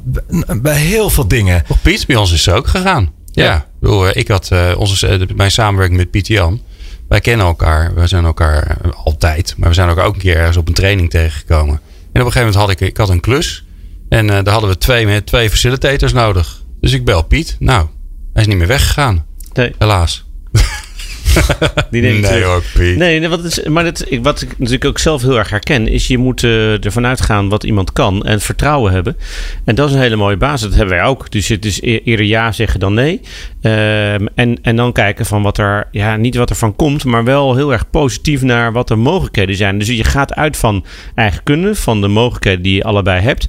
bij 0.62 0.77
heel 0.77 1.11
veel 1.11 1.29
dingen. 1.29 1.65
Toch, 1.67 1.83
Piet, 1.83 2.07
bij 2.07 2.17
ons 2.17 2.33
is 2.33 2.47
het 2.47 2.55
ook 2.55 2.67
gegaan. 2.67 3.12
Ja, 3.33 3.57
Ik, 3.57 3.62
bedoel, 3.81 4.09
eh, 4.09 4.21
ik 4.21 4.29
had 4.29 4.51
onze, 4.77 5.27
mijn 5.35 5.51
samenwerking 5.51 5.99
met 5.99 6.11
Piet 6.11 6.27
Jan. 6.27 6.61
Wij 7.09 7.21
kennen 7.21 7.47
elkaar. 7.47 7.95
We 7.95 8.07
zijn 8.07 8.25
elkaar 8.25 8.77
altijd. 9.05 9.55
Maar 9.57 9.69
we 9.69 9.75
zijn 9.75 9.89
elkaar 9.89 10.05
ook 10.05 10.15
een 10.15 10.21
keer 10.21 10.37
ergens 10.37 10.57
op 10.57 10.69
een 10.69 10.75
training 10.75 11.11
tegengekomen. 11.11 11.75
En 12.12 12.21
op 12.21 12.27
een 12.27 12.33
gegeven 12.33 12.41
moment 12.41 12.57
had 12.57 12.71
ik, 12.71 12.81
ik 12.81 12.97
had 12.97 13.09
een 13.09 13.21
klus. 13.21 13.65
En 14.09 14.27
daar 14.27 14.49
hadden 14.49 14.71
we 14.71 14.79
twee, 14.79 15.07
met 15.07 15.27
twee 15.27 15.51
facilitators 15.51 16.12
nodig. 16.12 16.62
Dus 16.85 16.93
ik 16.93 17.05
bel 17.05 17.22
Piet. 17.22 17.57
Nou, 17.59 17.87
hij 18.32 18.43
is 18.43 18.49
niet 18.49 18.57
meer 18.57 18.66
weggegaan. 18.66 19.24
Nee, 19.53 19.72
Helaas. 19.78 20.24
die 21.91 22.03
neem 22.03 22.14
ik 22.14 22.20
nee 22.20 22.30
terug. 22.30 22.45
hoor, 22.45 22.62
Piet. 22.74 22.97
Nee, 22.97 23.20
nee, 23.20 23.28
wat 23.28 23.45
is, 23.45 23.62
maar 23.62 23.85
dat, 23.85 24.07
wat 24.22 24.43
ik 24.43 24.59
natuurlijk 24.59 24.85
ook 24.85 24.99
zelf 24.99 25.22
heel 25.22 25.39
erg 25.39 25.51
herken, 25.51 25.89
is 25.89 26.07
je 26.07 26.18
moet 26.18 26.45
eh, 26.45 26.85
ervan 26.85 27.07
uitgaan 27.07 27.49
wat 27.49 27.64
iemand 27.64 27.93
kan 27.93 28.22
en 28.22 28.41
vertrouwen 28.41 28.93
hebben. 28.93 29.16
En 29.64 29.74
dat 29.74 29.89
is 29.89 29.95
een 29.95 30.01
hele 30.01 30.16
mooie 30.16 30.37
basis. 30.37 30.68
Dat 30.68 30.76
hebben 30.76 30.97
wij 30.97 31.05
ook. 31.05 31.30
Dus 31.30 31.49
het 31.49 31.64
is 31.64 31.80
e- 31.80 32.01
eerder 32.05 32.26
ja 32.26 32.53
zeggen 32.53 32.80
dan 32.80 32.95
nee. 32.95 33.20
Ehm, 33.61 34.26
en, 34.35 34.59
en 34.62 34.76
dan 34.76 34.93
kijken 34.93 35.26
van 35.26 35.43
wat 35.43 35.59
er, 35.59 35.89
ja, 35.91 36.16
niet 36.16 36.37
wat 36.37 36.51
er 36.51 36.57
van 36.57 36.76
komt, 36.76 37.05
maar 37.05 37.24
wel 37.24 37.55
heel 37.55 37.72
erg 37.72 37.91
positief 37.91 38.43
naar 38.43 38.72
wat 38.72 38.89
de 38.89 38.97
mogelijkheden 38.97 39.57
zijn. 39.57 39.78
Dus 39.78 39.89
je 39.89 40.05
gaat 40.05 40.35
uit 40.35 40.57
van 40.57 40.85
eigen 41.14 41.43
kunde, 41.43 41.74
van 41.74 42.01
de 42.01 42.09
mogelijkheden 42.09 42.62
die 42.62 42.74
je 42.74 42.85
allebei 42.85 43.20
hebt. 43.20 43.47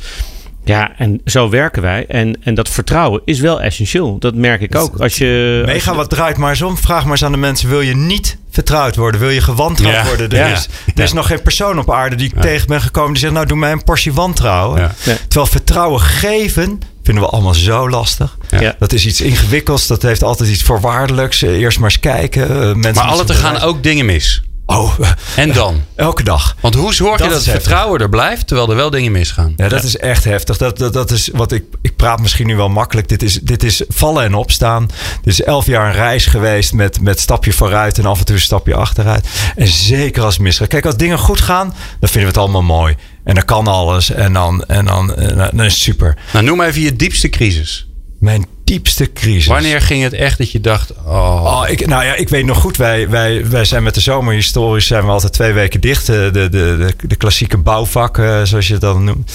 Ja, 0.66 0.91
en 0.97 1.22
zo 1.26 1.49
werken 1.49 1.82
wij. 1.82 2.05
En, 2.07 2.38
en 2.43 2.53
dat 2.53 2.70
vertrouwen 2.70 3.22
is 3.26 3.39
wel 3.39 3.61
essentieel. 3.61 4.20
Dat 4.20 4.36
merk 4.36 4.61
ik 4.61 4.76
ook. 4.76 4.99
Als 4.99 5.18
je, 5.18 5.61
als 5.66 5.74
Mega 5.74 5.91
je- 5.91 5.97
wat 5.97 6.09
draait 6.09 6.38
maar 6.38 6.49
eens 6.49 6.61
om. 6.61 6.78
Vraag 6.78 7.03
maar 7.03 7.11
eens 7.11 7.24
aan 7.24 7.32
de 7.32 7.38
mensen. 7.38 7.70
Wil 7.70 7.82
je 7.82 7.95
niet 7.95 8.38
vertrouwd 8.51 8.95
worden? 8.95 9.20
Wil 9.20 9.30
je 9.30 9.41
gewantrouwd 9.41 9.93
Ja. 9.93 10.05
worden? 10.05 10.30
Er, 10.30 10.38
Ja. 10.38 10.53
is, 10.53 10.68
er 10.95 11.03
is 11.03 11.13
nog 11.13 11.28
geen 11.28 11.41
persoon 11.41 11.80
op 11.80 11.91
aarde 11.91 12.16
die 12.16 12.32
ik 12.36 12.41
tegen 12.41 12.68
ben 12.68 12.82
gekomen. 12.82 13.11
Die 13.11 13.22
zegt 13.22 13.34
nou 13.34 13.45
doe 13.45 13.57
mij 13.57 13.72
een 13.72 13.84
portie 13.84 14.13
wantrouwen. 14.13 14.82
Ja. 14.82 14.93
Ja. 15.03 15.16
Terwijl 15.28 15.45
vertrouwen 15.51 15.99
geven 16.01 16.80
vinden 17.03 17.24
we 17.24 17.30
allemaal 17.30 17.53
zo 17.53 17.89
lastig. 17.89 18.38
Ja. 18.59 18.76
Dat 18.80 18.93
is 18.93 19.05
iets 19.05 19.22
ingewikkelds. 19.22 19.88
Dat 19.88 20.01
heeft 20.01 20.24
altijd 20.24 20.49
iets 20.49 20.63
voorwaardelijks. 20.63 21.41
Eerst 21.41 21.80
maar 21.80 21.89
eens 21.89 21.99
kijken. 21.99 22.49
Eh, 22.49 22.74
mensen 22.74 23.03
Maar 23.03 23.13
alle 23.13 23.24
te 23.24 23.34
gaan 23.34 23.59
ook 23.59 23.84
dingen 23.84 24.05
mis. 24.05 24.41
Oh, 24.68 24.99
En 25.36 25.51
dan? 25.53 25.84
elke 25.95 26.24
dag. 26.24 26.55
Want 26.59 26.76
hoe 26.76 26.93
zorg 26.93 27.18
je 27.18 27.24
Dat 27.24 27.34
het 27.36 27.45
heftig. 27.45 27.63
vertrouwen 27.63 27.99
er 27.99 28.09
blijft, 28.09 28.47
terwijl 28.47 28.70
er 28.70 28.76
wel 28.76 28.89
dingen 28.89 29.11
misgaan? 29.11 29.53
Ja, 29.55 29.68
dat 29.70 29.84
is 29.84 29.97
echt 29.97 30.24
heftig. 30.24 30.57
Dat, 30.57 30.78
dat, 30.78 30.93
dat 30.93 31.11
is 31.11 31.30
wat 31.34 31.51
ik. 31.51 31.63
Ik 31.82 31.95
praat 31.95 32.20
misschien 32.22 32.47
nu 32.47 32.55
wel 32.55 32.70
makkelijk. 32.70 33.07
Dit 33.07 33.24
is, 33.24 33.39
dit 33.41 33.63
is 33.63 33.82
vallen 33.88 34.24
en 34.24 34.34
opstaan. 34.34 34.86
Dit 35.22 35.34
is 35.34 35.41
elf 35.41 35.66
jaar 35.66 35.86
een 35.88 35.93
reis 35.93 36.26
geweest 36.26 36.74
met, 36.74 37.01
met 37.01 37.20
stapje 37.20 37.53
vooruit 37.53 37.97
en 37.97 38.05
af 38.05 38.20
en 38.20 38.26
toe 38.26 38.36
een 38.36 38.41
stapje 38.41 38.76
achteruit. 38.76 39.28
En 39.55 39.68
zeker 39.68 40.24
als 40.24 40.34
het 40.34 40.43
misgaat. 40.43 40.68
Kijk, 40.68 40.86
als 40.86 40.97
dingen 40.97 41.18
goed 41.18 41.41
gaan, 41.41 41.68
dan 41.99 42.09
vinden 42.09 42.22
we 42.22 42.28
het 42.28 42.38
allemaal 42.38 42.63
mooi. 42.78 42.95
En 43.24 43.36
dan 43.36 43.45
kan 43.45 43.68
alles. 43.68 44.09
En 44.11 44.34
dan, 44.34 44.63
en 44.63 44.86
dan, 44.86 45.16
en 45.16 45.36
dan, 45.38 45.49
dan 45.55 45.66
is 45.66 45.74
het 45.74 45.82
super. 45.82 46.18
Nou, 46.34 46.45
noem 46.45 46.61
even 46.61 46.82
je 46.82 46.95
diepste 46.95 47.30
crisis. 47.30 47.88
Mijn 48.26 48.45
diepste 48.63 49.13
crisis. 49.13 49.45
Wanneer 49.45 49.82
ging 49.82 50.03
het 50.03 50.13
echt 50.13 50.38
dat 50.38 50.51
je 50.51 50.61
dacht, 50.61 50.91
oh, 51.05 51.43
Oh, 51.45 51.69
ik, 51.69 51.88
nou 51.88 52.03
ja, 52.05 52.15
ik 52.15 52.30
weet 52.30 52.45
nog 52.45 52.57
goed. 52.57 52.78
Wij, 52.78 53.09
wij, 53.09 53.49
wij 53.49 53.65
zijn 53.65 53.84
met 53.84 53.93
de 53.93 53.99
zomer 54.01 54.34
historisch 54.34 54.88
zijn 54.88 55.05
we 55.05 55.11
altijd 55.11 55.34
twee 55.34 55.53
weken 55.53 55.82
dicht. 55.82 56.09
eh, 56.09 56.15
De, 56.15 56.32
de, 56.32 56.49
de, 56.49 56.93
de 57.07 57.15
klassieke 57.15 57.57
bouwvak, 57.57 58.17
eh, 58.17 58.41
zoals 58.43 58.67
je 58.67 58.73
het 58.73 58.82
dan 58.82 59.03
noemt. 59.03 59.32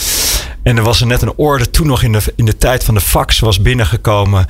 En 0.63 0.77
er 0.77 0.83
was 0.83 1.01
er 1.01 1.07
net 1.07 1.23
een 1.23 1.33
orde 1.37 1.71
toen 1.71 1.87
nog 1.87 2.03
in 2.03 2.13
de, 2.13 2.21
in 2.37 2.45
de 2.45 2.57
tijd 2.57 2.85
van 2.85 2.95
de 2.95 3.01
fax 3.01 3.39
was 3.39 3.61
binnengekomen. 3.63 4.47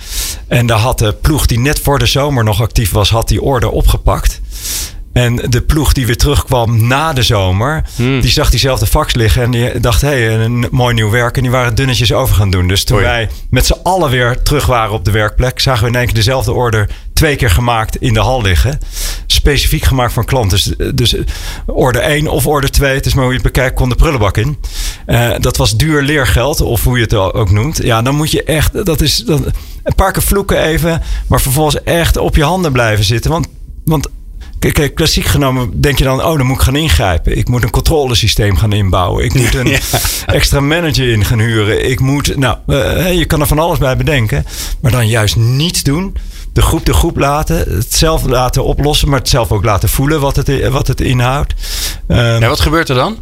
En 0.49 0.67
daar 0.67 0.79
had 0.79 0.99
de 0.99 1.13
ploeg 1.21 1.47
die 1.47 1.59
net 1.59 1.81
voor 1.81 1.99
de 1.99 2.07
zomer 2.07 2.45
nog 2.45 2.63
actief 2.63 2.91
was, 2.91 3.11
had 3.11 3.29
die 3.29 3.43
orde 3.43 3.71
opgepakt. 3.71 4.41
En 5.13 5.37
de 5.37 5.61
ploeg 5.61 5.93
die 5.93 6.07
weer 6.07 6.17
terugkwam 6.17 6.87
na 6.87 7.13
de 7.13 7.23
zomer, 7.23 7.85
Hmm. 7.97 8.21
die 8.21 8.31
zag 8.31 8.51
diezelfde 8.51 8.87
fax 8.87 9.15
liggen 9.15 9.43
en 9.43 9.51
die 9.51 9.81
dacht, 9.81 10.01
hé, 10.01 10.09
hey, 10.09 10.35
een 10.35 10.67
mooi 10.71 10.95
nieuw 10.95 11.11
werk. 11.11 11.37
En 11.37 11.43
die 11.43 11.51
waren 11.51 11.75
dunnetjes 11.75 12.13
over 12.13 12.35
gaan 12.35 12.51
doen. 12.51 12.69
Dus 12.69 12.85
toen 12.85 13.01
wij 13.01 13.29
met 13.51 13.67
z'n 13.67 13.77
allen 13.83 14.11
weer 14.11 14.43
terug 14.43 14.67
waren 14.67 14.93
op 14.95 15.05
de 15.05 15.11
werkplek, 15.11 15.61
zagen 15.61 15.83
we 15.83 15.89
in 15.89 15.97
één 15.97 16.07
keer 16.07 16.15
dezelfde 16.15 16.53
order 16.53 16.89
twee 17.13 17.37
keer 17.37 17.51
gemaakt 17.51 17.97
in 17.97 18.15
de 18.15 18.21
hal 18.21 18.43
liggen. 18.43 18.79
Specifiek 19.27 19.85
gemaakt 19.85 20.13
voor 20.13 20.23
een 20.23 20.29
klant. 20.29 20.51
Dus, 20.51 20.75
dus 20.95 21.15
orde 21.67 21.99
1 21.99 22.29
of 22.29 22.47
orde 22.47 22.71
2, 22.71 22.95
het 22.95 23.07
is 23.07 23.15
maar 23.15 23.25
hoe 23.25 23.33
je 23.33 23.39
het 23.39 23.53
bekijkt, 23.53 23.77
kon 23.77 23.89
de 23.89 23.95
prullenbak 23.95 24.37
in. 24.37 24.59
Eh, 25.07 25.31
dat 25.39 25.57
was 25.57 25.77
duur 25.77 26.03
leergeld, 26.03 26.61
of 26.61 26.85
hoe 26.85 26.97
je 26.97 27.03
het 27.03 27.15
ook 27.15 27.51
noemt. 27.51 27.81
Ja, 27.83 28.03
dan 28.03 28.15
moet 28.15 28.31
je 28.31 28.45
echt, 28.45 28.85
dat 28.87 29.01
is 29.01 29.17
dan, 29.17 29.45
een 29.83 29.95
paar 29.95 30.13
keer 30.13 30.23
vloeken 30.23 30.63
even, 30.63 31.03
maar 31.27 31.41
vervolgens 31.41 31.83
echt 31.83 32.17
op 32.17 32.37
je 32.37 32.45
handen 32.45 32.73
blijven 32.73 33.05
zitten. 33.05 33.31
Want, 33.31 33.47
want 33.85 34.09
Kijk, 34.61 34.95
klassiek 34.95 35.25
genomen 35.25 35.81
denk 35.81 35.99
je 35.99 36.05
dan, 36.05 36.25
oh, 36.25 36.37
dan 36.37 36.47
moet 36.47 36.57
ik 36.57 36.63
gaan 36.63 36.77
ingrijpen. 36.77 37.39
Ik 37.39 37.49
moet 37.49 37.63
een 37.63 37.71
controlesysteem 37.71 38.57
gaan 38.57 38.73
inbouwen. 38.73 39.25
Ik 39.25 39.35
moet 39.35 39.55
een 39.55 39.79
extra 40.27 40.61
manager 40.61 41.09
in 41.09 41.25
gaan 41.25 41.39
huren. 41.39 41.91
Ik 41.91 42.01
moet, 42.01 42.37
nou, 42.37 42.59
eh, 42.67 43.19
je 43.19 43.25
kan 43.25 43.41
er 43.41 43.47
van 43.47 43.59
alles 43.59 43.79
bij 43.79 43.97
bedenken. 43.97 44.47
Maar 44.81 44.91
dan 44.91 45.09
juist 45.09 45.37
niets 45.37 45.83
doen. 45.83 46.17
De 46.53 46.63
groep 46.63 46.87
de 46.87 46.93
groep 46.93 47.17
laten. 47.19 47.57
Het 47.57 47.95
zelf 47.95 48.25
laten 48.25 48.65
oplossen, 48.65 49.09
maar 49.09 49.19
het 49.19 49.29
zelf 49.29 49.53
ook 49.53 49.65
laten 49.65 49.89
voelen 49.89 50.21
wat 50.21 50.37
het, 50.37 50.69
wat 50.69 50.87
het 50.87 51.01
inhoudt. 51.01 51.55
Ehm, 52.09 52.41
ja, 52.41 52.49
wat 52.49 52.61
gebeurt 52.61 52.89
er 52.89 52.95
dan? 52.95 53.17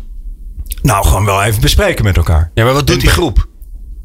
Nou, 0.82 1.06
gewoon 1.06 1.24
wel 1.24 1.42
even 1.42 1.60
bespreken 1.60 2.04
met 2.04 2.16
elkaar. 2.16 2.50
Ja, 2.54 2.64
maar 2.64 2.74
wat 2.74 2.86
doet 2.86 3.00
die 3.00 3.10
groep? 3.10 3.47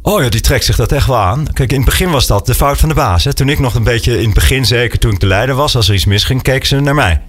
Oh 0.05 0.21
ja, 0.23 0.29
die 0.29 0.41
trekt 0.41 0.65
zich 0.65 0.75
dat 0.75 0.91
echt 0.91 1.07
wel 1.07 1.17
aan. 1.17 1.53
Kijk, 1.53 1.71
in 1.71 1.77
het 1.77 1.85
begin 1.85 2.11
was 2.11 2.27
dat 2.27 2.45
de 2.45 2.55
fout 2.55 2.77
van 2.77 2.89
de 2.89 2.95
baas. 2.95 3.23
Hè. 3.23 3.33
Toen 3.33 3.49
ik 3.49 3.59
nog 3.59 3.75
een 3.75 3.83
beetje 3.83 4.17
in 4.17 4.25
het 4.25 4.33
begin, 4.33 4.65
zeker 4.65 4.99
toen 4.99 5.11
ik 5.11 5.19
de 5.19 5.27
leider 5.27 5.55
was, 5.55 5.75
als 5.75 5.87
er 5.87 5.93
iets 5.93 6.05
misging, 6.05 6.41
keken 6.41 6.67
ze 6.67 6.79
naar 6.79 6.95
mij. 6.95 7.21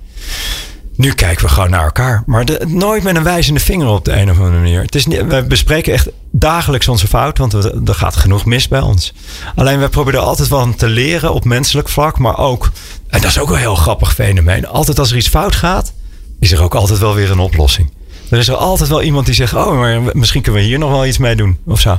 Nu 0.97 1.13
kijken 1.13 1.45
we 1.45 1.51
gewoon 1.51 1.71
naar 1.71 1.85
elkaar. 1.85 2.23
Maar 2.27 2.45
nooit 2.67 3.03
met 3.03 3.17
een 3.17 3.23
wijzende 3.23 3.61
vinger 3.61 3.89
op 3.89 4.05
de 4.05 4.13
een 4.13 4.31
of 4.31 4.39
andere 4.39 4.57
manier. 4.57 4.83
Het 4.83 4.95
is 4.95 5.07
niet, 5.07 5.27
wij 5.27 5.47
bespreken 5.47 5.93
echt 5.93 6.09
dagelijks 6.31 6.89
onze 6.89 7.07
fout, 7.07 7.39
want 7.39 7.53
we, 7.53 7.83
er 7.85 7.95
gaat 7.95 8.17
genoeg 8.17 8.45
mis 8.45 8.69
bij 8.69 8.81
ons. 8.81 9.13
Alleen 9.55 9.79
wij 9.79 9.89
proberen 9.89 10.23
altijd 10.23 10.49
wel 10.49 10.75
te 10.75 10.89
leren 10.89 11.33
op 11.33 11.45
menselijk 11.45 11.89
vlak, 11.89 12.19
maar 12.19 12.39
ook, 12.39 12.71
en 13.09 13.21
dat 13.21 13.31
is 13.31 13.39
ook 13.39 13.51
een 13.51 13.59
heel 13.59 13.75
grappig 13.75 14.15
fenomeen. 14.15 14.67
Altijd 14.67 14.99
als 14.99 15.11
er 15.11 15.17
iets 15.17 15.29
fout 15.29 15.55
gaat, 15.55 15.93
is 16.41 16.53
er 16.53 16.63
ook 16.63 16.75
altijd 16.75 16.99
wel 16.99 17.15
weer 17.15 17.31
een 17.31 17.39
oplossing. 17.39 17.91
Er 18.35 18.41
is 18.41 18.49
er 18.49 18.55
altijd 18.55 18.89
wel 18.89 19.03
iemand 19.03 19.27
die 19.27 19.35
zegt: 19.35 19.55
Oh, 19.55 19.79
maar 19.79 20.01
misschien 20.13 20.43
kunnen 20.43 20.61
we 20.61 20.67
hier 20.67 20.79
nog 20.79 20.91
wel 20.91 21.07
iets 21.07 21.19
mee 21.19 21.37
doen. 21.37 21.59
Of 21.67 21.81
zo. 21.81 21.99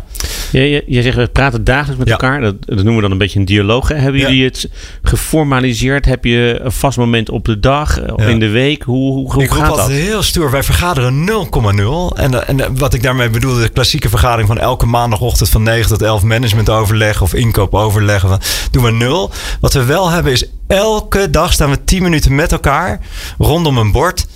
Je, 0.52 0.60
je, 0.70 0.84
je 0.88 1.02
zegt, 1.02 1.16
we 1.16 1.28
praten 1.28 1.64
dagelijks 1.64 1.98
met 1.98 2.08
Ja. 2.08 2.14
elkaar. 2.14 2.42
Dat, 2.42 2.56
dat 2.60 2.76
noemen 2.76 2.96
we 2.96 3.02
dan 3.02 3.12
een 3.12 3.18
beetje 3.18 3.40
een 3.40 3.46
dialoog. 3.46 3.88
hè. 3.88 3.96
Hebben 3.96 4.22
Ja. 4.22 4.28
jullie 4.28 4.44
het 4.44 4.70
geformaliseerd? 5.04 6.06
Heb 6.06 6.24
je 6.26 6.60
een 6.64 6.72
vast 6.72 6.98
moment 6.98 7.30
op 7.30 7.46
de 7.46 7.60
dag, 7.60 8.00
of 8.12 8.22
Ja. 8.24 8.28
in 8.30 8.40
de 8.40 8.50
week? 8.50 8.84
Hoe, 8.84 9.14
hoe, 9.14 9.34
hoe 9.34 9.44
ik 9.44 9.50
gaat 9.52 9.60
dat? 9.70 9.80
altijd 9.80 10.00
heel 10.00 10.24
stoer. 10.24 10.52
Wij 10.52 10.64
vergaderen 10.64 11.24
0,0. 11.26 12.18
En, 12.18 12.34
eh, 12.42 12.50
en 12.50 12.60
eh, 12.60 12.70
wat 12.74 12.94
ik 12.94 13.04
daarmee 13.04 13.30
bedoel, 13.30 13.54
de 13.56 13.70
klassieke 13.70 14.10
vergadering 14.10 14.48
van 14.48 14.58
elke 14.58 14.86
maandagochtend 14.86 15.50
van 15.50 15.64
9 15.64 15.88
tot 15.90 16.02
11 16.02 16.24
managementoverleg 16.24 17.22
of 17.22 17.34
inkoopoverleg. 17.34 18.26
Doen 18.72 18.84
we 18.84 18.92
nul. 18.92 19.32
Wat 19.60 19.74
we 19.74 19.84
wel 19.84 20.10
hebben 20.10 20.32
is 20.32 20.46
elke 20.68 21.30
dag 21.30 21.54
staan 21.54 21.70
we 21.70 21.84
10 21.84 22.04
minuten 22.04 22.36
met 22.36 22.52
elkaar 22.52 23.00
rondom 23.38 23.78
een 23.78 23.92
bord. 23.92 24.28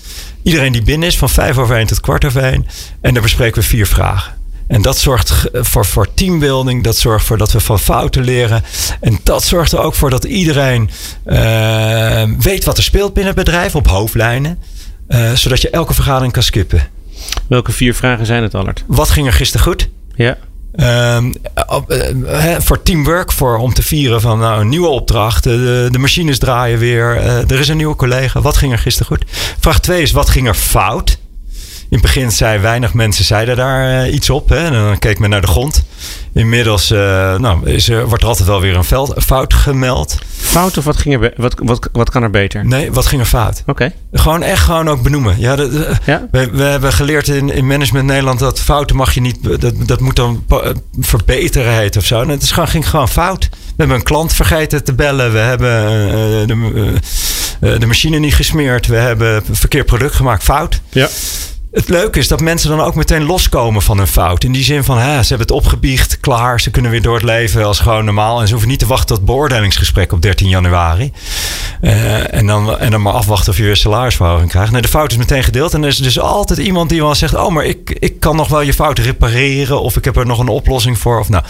Iedereen 0.43 0.71
die 0.71 0.83
binnen 0.83 1.07
is, 1.07 1.17
van 1.17 1.29
5 1.29 1.57
over 1.57 1.75
1 1.75 1.87
tot 1.87 1.99
kwart 1.99 2.25
over 2.25 2.43
1. 2.43 2.67
En 3.01 3.13
daar 3.13 3.23
bespreken 3.23 3.61
we 3.61 3.67
vier 3.67 3.87
vragen. 3.87 4.37
En 4.67 4.81
dat 4.81 4.97
zorgt 4.97 5.49
voor, 5.53 5.85
voor 5.85 6.13
teambuilding. 6.13 6.83
Dat 6.83 6.97
zorgt 6.97 7.25
voor 7.25 7.37
dat 7.37 7.51
we 7.51 7.59
van 7.59 7.79
fouten 7.79 8.23
leren. 8.23 8.63
En 8.99 9.19
dat 9.23 9.43
zorgt 9.43 9.71
er 9.71 9.79
ook 9.79 9.95
voor 9.95 10.09
dat 10.09 10.23
iedereen 10.23 10.89
eh, 11.23 12.23
weet 12.39 12.63
wat 12.63 12.77
er 12.77 12.83
speelt 12.83 13.13
binnen 13.13 13.33
het 13.35 13.45
bedrijf 13.45 13.75
op 13.75 13.87
hoofdlijnen. 13.87 14.59
Eh, 15.07 15.31
zodat 15.33 15.61
je 15.61 15.69
elke 15.69 15.93
vergadering 15.93 16.33
kan 16.33 16.43
skippen. 16.43 16.87
Welke 17.47 17.71
vier 17.71 17.95
vragen 17.95 18.25
zijn 18.25 18.43
het, 18.43 18.55
Allard? 18.55 18.83
Wat 18.87 19.09
ging 19.09 19.27
er 19.27 19.33
gisteren 19.33 19.65
goed? 19.65 19.89
Ja. 20.15 20.37
Ehm, 20.75 21.31
eh, 21.87 22.55
voor 22.59 22.83
teamwork, 22.83 23.31
voor, 23.31 23.57
om 23.57 23.73
te 23.73 23.83
vieren 23.83 24.21
van 24.21 24.39
nou, 24.39 24.61
een 24.61 24.69
nieuwe 24.69 24.87
opdracht. 24.87 25.43
De, 25.43 25.87
de 25.91 25.99
machines 25.99 26.39
draaien 26.39 26.79
weer. 26.79 27.17
eh, 27.17 27.51
er 27.51 27.59
is 27.59 27.67
een 27.67 27.77
nieuwe 27.77 27.95
collega. 27.95 28.41
Wat 28.41 28.57
ging 28.57 28.71
er 28.71 28.77
gisteren 28.79 29.07
goed? 29.07 29.23
Vraag 29.59 29.79
2 29.79 30.01
is 30.01 30.11
wat 30.11 30.29
ging 30.29 30.47
er 30.47 30.53
fout? 30.53 31.17
In 31.89 31.97
het 31.97 32.01
begin 32.01 32.31
zei 32.31 32.59
weinig 32.59 32.93
mensen 32.93 33.25
zeiden 33.25 33.55
daar 33.55 34.03
eh, 34.03 34.13
iets 34.13 34.29
op. 34.29 34.49
Hè? 34.49 34.57
En 34.65 34.71
dan 34.73 34.99
keek 34.99 35.19
men 35.19 35.29
naar 35.29 35.41
de 35.41 35.47
grond. 35.47 35.83
Inmiddels 36.33 36.91
eh, 36.91 36.99
nou, 37.37 37.69
is 37.69 37.89
er, 37.89 38.07
wordt 38.07 38.23
er 38.23 38.29
altijd 38.29 38.47
wel 38.47 38.61
weer 38.61 38.75
een 38.75 38.83
veld, 38.83 39.13
fout 39.23 39.53
gemeld. 39.53 40.17
Fout 40.37 40.77
of 40.77 40.83
wat, 40.83 40.97
ging 40.97 41.21
er 41.23 41.33
wat, 41.37 41.55
wat, 41.63 41.89
wat 41.91 42.09
kan 42.09 42.23
er 42.23 42.29
beter? 42.29 42.65
Nee, 42.65 42.91
wat 42.91 43.05
ging 43.05 43.21
er 43.21 43.27
fout? 43.27 43.63
Oké. 43.65 43.91
Gewoon 44.13 44.43
echt 44.43 44.63
gewoon 44.63 44.89
ook 44.89 45.01
benoemen. 45.01 45.35
Ja, 45.39 45.55
de- 45.55 45.95
Ja? 46.05 46.27
we, 46.31 46.49
we 46.51 46.63
hebben 46.63 46.93
geleerd 46.93 47.27
in, 47.27 47.49
in 47.53 47.67
management 47.67 48.05
Nederland 48.05 48.39
dat 48.39 48.59
fouten 48.59 48.95
mag 48.95 49.13
je 49.13 49.21
niet. 49.21 49.61
Dat, 49.61 49.73
dat 49.87 49.99
moet 49.99 50.15
dan 50.15 50.43
eh, 50.49 50.57
verbeteren 50.99 51.73
heet 51.73 51.97
of 51.97 52.05
zo. 52.05 52.21
En 52.21 52.29
het 52.29 52.41
is 52.41 52.51
gewoon, 52.51 52.69
ging 52.69 52.89
gewoon 52.89 53.09
fout. 53.09 53.49
We 53.51 53.57
hebben 53.77 53.95
een 53.97 54.03
klant 54.03 54.33
vergeten 54.33 54.83
te 54.83 54.93
bellen. 54.93 55.31
We 55.31 55.37
hebben 55.39 55.69
eh, 55.79 56.47
de, 56.47 56.93
eh, 57.61 57.79
de 57.79 57.85
machine 57.85 58.17
niet 58.19 58.35
gesmeerd. 58.35 58.87
We 58.87 58.95
hebben 58.95 59.35
een 59.47 59.55
verkeerd 59.55 59.85
product 59.85 60.15
gemaakt. 60.15 60.43
Fout. 60.43 60.81
Ja. 60.89 61.07
Het 61.79 61.89
leuke 61.89 62.19
is 62.19 62.27
dat 62.27 62.41
mensen 62.41 62.69
dan 62.69 62.81
ook 62.81 62.95
meteen 62.95 63.23
loskomen 63.23 63.81
van 63.81 63.97
hun 63.97 64.07
fout. 64.07 64.43
In 64.43 64.51
die 64.51 64.63
zin 64.63 64.83
van, 64.83 64.97
hè, 64.97 65.23
ze 65.23 65.27
hebben 65.27 65.47
het 65.47 65.51
opgebiecht, 65.51 66.19
klaar. 66.19 66.61
Ze 66.61 66.69
kunnen 66.71 66.91
weer 66.91 67.01
door 67.01 67.13
het 67.13 67.23
leven 67.23 67.65
als 67.65 67.79
gewoon 67.79 68.05
normaal. 68.05 68.39
En 68.39 68.45
ze 68.45 68.51
hoeven 68.51 68.69
niet 68.69 68.79
te 68.79 68.87
wachten 68.87 69.07
tot 69.07 69.17
het 69.17 69.25
beoordelingsgesprek 69.25 70.11
op 70.11 70.21
13 70.21 70.49
januari. 70.49 71.11
Eh, 71.81 72.33
en, 72.33 72.45
dan, 72.47 72.77
en 72.77 72.91
dan 72.91 73.01
maar 73.01 73.13
afwachten 73.13 73.51
of 73.51 73.57
je 73.57 73.63
weer 73.63 73.75
salarisverhoging 73.75 74.49
krijgt. 74.49 74.71
Nee, 74.71 74.81
de 74.81 74.87
fout 74.87 75.11
is 75.11 75.17
meteen 75.17 75.43
gedeeld. 75.43 75.73
En 75.73 75.81
er 75.81 75.87
is 75.87 75.97
dus 75.97 76.19
altijd 76.19 76.59
iemand 76.59 76.89
die 76.89 77.01
wel 77.01 77.15
zegt... 77.15 77.35
oh, 77.35 77.49
maar 77.49 77.65
ik, 77.65 77.97
ik 77.99 78.19
kan 78.19 78.35
nog 78.35 78.47
wel 78.47 78.61
je 78.61 78.73
fout 78.73 78.99
repareren... 78.99 79.81
of 79.81 79.97
ik 79.97 80.05
heb 80.05 80.17
er 80.17 80.25
nog 80.25 80.39
een 80.39 80.47
oplossing 80.47 80.97
voor. 80.97 81.19
Of 81.19 81.29
nou. 81.29 81.43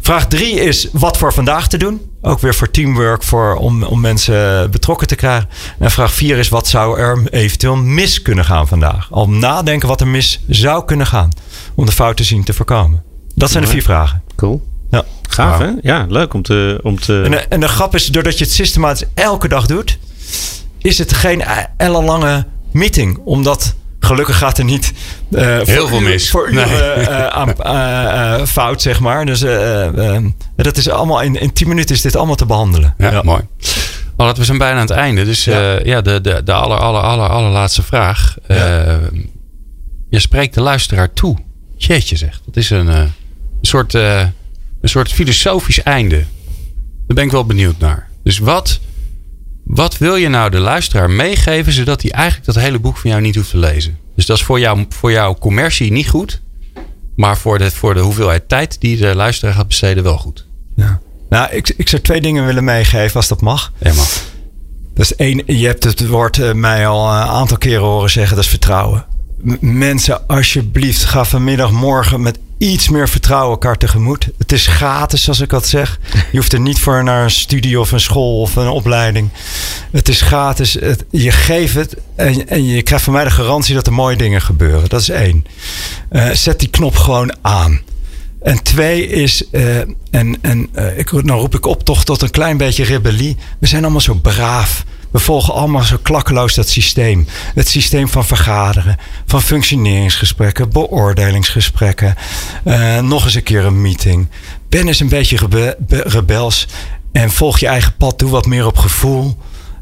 Vraag 0.00 0.26
drie 0.26 0.60
is 0.60 0.88
wat 0.92 1.16
voor 1.16 1.32
vandaag 1.32 1.68
te 1.68 1.76
doen. 1.76 2.11
Ook 2.24 2.38
weer 2.40 2.54
voor 2.54 2.70
teamwork, 2.70 3.22
voor, 3.22 3.54
om, 3.54 3.82
om 3.82 4.00
mensen 4.00 4.70
betrokken 4.70 5.06
te 5.06 5.14
krijgen. 5.14 5.48
En 5.78 5.90
vraag 5.90 6.12
vier 6.12 6.38
is 6.38 6.48
wat 6.48 6.68
zou 6.68 6.98
er 6.98 7.22
eventueel 7.30 7.76
mis 7.76 8.22
kunnen 8.22 8.44
gaan 8.44 8.68
vandaag. 8.68 9.08
Al 9.10 9.28
nadenken 9.28 9.88
wat 9.88 10.00
er 10.00 10.06
mis 10.06 10.40
zou 10.48 10.84
kunnen 10.84 11.06
gaan. 11.06 11.28
Om 11.74 11.86
de 11.86 11.92
fout 11.92 12.16
te 12.16 12.24
zien 12.24 12.44
te 12.44 12.52
voorkomen. 12.52 13.02
Dat 13.34 13.50
zijn 13.50 13.64
de 13.64 13.70
vier 13.70 13.82
vragen. 13.82 14.22
Cool. 14.36 14.66
Ja. 14.90 15.04
Gaaf, 15.28 15.58
hè? 15.58 15.70
Ja, 15.82 16.06
leuk 16.08 16.34
om 16.34 16.42
te... 16.42 16.80
Om 16.82 17.00
te... 17.00 17.22
En, 17.24 17.30
de- 17.30 17.36
en 17.36 17.60
de 17.60 17.68
grap 17.68 17.94
is, 17.94 18.06
doordat 18.06 18.38
je 18.38 18.44
het 18.44 18.52
systematisch 18.52 19.06
elke 19.14 19.48
dag 19.48 19.66
doet, 19.66 19.98
is 20.78 20.98
het 20.98 21.12
geen 21.12 21.42
ellenlange 21.76 22.46
meeting. 22.70 23.18
Omdat 23.24 23.74
gelukkig 24.04 24.38
gaat 24.38 24.58
er 24.58 24.64
niet 24.64 24.92
eh, 25.30 25.60
Heel 25.60 25.88
veel 25.88 26.00
mis. 26.00 26.30
Voor 26.30 26.52
Nee. 26.54 26.64
eh, 26.64 27.26
aan, 27.26 27.54
eh, 27.62 28.34
eh, 28.40 28.46
fout, 28.46 28.82
zeg 28.82 29.00
maar. 29.00 29.26
Dus 29.26 29.40
dat 30.56 30.76
is 30.76 30.88
allemaal 30.88 31.20
in, 31.20 31.34
in 31.40 31.52
10 31.52 31.68
minuten 31.68 31.94
is 31.94 32.00
dit 32.00 32.16
allemaal 32.16 32.34
te 32.34 32.46
behandelen. 32.46 32.94
Ja, 32.98 33.22
mooi. 33.22 33.42
Allard, 34.16 34.38
we 34.38 34.44
zijn 34.44 34.58
bijna 34.58 34.74
aan 34.74 34.86
het 34.86 34.90
einde. 34.96 35.24
Dus 35.24 35.44
Ja. 35.44 35.60
ja, 35.72 35.80
ja 35.84 36.00
de, 36.00 36.20
de, 36.20 36.42
de 36.44 36.52
aller, 36.52 36.78
aller, 36.78 37.00
aller, 37.00 37.28
allerlaatste 37.28 37.82
vraag. 37.82 38.36
Ja. 38.48 38.98
Je 40.10 40.18
spreekt 40.18 40.54
de 40.54 40.60
luisteraar 40.60 41.12
toe. 41.12 41.36
Jeetje 41.76 42.16
zeg. 42.16 42.40
Dat 42.44 42.56
is 42.56 42.70
een, 42.70 42.86
een, 42.86 43.12
soort, 43.60 43.94
een 43.94 44.32
soort 44.82 45.12
filosofisch 45.12 45.82
einde. 45.82 46.16
Daar 47.06 47.16
ben 47.16 47.24
ik 47.24 47.30
wel 47.30 47.44
benieuwd 47.46 47.78
naar. 47.78 48.08
Dus 48.24 48.38
wat, 48.38 48.80
wat 49.64 49.98
wil 49.98 50.16
je 50.16 50.28
nou 50.28 50.50
de 50.50 50.58
luisteraar 50.58 51.10
meegeven... 51.10 51.72
zodat 51.72 52.02
hij 52.02 52.10
eigenlijk 52.10 52.46
dat 52.52 52.62
hele 52.62 52.78
boek 52.78 52.96
van 52.96 53.10
jou 53.10 53.22
niet 53.22 53.34
hoeft 53.34 53.50
te 53.50 53.58
lezen? 53.58 53.98
Dus 54.16 54.26
dat 54.26 54.36
is 54.36 54.42
voor, 54.42 54.60
jou, 54.60 54.86
voor 54.88 55.10
jouw 55.10 55.34
commercie 55.34 55.92
niet 55.92 56.08
goed... 56.08 56.40
maar 57.16 57.38
voor 57.38 57.58
de, 57.58 57.70
voor 57.70 57.94
de 57.94 58.00
hoeveelheid 58.00 58.48
tijd 58.48 58.80
die 58.80 58.96
de 58.96 59.14
luisteraar 59.14 59.54
gaat 59.54 59.68
besteden 59.68 60.02
wel 60.02 60.18
goed. 60.18 60.46
Ja. 60.76 61.00
Nou, 61.28 61.50
ik, 61.52 61.74
ik 61.76 61.88
zou 61.88 62.02
twee 62.02 62.20
dingen 62.20 62.46
willen 62.46 62.64
meegeven 62.64 63.16
als 63.16 63.28
dat 63.28 63.40
mag. 63.40 63.72
Helemaal. 63.78 64.06
Dat 64.94 65.04
is 65.04 65.16
één, 65.16 65.42
je 65.46 65.66
hebt 65.66 65.84
het 65.84 66.06
woord 66.06 66.38
eh, 66.38 66.52
mij 66.52 66.86
al 66.86 67.06
een 67.06 67.28
aantal 67.28 67.58
keren 67.58 67.84
horen 67.84 68.10
zeggen, 68.10 68.36
dat 68.36 68.44
is 68.44 68.50
vertrouwen. 68.50 69.04
Mensen, 69.60 70.26
alsjeblieft, 70.26 71.04
ga 71.04 71.24
vanmiddag 71.24 71.70
morgen 71.70 72.22
met 72.22 72.38
iets 72.58 72.88
meer 72.88 73.08
vertrouwen 73.08 73.50
elkaar 73.50 73.76
tegemoet. 73.78 74.28
Het 74.38 74.52
is 74.52 74.66
gratis, 74.66 75.28
als 75.28 75.40
ik 75.40 75.50
dat 75.50 75.68
zeg. 75.68 75.98
Je 76.30 76.38
hoeft 76.38 76.52
er 76.52 76.60
niet 76.60 76.78
voor 76.78 77.04
naar 77.04 77.24
een 77.24 77.30
studie 77.30 77.80
of 77.80 77.92
een 77.92 78.00
school 78.00 78.40
of 78.40 78.56
een 78.56 78.68
opleiding. 78.68 79.28
Het 79.90 80.08
is 80.08 80.20
gratis. 80.20 80.78
Je 81.10 81.30
geeft 81.30 81.74
het 81.74 81.96
en, 82.16 82.48
en 82.48 82.64
je 82.64 82.82
krijgt 82.82 83.04
van 83.04 83.12
mij 83.12 83.24
de 83.24 83.30
garantie 83.30 83.74
dat 83.74 83.86
er 83.86 83.92
mooie 83.92 84.16
dingen 84.16 84.42
gebeuren. 84.42 84.88
Dat 84.88 85.00
is 85.00 85.08
één. 85.08 85.46
Eh, 86.08 86.30
zet 86.30 86.60
die 86.60 86.70
knop 86.70 86.96
gewoon 86.96 87.36
aan. 87.40 87.80
En 88.42 88.62
twee 88.62 89.06
is, 89.06 89.50
eh, 89.50 89.78
en, 90.10 90.36
en 90.40 90.68
eh, 90.72 90.98
ik, 90.98 91.10
dan 91.10 91.38
roep 91.38 91.54
ik 91.54 91.66
op 91.66 91.84
toch 91.84 92.04
tot 92.04 92.22
een 92.22 92.30
klein 92.30 92.56
beetje 92.56 92.84
rebellie. 92.84 93.36
We 93.58 93.66
zijn 93.66 93.82
allemaal 93.82 94.00
zo 94.00 94.14
braaf. 94.14 94.84
We 95.12 95.18
volgen 95.18 95.54
allemaal 95.54 95.82
zo 95.82 95.96
klakkeloos 96.02 96.54
dat 96.54 96.68
systeem. 96.68 97.26
Het 97.54 97.68
systeem 97.68 98.08
van 98.08 98.24
vergaderen, 98.26 98.96
van 99.26 99.42
functioneringsgesprekken, 99.42 100.70
beoordelingsgesprekken. 100.72 102.14
eh, 102.64 102.98
nog 102.98 103.24
eens 103.24 103.34
een 103.34 103.42
keer 103.42 103.64
een 103.64 103.80
meeting. 103.82 104.28
Ben 104.68 104.86
eens 104.86 105.00
een 105.00 105.08
beetje 105.08 105.36
rebe- 105.36 105.76
be- 105.78 106.02
rebels 106.06 106.66
en 107.12 107.30
volg 107.30 107.58
je 107.58 107.66
eigen 107.66 107.94
pad. 107.96 108.18
Doe 108.18 108.30
wat 108.30 108.46
meer 108.46 108.66
op 108.66 108.76
gevoel. 108.78 109.36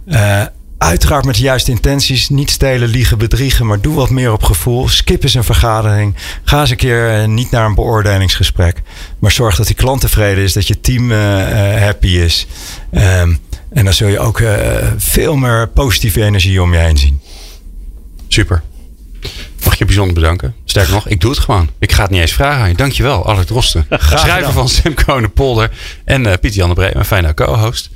Eh, 0.07 0.43
uiteraard 0.79 1.25
met 1.25 1.35
de 1.35 1.41
juiste 1.43 1.71
intenties. 1.71 2.29
Niet 2.29 2.51
stelen, 2.51 2.89
liegen, 2.89 3.19
bedriegen, 3.19 3.67
maar 3.67 3.81
doe 3.81 3.95
wat 3.95 4.11
meer 4.11 4.33
op 4.33 4.43
gevoel. 4.43 4.89
Skip 4.89 5.23
eens 5.23 5.35
een 5.35 5.45
vergadering. 5.45 6.15
Ga 6.45 6.61
eens 6.61 6.71
een 6.71 6.77
keer 6.77 7.21
eh, 7.21 7.27
niet 7.29 7.51
naar 7.51 7.67
een 7.67 7.75
beoordelingsgesprek. 7.75 8.83
Maar 9.19 9.31
zorg 9.31 9.57
dat 9.57 9.67
die 9.67 9.77
klant 9.77 10.01
tevreden 10.01 10.45
is, 10.45 10.53
dat 10.53 10.67
je 10.67 10.81
team 10.81 11.11
happy 11.81 12.09
is. 12.09 12.47
Ehm, 12.91 13.35
en 13.73 13.85
dan 13.85 13.95
zul 13.95 14.09
je 14.09 14.19
ook 14.19 14.41
eh, 14.41 14.87
veel 14.97 15.37
meer 15.37 15.69
positieve 15.69 16.25
energie 16.25 16.63
om 16.63 16.73
je 16.73 16.79
heen 16.79 16.99
zien. 16.99 17.21
Super. 18.29 18.63
Mag 19.65 19.73
ik 19.73 19.79
je 19.79 19.85
bijzonder 19.85 20.15
bedanken. 20.15 20.55
Sterker 20.65 20.93
nog, 20.93 21.09
ik 21.09 21.21
doe 21.21 21.31
het 21.31 21.41
gewoon. 21.41 21.71
Ik 21.79 21.93
ga 21.93 22.03
het 22.03 22.11
niet 22.11 22.21
eens 22.21 22.33
vragen 22.33 22.63
aan 22.63 22.69
je. 22.69 22.75
Dankjewel, 22.75 23.27
Allard 23.27 23.47
Drosten. 23.47 23.87
Schrijver 23.99 24.53
van 24.53 25.23
de 25.23 25.29
Polder. 25.29 25.71
En 26.05 26.27
eh 26.27 26.33
Pieter 26.39 26.59
Jan 26.59 26.69
de 26.69 26.75
Bree, 26.75 26.91
mijn 26.93 27.05
fijne 27.05 27.35
co-host. 27.35 27.91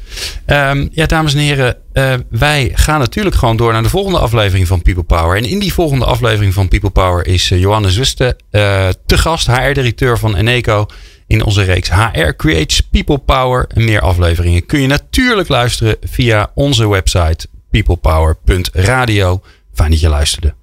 Ehm, 0.47 0.87
ja, 0.91 1.07
dames 1.07 1.33
en 1.35 1.39
heren. 1.41 1.77
eh, 1.93 2.15
wij 2.31 2.71
gaan 2.75 2.99
natuurlijk 2.99 3.37
gewoon 3.37 3.57
door 3.57 3.73
naar 3.73 3.83
de 3.83 3.89
volgende 3.89 4.19
aflevering 4.19 4.67
van 4.67 4.83
People 4.83 5.03
Power. 5.03 5.37
En 5.37 5.45
in 5.45 5.59
die 5.59 5.73
volgende 5.73 6.05
aflevering 6.05 6.55
van 6.55 6.69
People 6.69 6.91
Power 6.91 7.27
is 7.27 7.49
Johanne 7.49 7.91
Zuste 7.91 8.37
eh, 8.51 8.89
te 9.07 9.19
gast. 9.19 9.47
HR-directeur 9.47 10.19
van 10.19 10.37
Eneco. 10.37 10.87
In 11.27 11.45
onze 11.45 11.63
reeks 11.63 11.91
HR 11.91 12.31
Creates 12.37 12.81
People 12.81 13.19
Power. 13.19 13.67
En 13.69 13.85
meer 13.85 14.01
afleveringen 14.01 14.67
kun 14.67 14.81
je 14.81 14.87
natuurlijk 14.87 15.49
luisteren 15.49 15.97
via 16.01 16.51
onze 16.55 16.89
website 16.89 17.47
peoplepower.radio. 17.71 19.41
Fijn 19.75 19.91
dat 19.91 20.01
je 20.01 20.09
luisterde. 20.09 20.55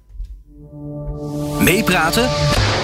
Meepraten 1.60 2.28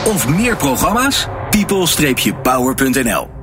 of 0.05 0.29
meer 0.29 0.57
programma's? 0.57 1.27
people-power.nl 1.51 3.38